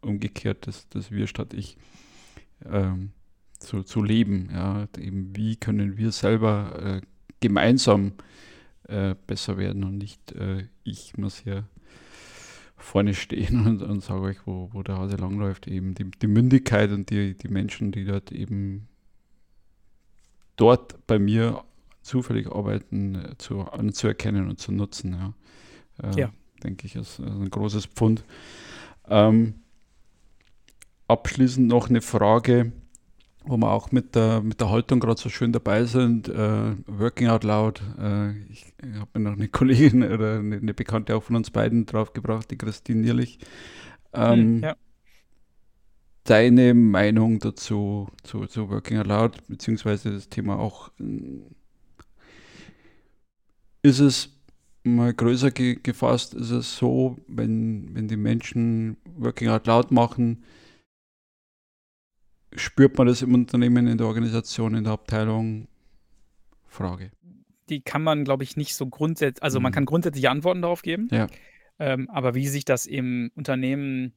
umgekehrt, 0.00 0.66
das, 0.66 0.88
das 0.88 1.10
Wir 1.10 1.26
statt 1.26 1.54
Ich 1.54 1.76
ähm, 2.64 3.12
zu, 3.58 3.82
zu 3.82 4.02
leben. 4.02 4.50
Ja, 4.52 4.88
eben 4.98 5.34
wie 5.36 5.56
können 5.56 5.96
wir 5.96 6.12
selber 6.12 7.00
äh, 7.02 7.06
gemeinsam 7.40 8.12
äh, 8.84 9.14
besser 9.26 9.58
werden 9.58 9.84
und 9.84 9.98
nicht 9.98 10.32
äh, 10.32 10.66
ich 10.84 11.16
muss 11.16 11.38
hier 11.38 11.68
vorne 12.76 13.14
stehen 13.14 13.66
und, 13.66 13.82
und 13.82 14.02
sage 14.02 14.22
euch, 14.22 14.46
wo, 14.46 14.70
wo 14.72 14.82
der 14.82 14.98
Hase 14.98 15.16
langläuft. 15.16 15.66
Eben 15.66 15.94
die, 15.94 16.10
die 16.10 16.26
Mündigkeit 16.26 16.90
und 16.90 17.10
die, 17.10 17.36
die 17.36 17.48
Menschen, 17.48 17.92
die 17.92 18.04
dort 18.04 18.32
eben 18.32 18.88
dort 20.56 21.06
bei 21.06 21.18
mir 21.18 21.62
zufällig 22.02 22.50
arbeiten 22.50 23.14
äh, 23.16 23.38
zu, 23.38 23.62
anzuerkennen 23.62 24.48
und 24.48 24.58
zu 24.58 24.72
nutzen. 24.72 25.34
Ja. 26.02 26.08
Äh, 26.10 26.20
ja. 26.20 26.32
Denke 26.62 26.86
ich, 26.86 26.96
ist, 26.96 27.18
ist, 27.18 27.26
ein 27.26 27.50
großes 27.50 27.86
Pfund. 27.86 28.24
Ähm, 29.08 29.54
abschließend 31.08 31.68
noch 31.68 31.88
eine 31.88 32.00
Frage, 32.00 32.72
wo 33.44 33.56
wir 33.56 33.70
auch 33.70 33.92
mit 33.92 34.14
der, 34.14 34.40
mit 34.40 34.60
der 34.60 34.70
Haltung 34.70 35.00
gerade 35.00 35.20
so 35.20 35.28
schön 35.28 35.52
dabei 35.52 35.84
sind. 35.84 36.28
Äh, 36.28 36.76
Working 36.86 37.28
Out 37.28 37.44
Loud. 37.44 37.82
Äh, 37.98 38.32
ich 38.50 38.72
habe 38.98 39.10
mir 39.14 39.30
noch 39.30 39.36
eine 39.36 39.48
Kollegin 39.48 40.02
oder 40.02 40.38
eine, 40.38 40.56
eine, 40.56 40.74
Bekannte 40.74 41.14
auch 41.16 41.22
von 41.22 41.36
uns 41.36 41.50
beiden 41.50 41.86
draufgebracht, 41.86 42.50
die 42.50 42.58
Christine 42.58 43.00
Nierlich. 43.00 43.38
Ähm, 44.12 44.38
hm, 44.38 44.62
ja. 44.62 44.76
Deine 46.26 46.74
Meinung 46.74 47.38
dazu, 47.38 48.08
zu, 48.24 48.46
zu 48.46 48.68
Working 48.68 48.98
Out 48.98 49.06
Loud, 49.06 49.48
beziehungsweise 49.48 50.10
das 50.10 50.28
Thema 50.28 50.58
auch, 50.58 50.90
ist 53.82 54.00
es 54.00 54.36
mal 54.82 55.14
größer 55.14 55.50
ge 55.52 55.78
gefasst, 55.82 56.34
ist 56.34 56.50
es 56.50 56.76
so, 56.76 57.16
wenn, 57.28 57.94
wenn 57.94 58.08
die 58.08 58.16
Menschen 58.16 58.96
Working 59.16 59.48
Out 59.48 59.66
Loud 59.66 59.92
machen, 59.92 60.42
spürt 62.54 62.98
man 62.98 63.06
das 63.06 63.22
im 63.22 63.34
Unternehmen, 63.34 63.86
in 63.86 63.98
der 63.98 64.06
Organisation, 64.06 64.74
in 64.74 64.84
der 64.84 64.94
Abteilung? 64.94 65.68
Frage. 66.66 67.10
Die 67.68 67.80
kann 67.80 68.02
man, 68.02 68.24
glaube 68.24 68.44
ich, 68.44 68.56
nicht 68.56 68.74
so 68.74 68.86
grundsätzlich, 68.86 69.42
also 69.42 69.58
mhm. 69.58 69.64
man 69.64 69.72
kann 69.72 69.84
grundsätzliche 69.86 70.30
Antworten 70.30 70.62
darauf 70.62 70.82
geben. 70.82 71.08
Ja. 71.10 71.26
Ähm, 71.78 72.08
aber 72.10 72.34
wie 72.34 72.48
sich 72.48 72.64
das 72.64 72.86
im 72.86 73.30
Unternehmen 73.34 74.12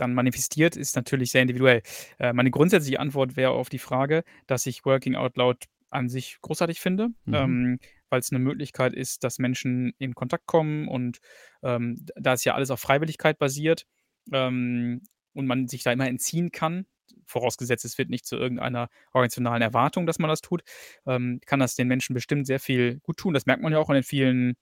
dann 0.00 0.14
manifestiert, 0.14 0.76
ist 0.76 0.96
natürlich 0.96 1.30
sehr 1.30 1.42
individuell. 1.42 1.82
Äh, 2.18 2.32
meine 2.32 2.50
grundsätzliche 2.50 3.00
Antwort 3.00 3.36
wäre 3.36 3.50
auf 3.50 3.68
die 3.68 3.78
Frage, 3.78 4.24
dass 4.46 4.66
ich 4.66 4.84
Working 4.84 5.14
Out 5.14 5.36
Loud 5.36 5.64
an 5.90 6.08
sich 6.08 6.38
großartig 6.40 6.80
finde, 6.80 7.08
mhm. 7.24 7.34
ähm, 7.34 7.78
weil 8.08 8.20
es 8.20 8.30
eine 8.30 8.38
Möglichkeit 8.38 8.94
ist, 8.94 9.24
dass 9.24 9.38
Menschen 9.38 9.92
in 9.98 10.14
Kontakt 10.14 10.46
kommen 10.46 10.88
und 10.88 11.18
ähm, 11.62 12.04
da 12.16 12.32
ist 12.32 12.44
ja 12.44 12.54
alles 12.54 12.70
auf 12.70 12.80
Freiwilligkeit 12.80 13.38
basiert 13.38 13.86
ähm, 14.32 15.02
und 15.34 15.46
man 15.46 15.68
sich 15.68 15.82
da 15.82 15.92
immer 15.92 16.08
entziehen 16.08 16.50
kann, 16.52 16.86
vorausgesetzt 17.26 17.84
es 17.84 17.98
wird 17.98 18.10
nicht 18.10 18.26
zu 18.26 18.36
irgendeiner 18.36 18.88
organisationalen 19.12 19.62
Erwartung, 19.62 20.06
dass 20.06 20.18
man 20.18 20.28
das 20.28 20.40
tut, 20.40 20.62
ähm, 21.06 21.40
kann 21.46 21.60
das 21.60 21.74
den 21.74 21.88
Menschen 21.88 22.14
bestimmt 22.14 22.46
sehr 22.46 22.60
viel 22.60 23.00
gut 23.00 23.16
tun. 23.16 23.34
Das 23.34 23.46
merkt 23.46 23.62
man 23.62 23.72
ja 23.72 23.78
auch 23.78 23.88
an 23.88 23.94
den 23.94 24.04
vielen 24.04 24.56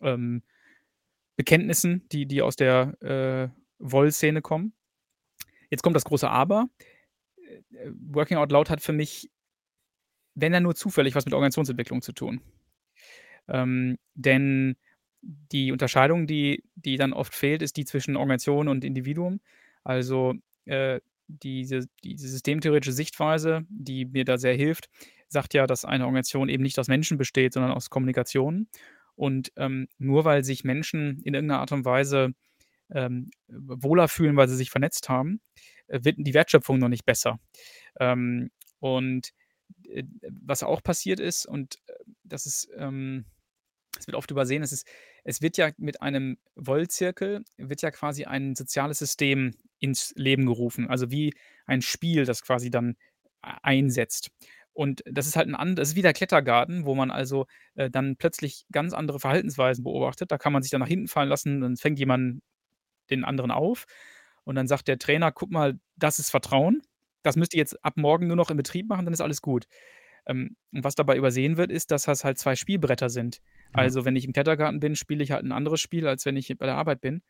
ähm, 0.00 0.42
Bekenntnissen, 1.36 2.06
die, 2.12 2.26
die 2.26 2.42
aus 2.42 2.56
der 2.56 3.02
äh, 3.02 3.48
Woll-Szene 3.78 4.40
kommen. 4.40 4.74
Jetzt 5.74 5.82
kommt 5.82 5.96
das 5.96 6.04
große 6.04 6.30
Aber. 6.30 6.68
Äh, 7.36 7.90
Working 8.12 8.36
Out 8.36 8.52
Loud 8.52 8.70
hat 8.70 8.80
für 8.80 8.92
mich, 8.92 9.28
wenn 10.36 10.54
er 10.54 10.60
nur 10.60 10.76
zufällig, 10.76 11.16
was 11.16 11.24
mit 11.24 11.34
Organisationsentwicklung 11.34 12.00
zu 12.00 12.12
tun. 12.12 12.40
Ähm, 13.48 13.98
denn 14.14 14.76
die 15.22 15.72
Unterscheidung, 15.72 16.28
die, 16.28 16.62
die 16.76 16.96
dann 16.96 17.12
oft 17.12 17.34
fehlt, 17.34 17.60
ist 17.60 17.76
die 17.76 17.84
zwischen 17.84 18.16
Organisation 18.16 18.68
und 18.68 18.84
Individuum. 18.84 19.40
Also 19.82 20.34
äh, 20.66 21.00
diese, 21.26 21.86
diese 22.04 22.28
systemtheoretische 22.28 22.92
Sichtweise, 22.92 23.66
die 23.68 24.04
mir 24.04 24.24
da 24.24 24.38
sehr 24.38 24.54
hilft, 24.54 24.88
sagt 25.26 25.54
ja, 25.54 25.66
dass 25.66 25.84
eine 25.84 26.04
Organisation 26.04 26.48
eben 26.48 26.62
nicht 26.62 26.78
aus 26.78 26.86
Menschen 26.86 27.18
besteht, 27.18 27.52
sondern 27.52 27.72
aus 27.72 27.90
Kommunikation. 27.90 28.68
Und 29.16 29.50
ähm, 29.56 29.88
nur 29.98 30.24
weil 30.24 30.44
sich 30.44 30.62
Menschen 30.62 31.20
in 31.24 31.34
irgendeiner 31.34 31.60
Art 31.60 31.72
und 31.72 31.84
Weise 31.84 32.32
ähm, 32.94 33.30
wohler 33.48 34.08
fühlen, 34.08 34.36
weil 34.36 34.48
sie 34.48 34.56
sich 34.56 34.70
vernetzt 34.70 35.08
haben, 35.08 35.40
äh, 35.88 36.00
wird 36.02 36.16
die 36.18 36.34
Wertschöpfung 36.34 36.78
noch 36.78 36.88
nicht 36.88 37.04
besser. 37.04 37.38
Ähm, 38.00 38.50
und 38.78 39.30
äh, 39.88 40.04
was 40.30 40.62
auch 40.62 40.82
passiert 40.82 41.20
ist, 41.20 41.46
und 41.46 41.76
äh, 41.86 41.92
das 42.22 42.46
ist, 42.46 42.68
ähm, 42.76 43.26
wird 44.06 44.16
oft 44.16 44.30
übersehen, 44.30 44.62
es 44.62 44.72
ist, 44.72 44.86
es 45.24 45.40
wird 45.40 45.56
ja 45.56 45.70
mit 45.76 46.02
einem 46.02 46.38
Wollzirkel, 46.56 47.44
wird 47.56 47.82
ja 47.82 47.90
quasi 47.90 48.24
ein 48.24 48.54
soziales 48.54 48.98
System 48.98 49.54
ins 49.78 50.12
Leben 50.16 50.46
gerufen. 50.46 50.88
Also 50.88 51.10
wie 51.10 51.32
ein 51.66 51.82
Spiel, 51.82 52.24
das 52.24 52.42
quasi 52.42 52.70
dann 52.70 52.96
einsetzt. 53.40 54.30
Und 54.72 55.04
das 55.06 55.26
ist 55.26 55.36
halt 55.36 55.48
ein 55.48 55.54
anderes, 55.54 55.76
das 55.76 55.88
ist 55.90 55.96
wie 55.96 56.02
der 56.02 56.12
Klettergarten, 56.12 56.84
wo 56.84 56.96
man 56.96 57.12
also 57.12 57.46
äh, 57.76 57.88
dann 57.90 58.16
plötzlich 58.16 58.66
ganz 58.72 58.92
andere 58.92 59.20
Verhaltensweisen 59.20 59.84
beobachtet. 59.84 60.32
Da 60.32 60.38
kann 60.38 60.52
man 60.52 60.62
sich 60.62 60.72
dann 60.72 60.80
nach 60.80 60.88
hinten 60.88 61.06
fallen 61.06 61.28
lassen, 61.28 61.60
dann 61.60 61.76
fängt 61.76 61.98
jemand 62.00 62.42
den 63.10 63.24
anderen 63.24 63.50
auf 63.50 63.86
und 64.44 64.54
dann 64.56 64.68
sagt 64.68 64.88
der 64.88 64.98
Trainer, 64.98 65.32
guck 65.32 65.50
mal, 65.50 65.78
das 65.96 66.18
ist 66.18 66.30
Vertrauen. 66.30 66.82
Das 67.22 67.36
müsst 67.36 67.54
ihr 67.54 67.58
jetzt 67.58 67.82
ab 67.84 67.94
morgen 67.96 68.26
nur 68.26 68.36
noch 68.36 68.50
im 68.50 68.56
Betrieb 68.56 68.88
machen, 68.88 69.06
dann 69.06 69.14
ist 69.14 69.22
alles 69.22 69.40
gut. 69.40 69.66
Ähm, 70.26 70.56
und 70.72 70.84
was 70.84 70.94
dabei 70.94 71.16
übersehen 71.16 71.56
wird, 71.56 71.70
ist, 71.70 71.90
dass 71.90 72.04
das 72.04 72.24
halt 72.24 72.38
zwei 72.38 72.56
Spielbretter 72.56 73.08
sind. 73.08 73.40
Ja. 73.72 73.80
Also 73.80 74.04
wenn 74.04 74.16
ich 74.16 74.24
im 74.24 74.32
Klettergarten 74.32 74.80
bin, 74.80 74.96
spiele 74.96 75.22
ich 75.22 75.32
halt 75.32 75.44
ein 75.44 75.52
anderes 75.52 75.80
Spiel, 75.80 76.06
als 76.06 76.24
wenn 76.26 76.36
ich 76.36 76.54
bei 76.58 76.66
der 76.66 76.76
Arbeit 76.76 77.00
bin. 77.00 77.22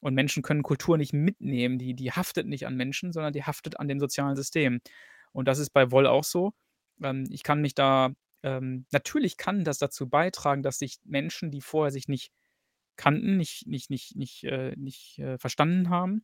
Und 0.00 0.14
Menschen 0.14 0.42
können 0.42 0.62
Kultur 0.62 0.96
nicht 0.96 1.12
mitnehmen. 1.12 1.78
Die, 1.78 1.94
die 1.94 2.12
haftet 2.12 2.46
nicht 2.46 2.66
an 2.66 2.76
Menschen, 2.76 3.12
sondern 3.12 3.32
die 3.32 3.42
haftet 3.42 3.80
an 3.80 3.88
dem 3.88 3.98
sozialen 3.98 4.36
System. 4.36 4.80
Und 5.32 5.48
das 5.48 5.58
ist 5.58 5.70
bei 5.70 5.90
Woll 5.90 6.06
auch 6.06 6.24
so. 6.24 6.52
Ähm, 7.02 7.26
ich 7.30 7.42
kann 7.42 7.60
mich 7.60 7.74
da, 7.74 8.10
ähm, 8.42 8.86
natürlich 8.92 9.36
kann 9.36 9.64
das 9.64 9.78
dazu 9.78 10.08
beitragen, 10.08 10.62
dass 10.62 10.78
sich 10.78 10.98
Menschen, 11.04 11.50
die 11.50 11.60
vorher 11.60 11.90
sich 11.90 12.06
nicht 12.06 12.32
kannten, 12.98 13.38
nicht, 13.38 13.66
nicht, 13.66 13.88
nicht, 13.88 14.16
nicht, 14.16 14.44
äh, 14.44 14.74
nicht 14.76 15.18
äh, 15.18 15.38
verstanden 15.38 15.88
haben, 15.88 16.22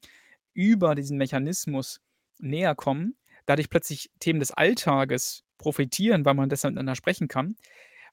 über 0.53 0.95
diesen 0.95 1.16
Mechanismus 1.16 2.01
näher 2.39 2.75
kommen, 2.75 3.16
dadurch 3.47 3.70
plötzlich 3.70 4.11
Themen 4.20 4.41
des 4.41 4.51
Alltages 4.51 5.45
profitieren, 5.57 6.25
weil 6.25 6.35
man 6.35 6.49
deshalb 6.49 6.75
miteinander 6.75 6.97
sprechen 6.97 7.29
kann. 7.29 7.57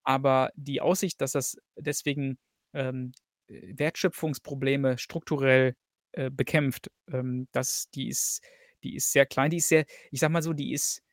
Aber 0.03 0.51
die 0.55 0.81
Aussicht, 0.81 1.21
dass 1.21 1.33
das 1.33 1.57
deswegen 1.75 2.37
ähm, 2.73 3.11
Wertschöpfungsprobleme 3.47 4.97
strukturell 4.97 5.75
äh, 6.13 6.29
bekämpft, 6.29 6.89
ähm, 7.11 7.47
das, 7.51 7.89
die, 7.91 8.07
ist, 8.07 8.41
die 8.83 8.95
ist 8.95 9.11
sehr 9.11 9.25
klein, 9.25 9.51
die 9.51 9.57
ist 9.57 9.67
sehr, 9.67 9.85
ich 10.11 10.19
sag 10.19 10.31
mal 10.31 10.41
so, 10.41 10.53
die 10.53 10.73
ist, 10.73 11.03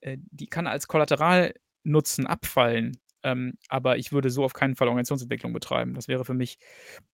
äh, 0.00 0.16
die 0.18 0.46
kann 0.46 0.66
als 0.66 0.86
Kollateralnutzen 0.86 2.26
abfallen. 2.26 2.98
Ähm, 3.22 3.54
aber 3.68 3.98
ich 3.98 4.12
würde 4.12 4.30
so 4.30 4.44
auf 4.44 4.52
keinen 4.52 4.76
Fall 4.76 4.88
Organisationsentwicklung 4.88 5.52
betreiben. 5.52 5.94
Das 5.94 6.08
wäre 6.08 6.24
für 6.24 6.34
mich 6.34 6.58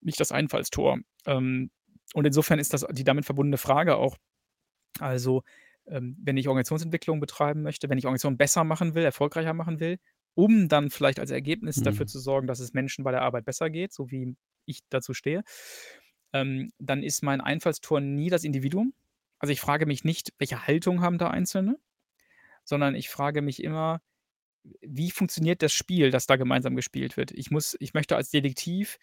nicht 0.01 0.21
das 0.21 0.33
Einfallstor. 0.33 0.99
Ähm, 1.27 1.71
und 2.15 2.25
insofern 2.25 2.59
ist 2.59 2.73
das 2.73 2.87
die 2.91 3.05
damit 3.05 3.25
verbundene 3.25 3.59
Frage 3.59 3.97
auch, 3.97 4.17
also 5.01 5.43
ähm, 5.89 6.17
wenn 6.23 6.37
ich 6.37 6.49
Organisationsentwicklung 6.49 7.21
betreiben 7.21 7.63
möchte, 7.63 7.89
wenn 7.89 7.99
ich 7.99 8.07
Organisation 8.07 8.37
besser 8.37 8.65
machen 8.65 8.95
will, 8.95 9.05
erfolgreicher 9.05 9.55
machen 9.55 9.81
will, 9.81 9.99
um 10.35 10.69
dann 10.69 10.91
vielleicht 10.91 11.19
als 11.19 11.31
Ergebnis 11.31 11.79
mhm. 11.79 11.85
dafür 11.85 12.07
zu 12.07 12.19
sorgen, 12.19 12.47
dass 12.47 12.61
es 12.61 12.75
Menschen 12.75 13.05
bei 13.05 13.11
der 13.11 13.23
Arbeit 13.23 13.45
besser 13.45 13.71
geht, 13.71 13.93
so 13.93 14.11
wie 14.11 14.37
ich 14.65 14.81
dazu 14.89 15.15
stehe, 15.15 15.43
ähm, 16.33 16.71
dann 16.79 17.03
ist 17.03 17.23
mein 17.23 17.41
Einfallstor 17.41 18.01
nie 18.01 18.31
das 18.31 18.45
Individuum. 18.45 18.95
Also 19.39 19.53
ich 19.53 19.61
frage 19.61 19.87
mich 19.87 20.05
nicht, 20.05 20.33
welche 20.39 20.67
Haltung 20.67 21.01
haben 21.01 21.19
da 21.19 21.31
Einzelne, 21.31 21.79
sondern 22.65 22.95
ich 22.95 23.09
frage 23.09 23.43
mich 23.43 23.63
immer, 23.63 24.01
wie 24.81 25.11
funktioniert 25.11 25.62
das 25.62 25.73
Spiel, 25.73 26.11
das 26.11 26.27
da 26.27 26.37
gemeinsam 26.37 26.77
gespielt 26.77 27.17
wird. 27.17 27.33
Ich, 27.33 27.51
muss, 27.51 27.77
ich 27.81 27.95
möchte 27.95 28.17
als 28.17 28.31
Detektiv 28.31 28.99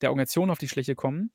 der 0.00 0.10
Organisation 0.10 0.50
auf 0.50 0.58
die 0.58 0.68
Schliche 0.68 0.94
kommen 0.94 1.30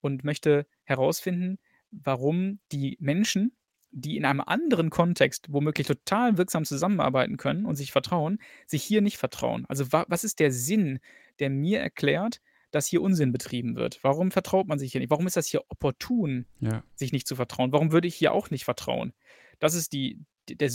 und 0.00 0.24
möchte 0.24 0.66
herausfinden, 0.84 1.58
warum 1.90 2.60
die 2.72 2.96
Menschen, 3.00 3.56
die 3.90 4.16
in 4.16 4.24
einem 4.24 4.40
anderen 4.40 4.90
Kontext 4.90 5.46
womöglich 5.50 5.86
total 5.86 6.36
wirksam 6.36 6.64
zusammenarbeiten 6.64 7.36
können 7.36 7.64
und 7.64 7.76
sich 7.76 7.92
vertrauen, 7.92 8.38
sich 8.66 8.82
hier 8.82 9.00
nicht 9.00 9.16
vertrauen. 9.16 9.64
Also 9.68 9.92
wa 9.92 10.04
was 10.08 10.24
ist 10.24 10.40
der 10.40 10.52
Sinn, 10.52 10.98
der 11.38 11.50
mir 11.50 11.80
erklärt, 11.80 12.40
dass 12.70 12.86
hier 12.86 13.00
Unsinn 13.00 13.32
betrieben 13.32 13.76
wird? 13.76 14.00
Warum 14.02 14.30
vertraut 14.30 14.66
man 14.66 14.78
sich 14.78 14.92
hier 14.92 15.00
nicht? 15.00 15.10
Warum 15.10 15.26
ist 15.26 15.36
das 15.36 15.46
hier 15.46 15.62
opportun, 15.68 16.46
ja. 16.60 16.82
sich 16.94 17.12
nicht 17.12 17.26
zu 17.26 17.36
vertrauen? 17.36 17.72
Warum 17.72 17.92
würde 17.92 18.08
ich 18.08 18.14
hier 18.14 18.32
auch 18.32 18.50
nicht 18.50 18.64
vertrauen? 18.64 19.12
Das 19.60 19.74
ist 19.74 19.92
die, 19.92 20.20
der 20.48 20.70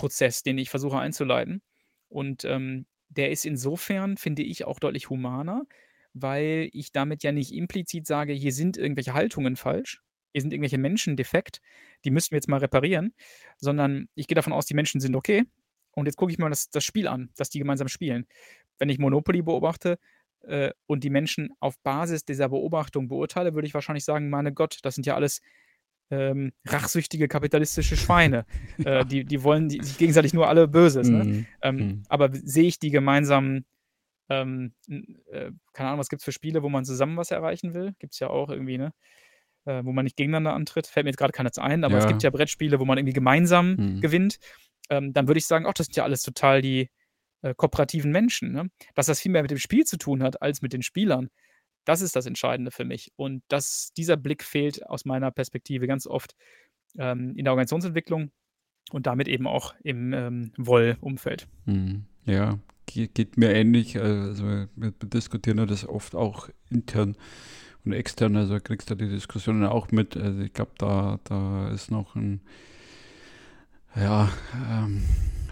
Suchprozess, 0.00 0.42
den 0.42 0.58
ich 0.58 0.70
versuche 0.70 0.98
einzuleiten. 0.98 1.62
Und 2.08 2.44
ähm, 2.44 2.86
der 3.08 3.30
ist 3.30 3.44
insofern, 3.44 4.16
finde 4.16 4.42
ich, 4.42 4.64
auch 4.64 4.78
deutlich 4.78 5.10
humaner, 5.10 5.64
weil 6.12 6.68
ich 6.72 6.92
damit 6.92 7.22
ja 7.22 7.32
nicht 7.32 7.52
implizit 7.52 8.06
sage, 8.06 8.32
hier 8.32 8.52
sind 8.52 8.76
irgendwelche 8.76 9.14
Haltungen 9.14 9.56
falsch, 9.56 10.00
hier 10.32 10.42
sind 10.42 10.52
irgendwelche 10.52 10.78
Menschen 10.78 11.16
defekt, 11.16 11.60
die 12.04 12.10
müssen 12.10 12.32
wir 12.32 12.36
jetzt 12.36 12.48
mal 12.48 12.58
reparieren, 12.58 13.14
sondern 13.58 14.08
ich 14.14 14.26
gehe 14.26 14.34
davon 14.34 14.52
aus, 14.52 14.66
die 14.66 14.74
Menschen 14.74 15.00
sind 15.00 15.14
okay. 15.14 15.44
Und 15.92 16.06
jetzt 16.06 16.16
gucke 16.16 16.32
ich 16.32 16.38
mal 16.38 16.50
das, 16.50 16.70
das 16.70 16.84
Spiel 16.84 17.08
an, 17.08 17.30
das 17.36 17.50
die 17.50 17.58
gemeinsam 17.58 17.88
spielen. 17.88 18.26
Wenn 18.78 18.88
ich 18.88 18.98
Monopoly 18.98 19.42
beobachte 19.42 19.98
äh, 20.42 20.70
und 20.86 21.04
die 21.04 21.10
Menschen 21.10 21.50
auf 21.60 21.78
Basis 21.80 22.24
dieser 22.24 22.48
Beobachtung 22.48 23.08
beurteile, 23.08 23.54
würde 23.54 23.66
ich 23.66 23.74
wahrscheinlich 23.74 24.04
sagen, 24.04 24.30
meine 24.30 24.52
Gott, 24.52 24.78
das 24.82 24.94
sind 24.94 25.06
ja 25.06 25.14
alles 25.16 25.40
ähm, 26.10 26.52
rachsüchtige 26.66 27.28
kapitalistische 27.28 27.96
Schweine. 27.96 28.44
äh, 28.84 29.04
die, 29.04 29.24
die 29.24 29.42
wollen 29.42 29.68
die, 29.68 29.82
sich 29.82 29.98
gegenseitig 29.98 30.34
nur 30.34 30.48
alle 30.48 30.68
Böses. 30.68 31.08
Ne? 31.08 31.24
Mhm. 31.24 31.46
Ähm, 31.62 31.76
mhm. 31.76 32.02
Aber 32.08 32.30
sehe 32.32 32.64
ich 32.64 32.78
die 32.78 32.90
gemeinsamen 32.90 33.64
ähm, 34.30 34.72
äh, 34.88 35.50
keine 35.72 35.88
Ahnung, 35.88 35.98
was 35.98 36.08
gibt 36.08 36.20
es 36.20 36.24
für 36.24 36.32
Spiele, 36.32 36.62
wo 36.62 36.68
man 36.68 36.84
zusammen 36.84 37.16
was 37.16 37.32
erreichen 37.32 37.74
will? 37.74 37.94
Gibt 37.98 38.14
es 38.14 38.20
ja 38.20 38.30
auch 38.30 38.48
irgendwie, 38.48 38.78
ne? 38.78 38.92
Äh, 39.66 39.84
wo 39.84 39.92
man 39.92 40.04
nicht 40.04 40.16
gegeneinander 40.16 40.54
antritt. 40.54 40.86
Fällt 40.86 41.04
mir 41.04 41.10
jetzt 41.10 41.18
gerade 41.18 41.32
keiner 41.32 41.50
ein, 41.58 41.84
aber 41.84 41.94
ja. 41.94 42.00
es 42.00 42.06
gibt 42.06 42.22
ja 42.22 42.30
Brettspiele, 42.30 42.80
wo 42.80 42.84
man 42.84 42.96
irgendwie 42.96 43.12
gemeinsam 43.12 43.76
hm. 43.76 44.00
gewinnt. 44.00 44.38
Ähm, 44.88 45.12
dann 45.12 45.28
würde 45.28 45.38
ich 45.38 45.46
sagen, 45.46 45.66
ach, 45.66 45.74
das 45.74 45.86
sind 45.86 45.96
ja 45.96 46.04
alles 46.04 46.22
total 46.22 46.62
die 46.62 46.88
äh, 47.42 47.54
kooperativen 47.54 48.10
Menschen. 48.10 48.52
Ne? 48.52 48.70
Dass 48.94 49.06
das 49.06 49.20
viel 49.20 49.32
mehr 49.32 49.42
mit 49.42 49.50
dem 49.50 49.58
Spiel 49.58 49.84
zu 49.84 49.98
tun 49.98 50.22
hat 50.22 50.40
als 50.40 50.62
mit 50.62 50.72
den 50.72 50.82
Spielern. 50.82 51.28
Das 51.90 52.02
ist 52.02 52.14
das 52.14 52.26
Entscheidende 52.26 52.70
für 52.70 52.84
mich. 52.84 53.10
Und 53.16 53.42
das, 53.48 53.92
dieser 53.96 54.16
Blick 54.16 54.44
fehlt 54.44 54.86
aus 54.86 55.04
meiner 55.04 55.32
Perspektive 55.32 55.88
ganz 55.88 56.06
oft 56.06 56.36
ähm, 56.96 57.34
in 57.34 57.42
der 57.42 57.52
Organisationsentwicklung 57.52 58.30
und 58.92 59.08
damit 59.08 59.26
eben 59.26 59.48
auch 59.48 59.74
im 59.82 60.12
ähm, 60.12 60.52
Woll-Umfeld. 60.56 61.48
Mhm. 61.64 62.04
Ja, 62.26 62.60
geht 62.86 63.36
mir 63.36 63.52
ähnlich. 63.52 63.98
Also 64.00 64.68
wir 64.76 64.92
diskutieren 65.02 65.58
ja 65.58 65.66
das 65.66 65.84
oft 65.84 66.14
auch 66.14 66.48
intern 66.70 67.16
und 67.84 67.92
extern. 67.92 68.36
Also 68.36 68.60
kriegst 68.60 68.88
du 68.88 68.94
die 68.94 69.08
Diskussionen 69.08 69.64
auch 69.64 69.90
mit. 69.90 70.16
Also 70.16 70.42
ich 70.42 70.52
glaube, 70.52 70.70
da, 70.78 71.18
da 71.24 71.72
ist 71.72 71.90
noch 71.90 72.14
ein, 72.14 72.40
ja, 73.96 74.30
ähm, 74.54 75.02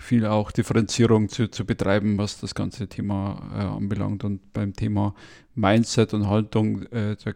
viel 0.09 0.25
auch 0.25 0.51
Differenzierung 0.51 1.29
zu, 1.29 1.51
zu 1.51 1.67
betreiben, 1.67 2.17
was 2.17 2.41
das 2.41 2.55
ganze 2.55 2.89
Thema 2.89 3.51
äh, 3.55 3.59
anbelangt. 3.59 4.25
Und 4.25 4.53
beim 4.55 4.73
Thema 4.73 5.15
Mindset 5.55 6.15
und 6.15 6.29
Haltung, 6.29 6.83
äh, 6.87 7.15
da 7.23 7.33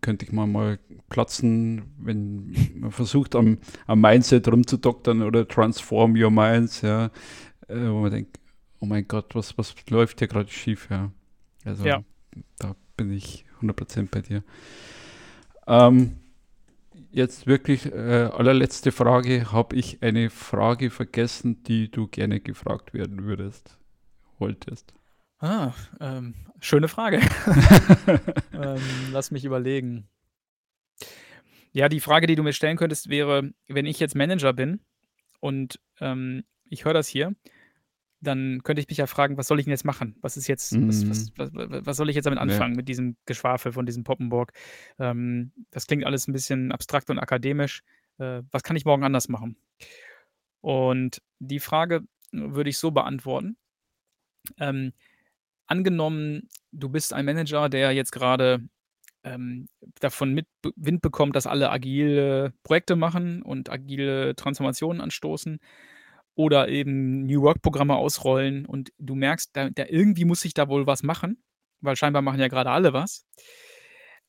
könnte 0.00 0.24
ich 0.24 0.32
mal 0.32 0.46
mal 0.46 0.80
platzen, 1.08 1.82
wenn 1.98 2.56
man 2.74 2.90
versucht, 2.90 3.36
am, 3.36 3.58
am 3.86 4.00
Mindset 4.00 4.48
rumzudoktern 4.48 5.22
oder 5.22 5.46
transform 5.46 6.16
your 6.16 6.30
minds, 6.30 6.80
ja, 6.80 7.06
äh, 7.68 7.88
wo 7.88 8.00
man 8.00 8.10
denkt, 8.10 8.40
oh 8.80 8.86
mein 8.86 9.06
Gott, 9.06 9.34
was, 9.36 9.56
was 9.56 9.74
läuft 9.88 10.18
hier 10.18 10.28
gerade 10.28 10.50
schief, 10.50 10.88
ja. 10.90 11.12
Also 11.64 11.84
ja. 11.84 12.02
da 12.58 12.74
bin 12.96 13.12
ich 13.12 13.44
100% 13.62 14.08
bei 14.10 14.22
dir. 14.22 14.42
Ähm, 15.68 16.16
jetzt 17.10 17.46
wirklich 17.46 17.86
äh, 17.86 18.30
allerletzte 18.32 18.92
Frage. 18.92 19.52
Habe 19.52 19.76
ich 19.76 20.02
eine 20.02 20.30
Frage 20.30 20.90
vergessen, 20.90 21.62
die 21.62 21.90
du 21.90 22.06
gerne 22.06 22.40
gefragt 22.40 22.94
werden 22.94 23.24
würdest, 23.24 23.78
wolltest? 24.38 24.94
Ah, 25.38 25.72
ähm, 26.00 26.34
schöne 26.60 26.88
Frage. 26.88 27.20
ähm, 28.52 28.80
lass 29.12 29.30
mich 29.30 29.44
überlegen. 29.44 30.08
Ja, 31.72 31.88
die 31.88 32.00
Frage, 32.00 32.26
die 32.26 32.36
du 32.36 32.42
mir 32.42 32.54
stellen 32.54 32.78
könntest, 32.78 33.10
wäre, 33.10 33.50
wenn 33.68 33.86
ich 33.86 34.00
jetzt 34.00 34.14
Manager 34.14 34.52
bin 34.52 34.80
und 35.40 35.78
ähm, 36.00 36.44
ich 36.64 36.84
höre 36.84 36.94
das 36.94 37.06
hier 37.06 37.34
dann 38.20 38.62
könnte 38.62 38.80
ich 38.80 38.88
mich 38.88 38.98
ja 38.98 39.06
fragen, 39.06 39.36
was 39.36 39.46
soll 39.46 39.58
ich 39.58 39.66
denn 39.66 39.72
jetzt 39.72 39.84
machen? 39.84 40.16
Was 40.20 40.36
ist 40.36 40.46
jetzt, 40.46 40.72
mhm. 40.72 40.88
was, 40.88 41.08
was, 41.08 41.32
was, 41.36 41.50
was, 41.86 41.96
soll 41.96 42.08
ich 42.08 42.16
jetzt 42.16 42.24
damit 42.24 42.38
anfangen, 42.38 42.74
ja. 42.74 42.76
mit 42.76 42.88
diesem 42.88 43.16
Geschwafel 43.26 43.72
von 43.72 43.86
diesem 43.86 44.04
Poppenburg? 44.04 44.52
Ähm, 44.98 45.52
das 45.70 45.86
klingt 45.86 46.04
alles 46.04 46.26
ein 46.26 46.32
bisschen 46.32 46.72
abstrakt 46.72 47.10
und 47.10 47.18
akademisch. 47.18 47.82
Äh, 48.18 48.42
was 48.50 48.62
kann 48.62 48.76
ich 48.76 48.84
morgen 48.84 49.04
anders 49.04 49.28
machen? 49.28 49.56
Und 50.60 51.22
die 51.38 51.60
Frage 51.60 52.02
würde 52.32 52.70
ich 52.70 52.78
so 52.78 52.90
beantworten. 52.90 53.56
Ähm, 54.58 54.92
angenommen, 55.66 56.48
du 56.72 56.88
bist 56.88 57.12
ein 57.12 57.24
Manager, 57.24 57.68
der 57.68 57.92
jetzt 57.92 58.12
gerade 58.12 58.66
ähm, 59.24 59.68
davon 60.00 60.32
mit 60.32 60.46
Wind 60.76 61.02
bekommt, 61.02 61.36
dass 61.36 61.46
alle 61.46 61.70
agile 61.70 62.54
Projekte 62.62 62.96
machen 62.96 63.42
und 63.42 63.70
agile 63.70 64.34
Transformationen 64.36 65.02
anstoßen 65.02 65.60
oder 66.36 66.68
eben 66.68 67.26
New 67.26 67.42
Work-Programme 67.42 67.96
ausrollen 67.96 68.64
und 68.66 68.92
du 68.98 69.16
merkst, 69.16 69.50
da, 69.54 69.70
da, 69.70 69.86
irgendwie 69.88 70.24
muss 70.24 70.42
sich 70.42 70.54
da 70.54 70.68
wohl 70.68 70.86
was 70.86 71.02
machen, 71.02 71.42
weil 71.80 71.96
scheinbar 71.96 72.22
machen 72.22 72.38
ja 72.38 72.48
gerade 72.48 72.70
alle 72.70 72.92
was, 72.92 73.26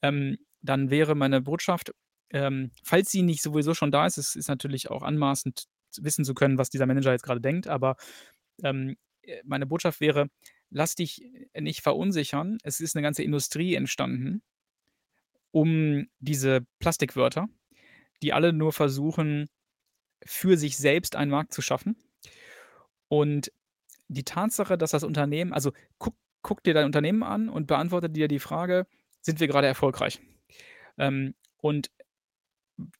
ähm, 0.01 0.38
dann 0.62 0.89
wäre 0.89 1.14
meine 1.14 1.41
Botschaft, 1.41 1.93
ähm, 2.32 2.72
falls 2.84 3.12
sie 3.12 3.22
nicht 3.22 3.43
sowieso 3.43 3.76
schon 3.76 3.91
da 3.91 4.05
ist, 4.08 4.18
es 4.18 4.36
ist 4.36 4.47
natürlich 4.47 4.89
auch 4.89 5.03
anmaßend 5.03 5.66
wissen 5.99 6.26
zu 6.26 6.34
können, 6.34 6.58
was 6.58 6.70
dieser 6.70 6.88
Manager 6.88 7.12
jetzt 7.12 7.24
gerade 7.24 7.41
denkt, 7.41 7.68
aber 7.68 7.95
ähm, 8.64 8.97
äh, 9.22 9.41
meine 9.43 9.68
Botschaft 9.68 10.01
wäre, 10.01 10.30
lass 10.70 10.95
dich 10.95 11.22
nicht 11.58 11.82
verunsichern. 11.82 12.58
Es 12.64 12.82
ist 12.82 12.95
eine 12.95 13.03
ganze 13.03 13.24
Industrie 13.24 13.76
entstanden 13.76 14.41
um 15.51 16.08
diese 16.20 16.66
Plastikwörter, 16.80 17.47
die 18.22 18.34
alle 18.34 18.53
nur 18.53 18.74
versuchen, 18.74 19.47
für 20.26 20.57
sich 20.57 20.78
selbst 20.78 21.15
einen 21.15 21.32
Markt 21.32 21.53
zu 21.53 21.61
schaffen. 21.61 21.95
Und 23.07 23.51
die 24.07 24.24
Tatsache, 24.24 24.78
dass 24.78 24.91
das 24.91 25.03
Unternehmen, 25.03 25.53
also 25.53 25.72
guck, 25.97 26.15
guck 26.41 26.63
dir 26.63 26.74
dein 26.74 26.86
Unternehmen 26.86 27.24
an 27.24 27.49
und 27.49 27.68
beantworte 27.68 28.09
dir 28.09 28.28
die 28.28 28.39
Frage, 28.39 28.88
sind 29.22 29.39
wir 29.39 29.47
gerade 29.47 29.68
erfolgreich? 29.68 30.22
Ähm, 30.97 31.36
und 31.57 31.91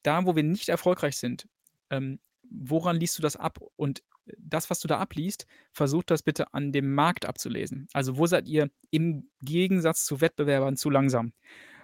da, 0.04 0.26
wo 0.26 0.36
wir 0.36 0.44
nicht 0.44 0.70
erfolgreich 0.70 1.18
sind, 1.18 1.48
ähm, 1.90 2.20
woran 2.50 2.98
liest 2.98 3.18
du 3.18 3.22
das 3.22 3.36
ab? 3.36 3.60
Und 3.76 4.04
das, 4.38 4.70
was 4.70 4.80
du 4.80 4.88
da 4.88 4.98
abliest, 4.98 5.46
versuch 5.72 6.04
das 6.04 6.24
bitte 6.24 6.54
an 6.54 6.72
dem 6.72 6.94
Markt 6.94 7.26
abzulesen. 7.26 7.88
Also 7.94 8.18
wo 8.18 8.26
seid 8.26 8.48
ihr 8.48 8.70
im 8.92 9.30
Gegensatz 9.42 10.06
zu 10.06 10.22
Wettbewerbern 10.22 10.76
zu 10.76 10.90
langsam? 10.90 11.34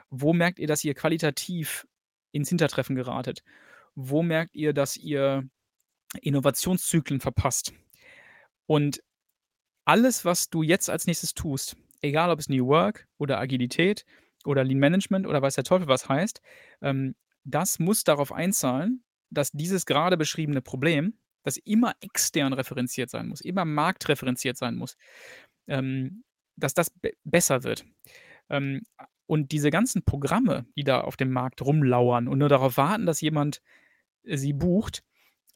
Wo 0.10 0.34
merkt 0.34 0.60
ihr, 0.60 0.68
dass 0.68 0.84
ihr 0.84 0.94
qualitativ 0.94 1.88
ins 2.32 2.50
Hintertreffen 2.50 2.96
geratet? 2.96 3.44
Wo 3.96 4.24
merkt 4.24 4.56
ihr, 4.56 4.74
dass 4.74 4.98
ihr 4.98 5.48
Innovationszyklen 6.22 7.20
verpasst? 7.20 7.74
Und 8.66 9.04
alles, 9.86 10.26
was 10.26 10.50
du 10.50 10.64
jetzt 10.64 10.90
als 10.90 11.08
nächstes 11.08 11.34
tust, 11.34 11.76
egal 12.02 12.30
ob 12.30 12.40
es 12.40 12.50
New 12.50 12.68
Work 12.68 13.08
oder 13.18 13.40
Agilität 13.40 14.06
oder 14.46 14.64
Lean 14.64 14.80
Management 14.80 15.28
oder 15.28 15.42
weiß 15.42 15.56
der 15.56 15.64
Teufel 15.64 15.88
was 15.88 16.08
heißt, 16.08 16.42
ähm, 16.82 17.16
das 17.44 17.80
muss 17.80 18.04
darauf 18.04 18.32
einzahlen, 18.32 19.04
dass 19.30 19.52
dieses 19.52 19.86
gerade 19.86 20.18
beschriebene 20.18 20.62
Problem, 20.62 21.18
das 21.44 21.58
immer 21.58 21.94
extern 22.00 22.54
referenziert 22.54 23.10
sein 23.10 23.28
muss, 23.28 23.42
immer 23.42 23.66
marktreferenziert 23.66 24.58
sein 24.58 24.76
muss, 24.76 24.96
ähm, 25.68 26.24
dass 26.56 26.74
das 26.74 26.90
be 26.90 27.14
besser 27.24 27.64
wird. 27.64 27.86
Ähm, 28.50 28.84
und 29.26 29.52
diese 29.52 29.72
ganzen 29.72 30.04
Programme, 30.04 30.66
die 30.78 30.84
da 30.84 31.02
auf 31.02 31.18
dem 31.18 31.32
Markt 31.32 31.62
rumlauern 31.62 32.28
und 32.28 32.40
nur 32.40 32.50
darauf 32.50 32.78
warten, 32.78 33.06
dass 33.06 33.22
jemand 33.22 33.62
sie 34.24 34.54
bucht, 34.54 35.04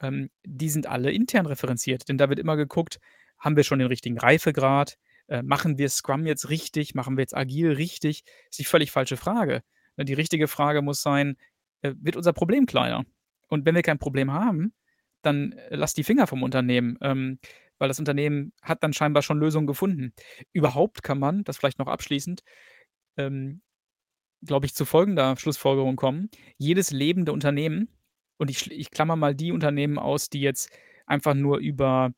ähm, 0.01 0.29
die 0.45 0.69
sind 0.69 0.87
alle 0.87 1.11
intern 1.11 1.45
referenziert. 1.45 2.07
Denn 2.09 2.17
da 2.17 2.29
wird 2.29 2.39
immer 2.39 2.57
geguckt, 2.57 2.99
haben 3.39 3.55
wir 3.55 3.63
schon 3.63 3.79
den 3.79 3.87
richtigen 3.87 4.17
Reifegrad? 4.17 4.97
Äh, 5.27 5.43
machen 5.43 5.77
wir 5.77 5.89
Scrum 5.89 6.25
jetzt 6.25 6.49
richtig? 6.49 6.95
Machen 6.95 7.17
wir 7.17 7.21
jetzt 7.21 7.35
agil 7.35 7.71
richtig? 7.71 8.23
Ist 8.49 8.59
die 8.59 8.65
völlig 8.65 8.91
falsche 8.91 9.17
Frage. 9.17 9.63
Ne, 9.97 10.05
die 10.05 10.13
richtige 10.13 10.47
Frage 10.47 10.81
muss 10.81 11.01
sein, 11.01 11.37
äh, 11.81 11.93
wird 11.99 12.15
unser 12.15 12.33
Problem 12.33 12.65
kleiner? 12.65 13.05
Und 13.49 13.65
wenn 13.65 13.75
wir 13.75 13.81
kein 13.81 13.99
Problem 13.99 14.31
haben, 14.31 14.73
dann 15.21 15.53
äh, 15.53 15.75
lass 15.75 15.93
die 15.93 16.03
Finger 16.03 16.27
vom 16.27 16.43
Unternehmen, 16.43 16.97
ähm, 17.01 17.39
weil 17.79 17.87
das 17.87 17.99
Unternehmen 17.99 18.53
hat 18.61 18.83
dann 18.83 18.93
scheinbar 18.93 19.23
schon 19.23 19.39
Lösungen 19.39 19.67
gefunden. 19.67 20.13
Überhaupt 20.53 21.03
kann 21.03 21.19
man, 21.19 21.43
das 21.43 21.57
vielleicht 21.57 21.79
noch 21.79 21.87
abschließend, 21.87 22.41
ähm, 23.17 23.61
glaube 24.43 24.65
ich, 24.65 24.75
zu 24.75 24.85
folgender 24.85 25.35
Schlussfolgerung 25.37 25.95
kommen. 25.95 26.29
Jedes 26.57 26.91
lebende 26.91 27.33
Unternehmen 27.33 27.89
und 28.37 28.49
ich, 28.49 28.71
ich 28.71 28.91
klammer 28.91 29.15
mal 29.15 29.35
die 29.35 29.51
Unternehmen 29.51 29.99
aus, 29.99 30.29
die 30.29 30.41
jetzt 30.41 30.69
einfach 31.05 31.33
nur 31.33 31.57
über 31.57 32.13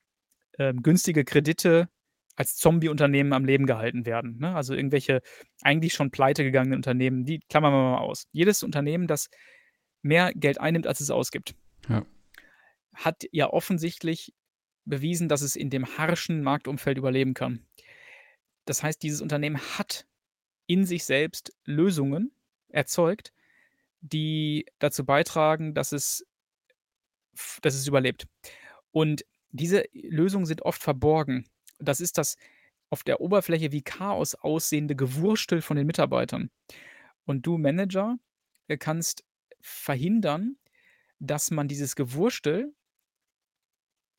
ähm, 0.57 0.81
günstige 0.81 1.23
Kredite 1.23 1.89
als 2.35 2.55
Zombie-Unternehmen 2.55 3.33
am 3.33 3.43
Leben 3.43 3.65
gehalten 3.65 4.05
werden. 4.05 4.37
Ne? 4.39 4.55
Also 4.55 4.73
irgendwelche 4.73 5.21
eigentlich 5.61 5.93
schon 5.93 6.09
pleite 6.09 6.43
gegangenen 6.43 6.77
Unternehmen, 6.77 7.25
die 7.25 7.39
klammern 7.49 7.73
wir 7.73 7.91
mal 7.91 7.97
aus. 7.97 8.27
Jedes 8.31 8.63
Unternehmen, 8.63 9.07
das 9.07 9.29
mehr 10.01 10.31
Geld 10.33 10.59
einnimmt, 10.59 10.87
als 10.87 11.01
es 11.01 11.11
ausgibt, 11.11 11.55
ja. 11.89 12.05
hat 12.93 13.25
ja 13.31 13.49
offensichtlich 13.49 14.33
bewiesen, 14.85 15.27
dass 15.27 15.41
es 15.41 15.55
in 15.55 15.69
dem 15.69 15.97
harschen 15.97 16.41
Marktumfeld 16.41 16.97
überleben 16.97 17.33
kann. 17.33 17.65
Das 18.65 18.83
heißt, 18.83 19.03
dieses 19.03 19.21
Unternehmen 19.21 19.59
hat 19.77 20.05
in 20.65 20.85
sich 20.85 21.03
selbst 21.03 21.53
Lösungen 21.65 22.31
erzeugt, 22.69 23.33
die 24.01 24.65
dazu 24.79 25.05
beitragen, 25.05 25.73
dass 25.73 25.91
es 25.91 26.25
dass 27.61 27.73
es 27.73 27.87
überlebt. 27.87 28.27
Und 28.91 29.25
diese 29.51 29.85
Lösungen 29.93 30.45
sind 30.45 30.63
oft 30.63 30.81
verborgen. 30.81 31.45
Das 31.79 32.01
ist 32.01 32.17
das 32.17 32.35
auf 32.89 33.03
der 33.03 33.21
Oberfläche 33.21 33.71
wie 33.71 33.81
Chaos 33.81 34.35
aussehende 34.35 34.95
Gewurstel 34.95 35.61
von 35.61 35.77
den 35.77 35.87
Mitarbeitern. 35.87 36.49
Und 37.25 37.45
du 37.45 37.57
Manager 37.57 38.17
äh, 38.67 38.77
kannst 38.77 39.23
verhindern, 39.61 40.57
dass 41.19 41.51
man 41.51 41.67
dieses 41.67 41.95
Gewurstel 41.95 42.73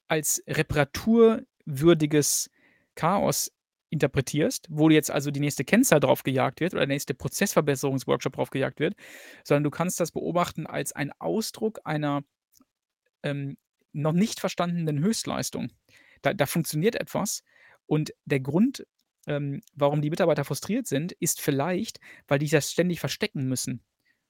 als 0.08 0.42
reparaturwürdiges 0.46 2.50
Chaos 2.94 3.52
interpretierst, 3.90 4.66
wo 4.70 4.88
jetzt 4.88 5.10
also 5.10 5.30
die 5.30 5.40
nächste 5.40 5.64
Kennzahl 5.64 6.00
drauf 6.00 6.22
gejagt 6.22 6.60
wird 6.60 6.72
oder 6.72 6.86
der 6.86 6.94
nächste 6.94 7.14
Prozessverbesserungsworkshop 7.14 8.34
drauf 8.34 8.50
gejagt 8.50 8.80
wird, 8.80 8.94
sondern 9.44 9.64
du 9.64 9.70
kannst 9.70 10.00
das 10.00 10.12
beobachten 10.12 10.66
als 10.66 10.92
ein 10.92 11.12
Ausdruck 11.18 11.80
einer 11.84 12.22
ähm, 13.22 13.56
noch 13.92 14.12
nicht 14.12 14.40
verstandenen 14.40 15.00
Höchstleistung. 15.00 15.72
Da, 16.22 16.32
da, 16.32 16.46
funktioniert 16.46 16.94
etwas 16.94 17.42
und 17.86 18.14
der 18.24 18.40
Grund, 18.40 18.86
ähm, 19.26 19.60
warum 19.74 20.00
die 20.00 20.10
Mitarbeiter 20.10 20.44
frustriert 20.44 20.86
sind, 20.86 21.12
ist 21.12 21.40
vielleicht, 21.40 21.98
weil 22.28 22.38
die 22.38 22.48
das 22.48 22.70
ständig 22.70 23.00
verstecken 23.00 23.48
müssen 23.48 23.82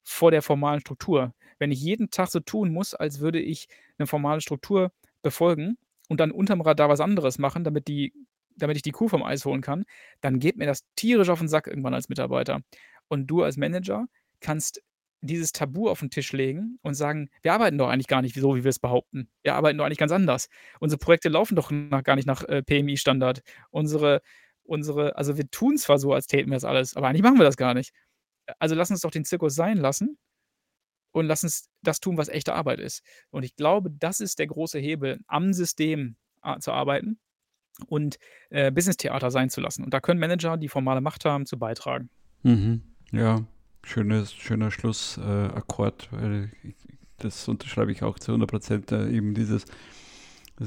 vor 0.03 0.31
der 0.31 0.43
formalen 0.43 0.81
Struktur. 0.81 1.35
Wenn 1.59 1.71
ich 1.71 1.81
jeden 1.81 2.11
Tag 2.11 2.29
so 2.29 2.41
tun 2.41 2.73
muss, 2.73 2.95
als 2.95 3.21
würde 3.21 3.41
ich 3.41 3.69
eine 3.99 4.07
formale 4.07 4.41
Struktur 4.41 4.93
befolgen 5.23 5.77
und 6.09 6.21
dann 6.21 6.31
unterm 6.31 6.63
Radar 6.63 6.89
was 6.89 7.01
anderes 7.01 7.39
machen, 7.39 7.65
damit 7.65 7.87
die 7.87 8.15
damit 8.61 8.77
ich 8.77 8.83
die 8.83 8.93
Kuh 8.93 9.09
vom 9.09 9.23
Eis 9.25 9.45
holen 9.45 9.63
kann, 9.63 9.85
dann 10.21 10.39
geht 10.41 10.57
mir 10.57 10.67
das 10.67 10.83
tierisch 10.97 11.29
auf 11.31 11.39
den 11.41 11.49
Sack 11.49 11.67
irgendwann 11.67 11.95
als 11.95 12.09
Mitarbeiter. 12.09 12.61
Und 13.09 13.27
du 13.27 13.43
als 13.43 13.57
Manager 13.57 14.07
kannst 14.41 14.83
dieses 15.23 15.53
Tabu 15.53 15.89
auf 15.89 16.01
den 16.01 16.11
Tisch 16.11 16.33
legen 16.33 16.79
und 16.83 16.95
sagen: 16.95 17.29
„Wir 17.43 17.53
arbeiten 17.53 17.77
doch 17.79 17.89
eigentlich 17.89 18.07
gar 18.07 18.23
nicht 18.23 18.35
so, 18.37 18.57
wie 18.57 18.65
wir 18.65 18.71
es 18.71 18.79
behaupten. 18.79 19.29
Wir 19.43 19.55
arbeiten 19.55 19.77
doch 19.79 19.85
eigentlich 19.85 19.99
ganz 19.99 20.13
anders. 20.13 20.49
Unsere 20.81 20.99
Projekte 20.99 21.29
laufen 21.29 21.57
doch 21.57 21.71
nach 21.71 22.03
gar 22.05 22.17
nicht 22.17 22.27
nach, 22.27 22.43
äh, 22.45 22.63
PMI-Standard. 22.63 23.43
Unsere 23.71 24.23
unsere 24.65 25.17
also, 25.17 25.37
wir 25.37 25.51
tun 25.51 25.77
zwar 25.79 25.99
so, 25.99 26.13
als 26.15 26.27
täten 26.29 26.51
wir 26.51 26.57
das 26.57 26.65
alles, 26.65 26.97
aber 26.97 27.09
eigentlich 27.09 27.23
machen 27.23 27.39
wir 27.39 27.45
das 27.45 27.57
gar 27.57 27.75
nicht. 27.75 27.93
Also, 28.59 28.75
lass 28.75 28.91
uns 28.91 29.01
doch 29.03 29.11
den 29.11 29.25
Zirkus 29.25 29.55
sein 29.55 29.79
lassen 29.79 30.19
und 31.13 31.27
lass 31.27 31.43
uns 31.45 31.69
das 31.83 32.01
tun, 32.01 32.17
was 32.19 32.29
echte 32.29 32.55
Arbeit 32.55 32.81
ist.“ 32.81 33.03
Und 33.31 33.45
ich 33.45 33.57
glaube, 33.57 33.91
das 33.91 34.21
ist 34.21 34.39
der 34.39 34.47
große 34.49 34.79
Hebel, 34.79 35.21
am 35.27 35.53
System 35.53 36.17
a 36.43 36.59
zu 36.61 36.73
arbeiten 36.73 37.19
und, 37.89 38.19
äh, 38.51 38.71
Business-Theater 38.71 39.31
sein 39.31 39.51
zu 39.51 39.61
lassen. 39.61 39.85
Und 39.85 39.95
da 39.95 40.01
können 40.01 40.21
Manager, 40.21 40.57
die 40.57 40.69
formale 40.69 41.01
Macht 41.01 41.25
haben, 41.25 41.47
zu 41.47 41.59
beitragen. 41.59 42.11
Mhm. 42.43 42.83
Ja, 43.13 43.43
schönes 43.85 44.33
schöner 44.33 44.71
Schlussakkord, 44.71 46.09
äh, 46.13 46.49
das 47.19 47.49
unterschreibe 47.49 47.93
ich 47.93 48.03
auch 48.03 48.19
zu 48.19 48.33
100 48.33 48.51
Prozent, 48.51 48.93
äh, 48.93 49.09
eben 49.11 49.35
dieses 49.35 49.65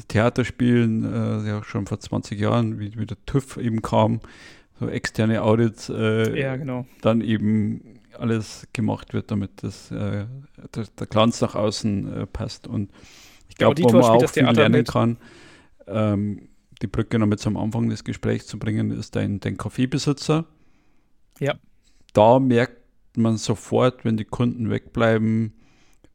Theaterspielen, 0.08 1.04
äh, 1.44 1.48
ja 1.48 1.64
schon 1.64 1.86
vor 1.86 2.00
20 2.00 2.40
Jahren, 2.40 2.80
wie, 2.80 2.98
wie 2.98 3.06
der 3.06 3.18
TÜV 3.26 3.58
eben 3.58 3.82
kam, 3.82 4.22
so 4.80 4.88
externe 4.90 5.44
Audits, 5.44 5.90
äh, 5.90 6.40
Ja, 6.40 6.56
genau. 6.56 6.88
dann 7.02 7.22
eben 7.22 8.00
alles 8.18 8.68
gemacht 8.74 9.14
wird, 9.14 9.30
damit 9.32 9.64
das, 9.64 9.92
äh, 9.92 10.26
der, 10.76 10.86
der 11.00 11.08
Glanz 11.08 11.42
nach 11.42 11.56
außen 11.56 12.14
äh, 12.22 12.26
passt. 12.28 12.68
Und 12.68 12.92
ich 13.50 13.56
Der 13.56 13.74
glaube, 13.74 13.94
wo 13.94 13.98
man 14.00 14.04
auch 14.12 14.30
viel 14.30 14.44
lernen 14.44 14.72
mit. 14.72 14.88
kann, 14.88 15.18
ähm, 15.88 16.50
die 16.84 16.88
Brücke 16.88 17.18
noch 17.18 17.26
mit 17.26 17.40
zum 17.40 17.58
Anfang 17.58 17.90
des 17.90 18.04
Gesprächs 18.04 18.46
zu 18.46 18.60
bringen, 18.60 18.92
ist 18.92 19.16
dein, 19.16 19.40
dein 19.40 19.58
Kaffeebesitzer. 19.58 20.46
Ja. 21.40 21.56
Da 22.14 22.40
merkt 22.40 22.78
man 23.18 23.38
sofort, 23.38 24.06
wenn 24.06 24.18
die 24.18 24.26
Kunden 24.26 24.70
wegbleiben, 24.70 25.54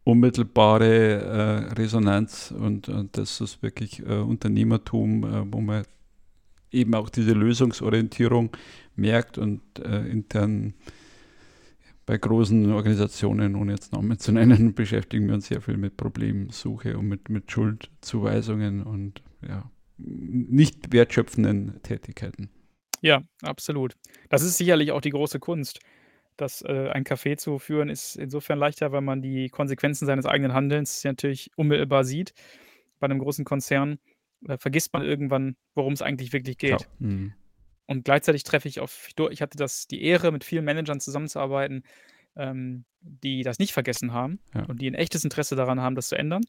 unmittelbare 0.04 1.14
äh, 1.14 1.72
Resonanz 1.74 2.54
und, 2.56 2.88
und 2.88 3.16
das 3.16 3.40
ist 3.40 3.62
wirklich 3.62 4.00
äh, 4.00 4.18
Unternehmertum, 4.18 5.24
äh, 5.24 5.52
wo 5.52 5.60
man 5.60 5.84
eben 6.70 6.94
auch 6.94 7.08
diese 7.08 7.32
Lösungsorientierung 7.32 8.50
merkt 8.94 9.38
und 9.38 9.60
äh, 9.78 10.06
intern 10.06 10.74
bei 12.04 12.16
großen 12.16 12.72
Organisationen, 12.72 13.54
ohne 13.54 13.72
jetzt 13.72 13.92
Namen 13.92 14.18
zu 14.18 14.32
nennen, 14.32 14.74
beschäftigen 14.74 15.26
wir 15.26 15.34
uns 15.34 15.48
sehr 15.48 15.60
viel 15.60 15.76
mit 15.76 15.96
Problemsuche 15.96 16.96
und 16.96 17.08
mit, 17.08 17.28
mit 17.28 17.50
Schuldzuweisungen 17.50 18.82
und 18.82 19.22
ja, 19.46 19.70
nicht 19.98 20.92
wertschöpfenden 20.92 21.82
Tätigkeiten. 21.82 22.50
Ja, 23.00 23.22
absolut. 23.42 23.94
Das 24.28 24.42
ist 24.42 24.56
sicherlich 24.58 24.92
auch 24.92 25.00
die 25.00 25.10
große 25.10 25.38
Kunst. 25.38 25.80
Das, 26.36 26.62
äh, 26.62 26.88
ein 26.92 27.04
Café 27.04 27.36
zu 27.36 27.58
führen, 27.58 27.88
ist 27.88 28.16
insofern 28.16 28.58
leichter, 28.58 28.92
weil 28.92 29.00
man 29.00 29.22
die 29.22 29.48
Konsequenzen 29.48 30.06
seines 30.06 30.24
eigenen 30.26 30.52
Handelns 30.54 31.02
natürlich 31.04 31.50
unmittelbar 31.56 32.04
sieht. 32.04 32.32
Bei 33.00 33.06
einem 33.06 33.18
großen 33.18 33.44
Konzern, 33.44 33.98
äh, 34.46 34.56
vergisst 34.58 34.92
man 34.92 35.02
irgendwann, 35.02 35.56
worum 35.74 35.92
es 35.92 36.02
eigentlich 36.02 36.32
wirklich 36.32 36.58
geht. 36.58 36.88
Mhm. 37.00 37.34
Und 37.86 38.04
gleichzeitig 38.04 38.44
treffe 38.44 38.68
ich 38.68 38.80
auf 38.80 39.08
ich 39.30 39.42
hatte 39.42 39.56
das 39.58 39.86
die 39.88 40.02
Ehre, 40.02 40.30
mit 40.30 40.44
vielen 40.44 40.64
Managern 40.64 41.00
zusammenzuarbeiten, 41.00 41.82
ähm, 42.36 42.84
die 43.00 43.42
das 43.42 43.58
nicht 43.58 43.72
vergessen 43.72 44.12
haben 44.12 44.38
Ja. 44.54 44.64
und 44.66 44.80
die 44.80 44.86
'n 44.88 44.94
echtes 44.94 45.24
Interesse 45.24 45.56
daran 45.56 45.80
haben, 45.80 45.94
das 45.96 46.08
zu 46.08 46.16
ändern. 46.16 46.42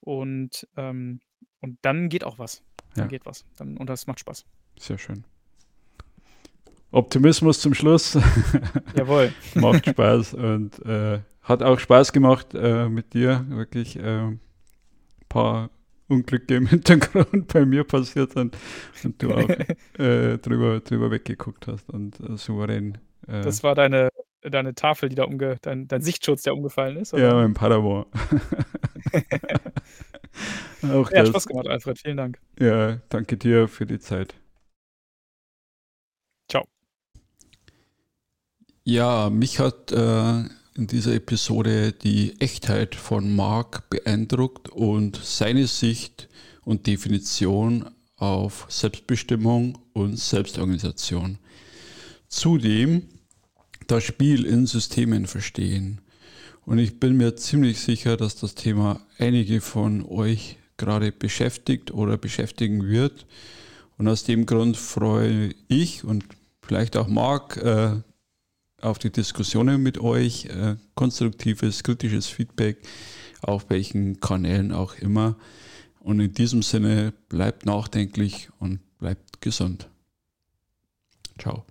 Und, 0.00 0.68
ähm 0.76 1.20
und 1.60 1.78
dann 1.82 2.08
geht 2.08 2.24
auch 2.24 2.38
was. 2.40 2.62
Dann 2.94 3.04
Ja. 3.04 3.08
geht 3.08 3.26
was. 3.26 3.44
Dann 3.56 3.76
und 3.76 3.88
das 3.88 4.06
macht 4.06 4.20
Spaß. 4.20 4.44
Sehr 4.78 4.98
schön. 4.98 5.24
Optimismus 6.90 7.60
zum 7.60 7.72
Schluss. 7.74 8.18
Jawohl. 8.96 9.32
Macht 9.54 9.86
Spaß 9.88 10.34
und 10.34 10.78
äh, 10.84 11.20
hat 11.42 11.62
auch 11.62 11.78
Spaß 11.78 12.12
gemacht 12.12 12.48
äh, 12.54 12.88
mit 12.88 13.14
dir. 13.14 13.46
Wirklich 13.48 13.98
ein 13.98 14.40
paar 15.28 15.70
Unglücke 16.08 16.56
im 16.56 16.66
Hintergrund 16.68 17.48
bei 17.48 17.64
mir 17.64 17.84
passiert 17.84 18.32
sind 18.32 18.56
und 19.04 19.22
du 19.22 19.32
auch 19.34 19.48
äh, 19.98 20.36
drüber, 20.38 20.80
drüber 20.80 21.10
weggeguckt 21.10 21.66
hast 21.66 21.88
und 21.88 22.20
äh, 22.20 22.36
souverän. 22.36 22.98
Äh, 23.26 23.40
Das 23.42 23.62
war 23.62 23.74
deine 23.74 24.10
deine 24.42 24.74
Tafel, 24.74 25.08
die 25.08 25.14
da 25.14 25.24
umge 25.24 25.56
dein 25.62 25.86
dein 25.88 26.02
Sichtschutz, 26.02 26.42
der 26.42 26.52
umgefallen 26.54 26.96
ist, 26.98 27.12
ja, 27.12 27.28
oder? 27.28 27.34
mein 27.36 27.54
Padawan. 27.54 28.06
auch 30.82 31.10
Ja, 31.10 31.18
hat 31.18 31.28
das. 31.28 31.28
Spaß 31.28 31.46
gemacht, 31.46 31.66
Alfred. 31.68 31.98
Vielen 31.98 32.16
Dank. 32.16 32.38
Ja, 32.58 32.96
danke 33.08 33.36
dir 33.36 33.68
für 33.68 33.86
die 33.86 33.98
Zeit. 33.98 34.34
Ciao. 36.48 36.64
Ja, 38.84 39.30
mich 39.30 39.58
hat 39.58 39.92
äh, 39.92 40.42
in 40.74 40.86
dieser 40.86 41.14
Episode 41.14 41.92
die 41.92 42.40
Echtheit 42.40 42.94
von 42.94 43.34
Marc 43.34 43.90
beeindruckt 43.90 44.68
und 44.70 45.16
seine 45.22 45.66
Sicht 45.66 46.28
und 46.64 46.86
Definition 46.86 47.90
auf 48.16 48.66
Selbstbestimmung 48.68 49.78
und 49.92 50.18
Selbstorganisation. 50.18 51.38
Zudem 52.28 53.08
das 53.88 54.04
Spiel 54.04 54.46
in 54.46 54.66
Systemen 54.66 55.26
verstehen. 55.26 56.00
Und 56.64 56.78
ich 56.78 57.00
bin 57.00 57.16
mir 57.16 57.36
ziemlich 57.36 57.80
sicher, 57.80 58.16
dass 58.16 58.36
das 58.36 58.54
Thema 58.54 59.00
einige 59.18 59.60
von 59.60 60.04
euch 60.06 60.58
gerade 60.76 61.12
beschäftigt 61.12 61.90
oder 61.92 62.16
beschäftigen 62.16 62.86
wird. 62.86 63.26
Und 63.98 64.08
aus 64.08 64.24
dem 64.24 64.46
Grund 64.46 64.76
freue 64.76 65.54
ich 65.68 66.04
und 66.04 66.24
vielleicht 66.62 66.96
auch 66.96 67.08
Marc 67.08 67.56
äh, 67.56 68.00
auf 68.80 68.98
die 68.98 69.10
Diskussionen 69.10 69.82
mit 69.82 69.98
euch, 69.98 70.46
äh, 70.46 70.76
konstruktives, 70.94 71.82
kritisches 71.82 72.26
Feedback, 72.26 72.78
auf 73.42 73.70
welchen 73.70 74.20
Kanälen 74.20 74.72
auch 74.72 74.96
immer. 74.96 75.36
Und 76.00 76.20
in 76.20 76.32
diesem 76.34 76.62
Sinne 76.62 77.12
bleibt 77.28 77.64
nachdenklich 77.64 78.48
und 78.58 78.80
bleibt 78.98 79.40
gesund. 79.40 79.88
Ciao. 81.38 81.64